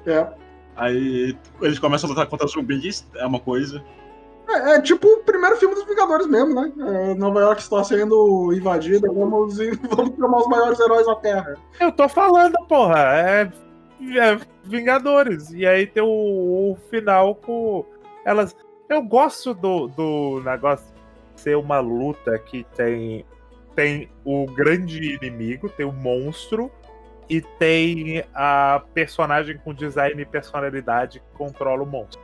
[0.05, 0.27] É.
[0.75, 3.83] Aí eles começam a lutar contra zumbis, é uma coisa.
[4.47, 6.71] É, é tipo o primeiro filme dos Vingadores mesmo, né?
[6.79, 9.57] É, Nova York está sendo invadida, vamos,
[9.91, 11.57] vamos chamar os maiores heróis da Terra.
[11.79, 12.99] Eu tô falando, porra.
[12.99, 13.51] É,
[14.17, 15.51] é Vingadores.
[15.51, 17.85] E aí tem o, o final com
[18.25, 18.55] elas.
[18.87, 20.98] Eu gosto do, do negócio
[21.39, 23.25] ser uma luta que tem,
[23.75, 26.71] tem o grande inimigo, tem o monstro.
[27.31, 32.19] E tem a personagem com design e personalidade que controla o monstro.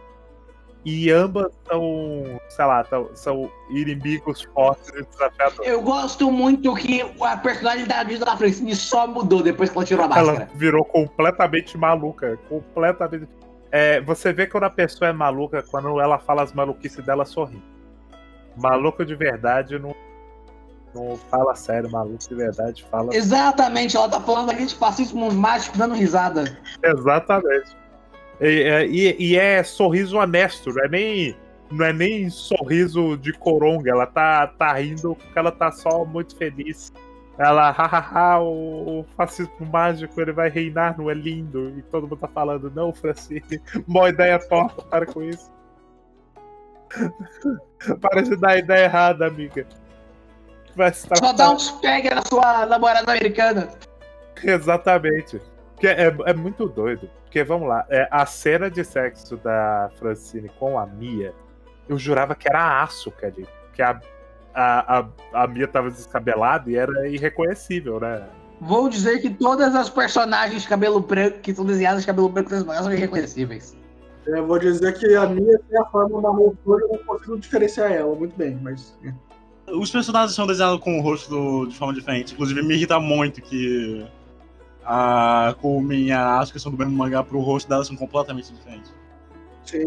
[0.84, 2.84] E ambas são, sei lá,
[3.14, 5.60] são inimigos fortes e desafiadores.
[5.72, 10.18] Eu gosto muito que a personalidade da Francine só mudou depois que ela tirou a
[10.18, 10.50] Ela máscara.
[10.56, 12.40] virou completamente maluca.
[12.50, 13.28] Completamente.
[13.72, 17.62] É, você vê quando a pessoa é maluca, quando ela fala as maluquices dela sorri.
[18.58, 19.94] Maluco de verdade não,
[20.94, 23.14] não fala sério, maluco de verdade fala.
[23.16, 26.58] Exatamente, ela tá falando de fascismo mágico dando risada.
[26.84, 27.76] Exatamente.
[28.42, 31.36] E, é- e- e é sorriso honesto, não é nem.
[31.72, 36.36] Não é nem sorriso de coronga, ela tá, tá rindo porque ela tá só muito
[36.38, 36.94] feliz.
[37.40, 41.74] Ela, hahaha, o, o fascismo mágico ele vai reinar, não é lindo?
[41.76, 45.52] E todo mundo tá falando, não, Francine, boa ideia torta, para com isso.
[48.02, 49.66] para de dar ideia errada, amiga.
[50.76, 53.70] Vai estar Só dá uns pega na sua namorada americana.
[54.44, 55.42] Exatamente.
[55.78, 57.10] Que é, é muito doido.
[57.24, 61.34] Porque, vamos lá, é, a cena de sexo da Francine com a Mia,
[61.88, 63.48] eu jurava que era a Asuka ali.
[63.74, 64.00] Que a,
[64.54, 68.24] a, a, a Mia tava descabelada e era irreconhecível, né?
[68.60, 72.50] Vou dizer que todas as personagens de cabelo branco, que são desenhadas de cabelo branco,
[72.50, 73.76] são irreconhecíveis.
[74.26, 77.92] Eu vou dizer que a minha tem a forma da Shoujo, eu não consigo diferenciar
[77.92, 78.98] ela muito bem, mas.
[79.04, 79.14] é.
[79.72, 82.34] Os personagens são desenhados com o rosto de forma diferente.
[82.34, 84.06] Inclusive, me irrita muito que
[84.84, 88.94] a Kumi e a Asuka são do mesmo mangá pro rosto delas são completamente diferentes.
[89.64, 89.86] Sim.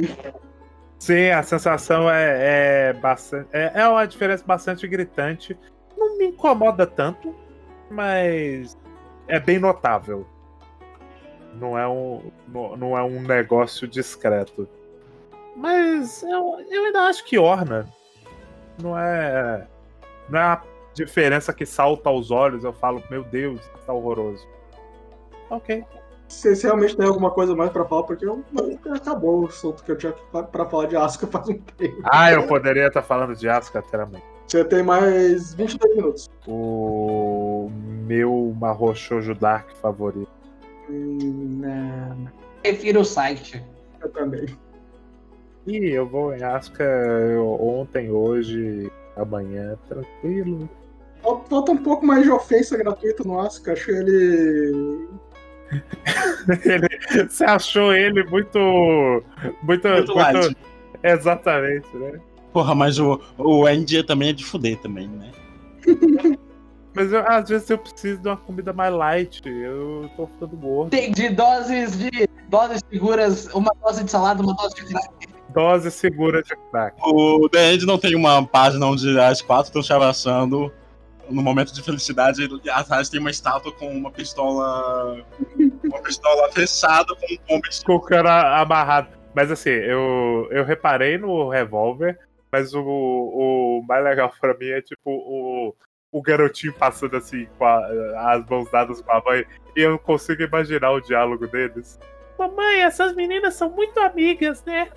[0.98, 3.48] Sim, a sensação é, é bastante.
[3.52, 5.56] É, é uma diferença bastante gritante.
[5.96, 7.32] Não me incomoda tanto,
[7.88, 8.76] mas
[9.28, 10.26] é bem notável.
[11.54, 14.68] Não é um, não, não é um negócio discreto.
[15.56, 17.88] Mas eu, eu ainda acho que orna.
[18.80, 19.66] Não é.
[20.28, 20.62] Não é a
[20.94, 22.62] diferença que salta aos olhos.
[22.62, 24.46] Eu falo, meu Deus, tá horroroso.
[25.50, 25.84] Ok.
[26.28, 28.02] Vocês realmente têm alguma coisa mais pra falar?
[28.02, 28.44] Porque eu,
[28.94, 30.12] acabou o assunto que eu tinha
[30.52, 32.02] pra falar de Asuka faz um tempo.
[32.04, 34.22] Ah, eu poderia estar falando de Asuka até amanhã.
[34.46, 36.30] Você tem mais 22 minutos.
[36.46, 37.70] O
[38.06, 38.54] meu
[38.94, 40.37] Shoujo Dark favorito.
[40.88, 42.28] Não,
[42.62, 43.62] Prefiro o site.
[44.02, 44.46] eu também.
[45.66, 46.42] E eu vou em
[46.82, 50.68] eu- ontem, hoje, amanhã, tranquilo.
[51.22, 53.72] Fal- Falta um pouco mais de ofensa gratuita no Asuka.
[53.72, 55.08] Achei ele.
[56.64, 58.58] Ele- você achou ele muito.
[59.62, 59.86] Muito.
[59.88, 60.56] Muito light.
[61.02, 62.18] exatamente, né?
[62.54, 65.30] Porra, mas o, o Andy também é de fuder também, né?
[66.98, 69.40] Mas eu- às vezes eu preciso de uma comida mais light.
[69.46, 70.90] Eu tô ficando gordo.
[70.90, 75.08] Tem de doses de doses seguras, uma dose de salada, uma dose de crack.
[75.50, 76.96] Dose segura de crack.
[77.00, 80.72] O The End não tem uma página onde as quatro estão se abraçando
[81.30, 85.22] no momento de felicidade atrás tem uma estátua com uma pistola.
[85.84, 89.08] Uma pistola fechada com um bombe de Com o cara amarrado.
[89.34, 92.18] Mas assim, eu, eu reparei no revólver,
[92.50, 95.74] mas o, o mais legal pra mim é tipo o,
[96.10, 99.44] o garotinho passando assim com a- as mãos dadas com a mãe
[99.76, 101.98] e eu consigo imaginar o diálogo deles.
[102.38, 104.88] Mamãe, essas meninas são muito amigas, né?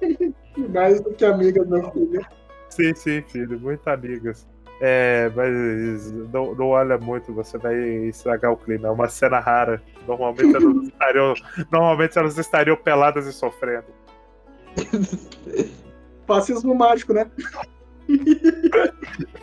[0.56, 2.28] Mais do que amiga da minha filha.
[2.68, 4.48] Sim, sim, filho, muito amigas.
[4.82, 7.76] É, mas não, não olha muito, você vai
[8.08, 8.88] estragar o clima.
[8.88, 9.82] É uma cena rara.
[10.08, 11.34] Normalmente elas estariam,
[11.70, 13.84] normalmente elas estariam peladas e sofrendo.
[16.26, 17.30] Fascismo mágico, né?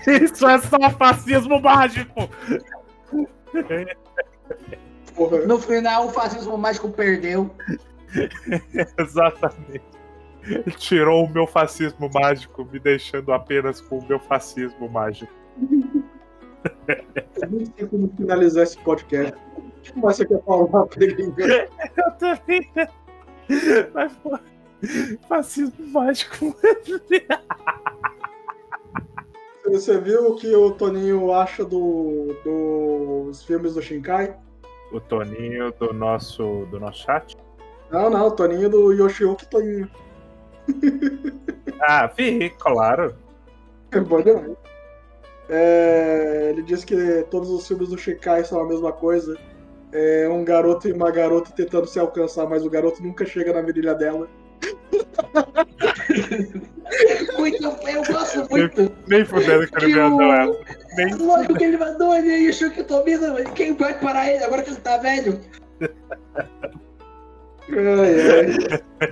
[0.07, 2.29] Isso é só fascismo mágico!
[5.15, 5.39] Porra.
[5.45, 7.49] No final, o fascismo mágico perdeu.
[8.99, 9.83] Exatamente.
[10.77, 15.33] Tirou o meu fascismo mágico, me deixando apenas com o meu fascismo mágico.
[16.87, 19.35] Eu nem sei como finalizar esse podcast.
[19.83, 21.35] que mais você quer falar, Pedrinho?
[21.39, 22.69] Eu também.
[23.93, 24.39] Mas, pô,
[25.27, 26.55] fascismo mágico.
[29.71, 34.35] Você viu o que o Toninho acha do, dos filmes do Shinkai?
[34.91, 37.37] O Toninho do nosso, do nosso chat.
[37.91, 39.89] Não, não, o Toninho do Yoshiyuki Toninho.
[41.81, 43.15] Ah, vi, claro.
[43.91, 44.55] É bom demais.
[45.49, 49.37] É, ele disse que todos os filmes do Shinkai são a mesma coisa.
[49.91, 53.61] É um garoto e uma garota tentando se alcançar, mas o garoto nunca chega na
[53.61, 54.27] virilha dela.
[57.37, 58.91] Muito, eu gosto muito.
[59.07, 60.57] Nem fudendo que ele Que mandou essa.
[60.95, 64.43] Nem Lógico que ele mandou ele aí, o Chuck Tomina, mas quem vai parar ele
[64.43, 65.39] agora que ele tá velho?
[67.69, 68.55] Ai,
[69.01, 69.11] ai.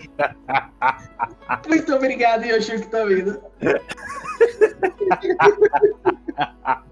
[1.67, 3.37] Muito obrigado, Yoshiko Tomina.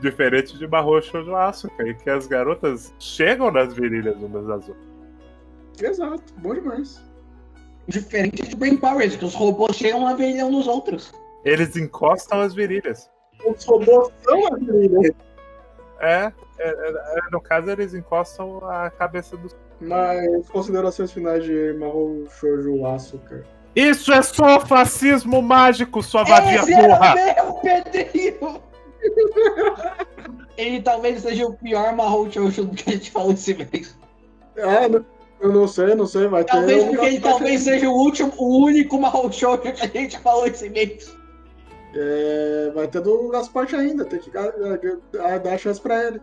[0.00, 4.88] Diferente de Barro Shoujo Asuka, em que as garotas chegam nas virilhas umas das outras.
[5.82, 7.04] Exato, bom demais.
[7.90, 11.12] Diferente de Brain Powers, que os robôs chegam a um nos outros.
[11.44, 13.10] Eles encostam as virilhas.
[13.44, 15.14] Os robôs são a virilha.
[16.00, 19.56] É, é, é, no caso eles encostam a cabeça dos.
[19.80, 23.44] Mas considerações finais de Mahou Shoujo Asuka.
[23.74, 27.18] Isso é só fascismo mágico, sua vadia Esse porra!
[27.18, 28.62] era meu Pedrinho!
[30.56, 33.98] Ele talvez seja o pior Mahou Shoujo que a gente falou esse mês.
[34.56, 35.04] É, né?
[35.40, 36.52] Eu não sei, não sei, vai ter.
[36.52, 40.18] Talvez um porque ele talvez seja o último, o único Mahou Shoujo que a gente
[40.18, 41.16] falou esse mês.
[41.94, 44.52] É, vai ter do Gaspar ainda, tem que dar,
[45.38, 46.20] dar chance pra ele.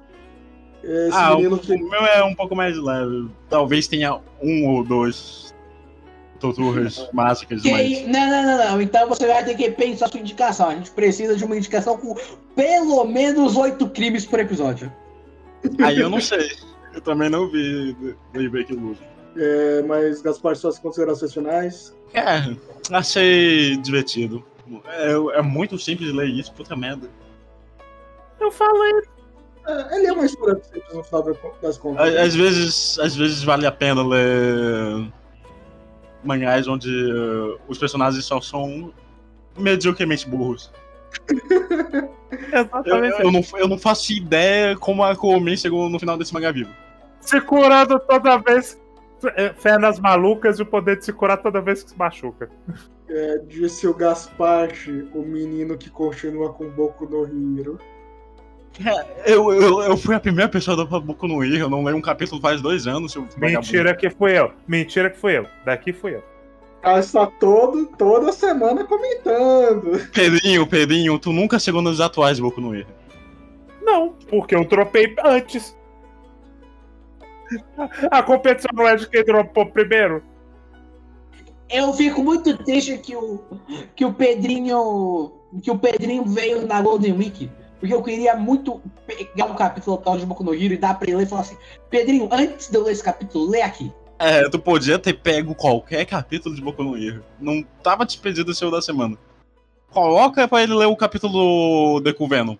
[0.83, 1.73] Esse Ah, o, que.
[1.73, 3.29] o meu é um pouco mais leve.
[3.49, 5.53] Talvez tenha um ou dois
[6.39, 8.07] torturas mágicas, Que mas.
[8.07, 8.81] não, não, não, não.
[8.81, 10.69] Então você vai ter que pensar a sua indicação.
[10.69, 12.15] A gente precisa de uma indicação com
[12.55, 14.93] pelo menos oito crimes por episódio.
[15.83, 16.51] Aí eu não sei.
[16.97, 17.95] Eu também não vi
[18.33, 18.99] The Break Loose.
[19.35, 21.95] É, mas, Gaspar, suas considerações finais.
[22.11, 22.55] É,
[22.91, 24.43] achei divertido.
[24.87, 27.07] É, é muito simples ler isso, puta merda.
[28.39, 28.93] Eu falei.
[29.67, 32.15] É, ele é uma história simples no final das contas.
[32.15, 35.13] Às vezes, às vezes vale a pena ler
[36.23, 38.91] mangás onde uh, os personagens só são
[39.55, 40.71] mediocremente burros.
[41.29, 42.09] Eu,
[42.59, 43.21] Exatamente.
[43.21, 46.71] eu não, eu não faço ideia como a Komi chegou no final desse mangá vivo.
[47.27, 48.79] Se curando toda vez.
[49.35, 52.49] é, Fé nas malucas e o poder de se curar toda vez que se machuca.
[53.09, 54.69] É, disse o Gaspar,
[55.13, 57.77] o menino que continua com Boku no Hiro.
[59.25, 62.01] Eu, eu, eu fui a primeira pessoa do Boku no Hero, eu não leio um
[62.01, 63.17] capítulo faz dois anos.
[63.37, 64.51] Mentira que fui eu.
[64.67, 65.47] Mentira que fui eu.
[65.65, 66.23] Daqui fui eu.
[66.83, 69.99] Ah, está todo, toda semana comentando.
[70.13, 72.87] Pedrinho, Pedrinho, tu nunca chegou nos atuais de Boku no Hero.
[73.81, 75.75] Não, porque eu dropei antes.
[78.11, 80.23] A competição não é de quem dropou primeiro.
[81.69, 83.41] Eu fico muito triste que o,
[83.95, 85.33] que o Pedrinho.
[85.61, 87.49] Que o Pedrinho veio na Golden Week.
[87.79, 91.09] Porque eu queria muito pegar um capítulo tal de Boku no Hero e dar pra
[91.09, 91.57] ele e falar assim:
[91.89, 93.91] Pedrinho, antes de eu ler esse capítulo, lê aqui.
[94.19, 97.23] É, tu podia ter pego qualquer capítulo de Boku no Hero.
[97.39, 99.17] Não tava despedido o seu da semana.
[99.91, 102.57] Coloca pra ele ler o capítulo Deku Venom.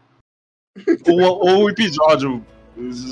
[1.08, 2.46] ou, ou o episódio,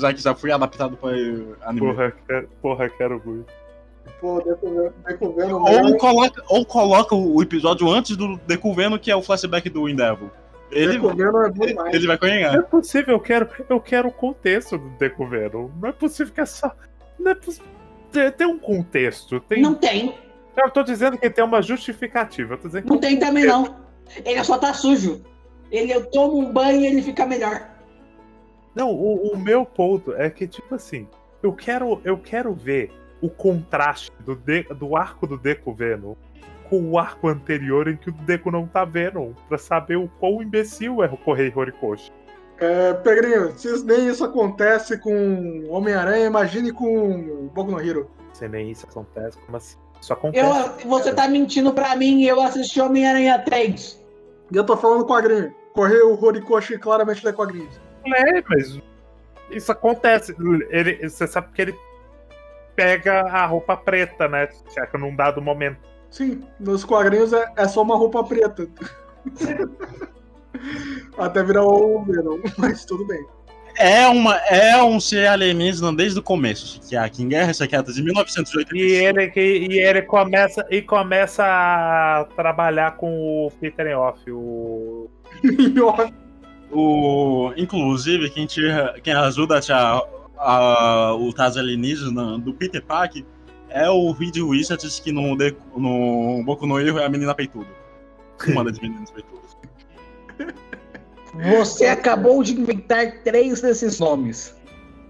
[0.00, 1.80] já que já foi adaptado pra anime.
[1.80, 3.46] Porra, quero, porra, quero muito.
[4.20, 9.16] Pô, Deku Venom, Ou coloca, ou coloca o episódio antes do Deku Venom, que é
[9.16, 10.30] o flashback do Endeavor.
[10.70, 11.94] Ele, é bom demais.
[11.94, 12.62] ele vai Não é ganhar.
[12.64, 15.68] possível, eu quero, eu quero o contexto do Deku Venom.
[15.80, 16.72] Não é possível que essa.
[17.18, 17.66] Não é possível.
[18.12, 19.40] Tem, tem um contexto.
[19.40, 20.14] Tem, Não tem.
[20.56, 22.54] Eu tô dizendo que tem uma justificativa.
[22.54, 23.76] Eu tô dizendo que Não tem também não.
[24.24, 25.22] Ele só tá sujo.
[25.70, 27.68] Ele eu tomo um banho e ele fica melhor.
[28.76, 31.08] Não, o, o meu ponto é que, tipo assim,
[31.42, 32.92] eu quero, eu quero ver
[33.22, 36.14] o contraste do, de- do arco do Deku Venom
[36.68, 40.42] com o arco anterior em que o Deku não tá Venom, pra saber o quão
[40.42, 42.12] imbecil é o Correio Horikoshi.
[42.58, 48.10] É, Pedrinho, se nem isso acontece com Homem-Aranha, imagine com Boku no Hero.
[48.34, 49.78] Se nem isso acontece, como assim?
[50.00, 50.82] Isso acontece.
[50.82, 54.04] Eu, você tá mentindo pra mim eu assisti Homem-Aranha 3.
[54.52, 55.54] E eu tô falando quadrinho.
[55.72, 57.80] Correio Horikoshi claramente lê quadrinhos.
[58.14, 58.78] É, mas
[59.50, 60.34] isso acontece.
[60.70, 61.74] Ele, você sabe que ele
[62.74, 64.48] pega a roupa preta, né?
[64.72, 65.78] Checa num dado momento.
[66.10, 68.68] Sim, nos quadrinhos é, é só uma roupa preta.
[71.18, 73.24] Até virar o Venom, mas tudo bem.
[73.78, 77.92] É, uma, é um ser alienígena desde o começo, que é aqui em Guerra Secreta
[77.92, 78.74] de 1985.
[78.74, 85.10] E ele, que- e ele começa, e começa a trabalhar com o Peter Off, o.
[86.70, 90.02] O, inclusive, quem, tira, quem ajuda a tirar
[90.38, 93.16] a, o alienígena do Peter Park
[93.68, 97.68] é o Reed Richards, que no, de- no Boku no Erro é a menina peituda.
[98.48, 99.56] Uma das meninas peitudas.
[101.58, 104.54] Você acabou de inventar três desses nomes.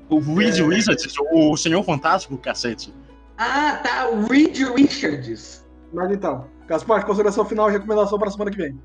[0.09, 0.63] O Reed É.
[0.63, 2.93] Richards, o Senhor Fantástico, cacete.
[3.39, 4.09] Ah, tá.
[4.09, 5.65] O Reed Richards.
[5.93, 8.79] Mas então, Gaspar, consideração final e recomendação para a semana que vem.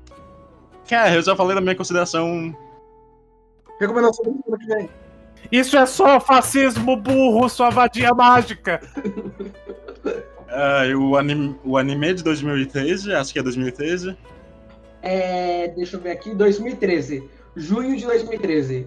[0.88, 2.56] Cara, eu já falei da minha consideração.
[3.80, 4.90] Recomendação para semana que vem.
[5.50, 8.80] Isso é só fascismo burro, sua vadia mágica.
[10.48, 14.16] ah, o, anime, o anime de 2013, acho que é 2013.
[15.02, 16.34] É, deixa eu ver aqui.
[16.34, 17.28] 2013.
[17.56, 18.86] Junho de 2013.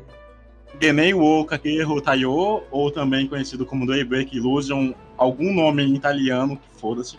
[0.81, 6.79] Genei wo Kakeru Taiyo, ou também conhecido como Daybreak Illusion, algum nome em italiano, que
[6.79, 7.17] foda-se.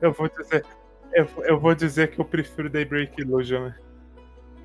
[0.00, 0.64] Eu vou dizer.
[1.12, 3.70] Eu, eu vou dizer que eu prefiro Daybreak Illusion.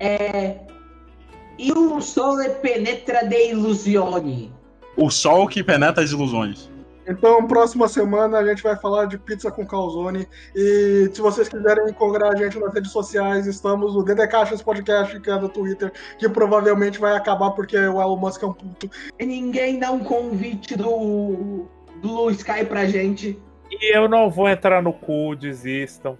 [0.00, 0.60] É.
[1.58, 4.52] Il sole penetra de illusioni.
[4.96, 6.70] O sol que penetra as ilusões.
[7.06, 10.26] Então, próxima semana a gente vai falar de pizza com calzone.
[10.54, 15.20] E se vocês quiserem encontrar a gente nas redes sociais, estamos no DD Caixas Podcast,
[15.20, 18.90] que é do Twitter, que provavelmente vai acabar porque o Elon Musk é um puto.
[19.18, 21.66] E ninguém dá um convite do,
[22.00, 23.38] do Blue Sky pra gente.
[23.70, 26.16] E eu não vou entrar no cu, desistam.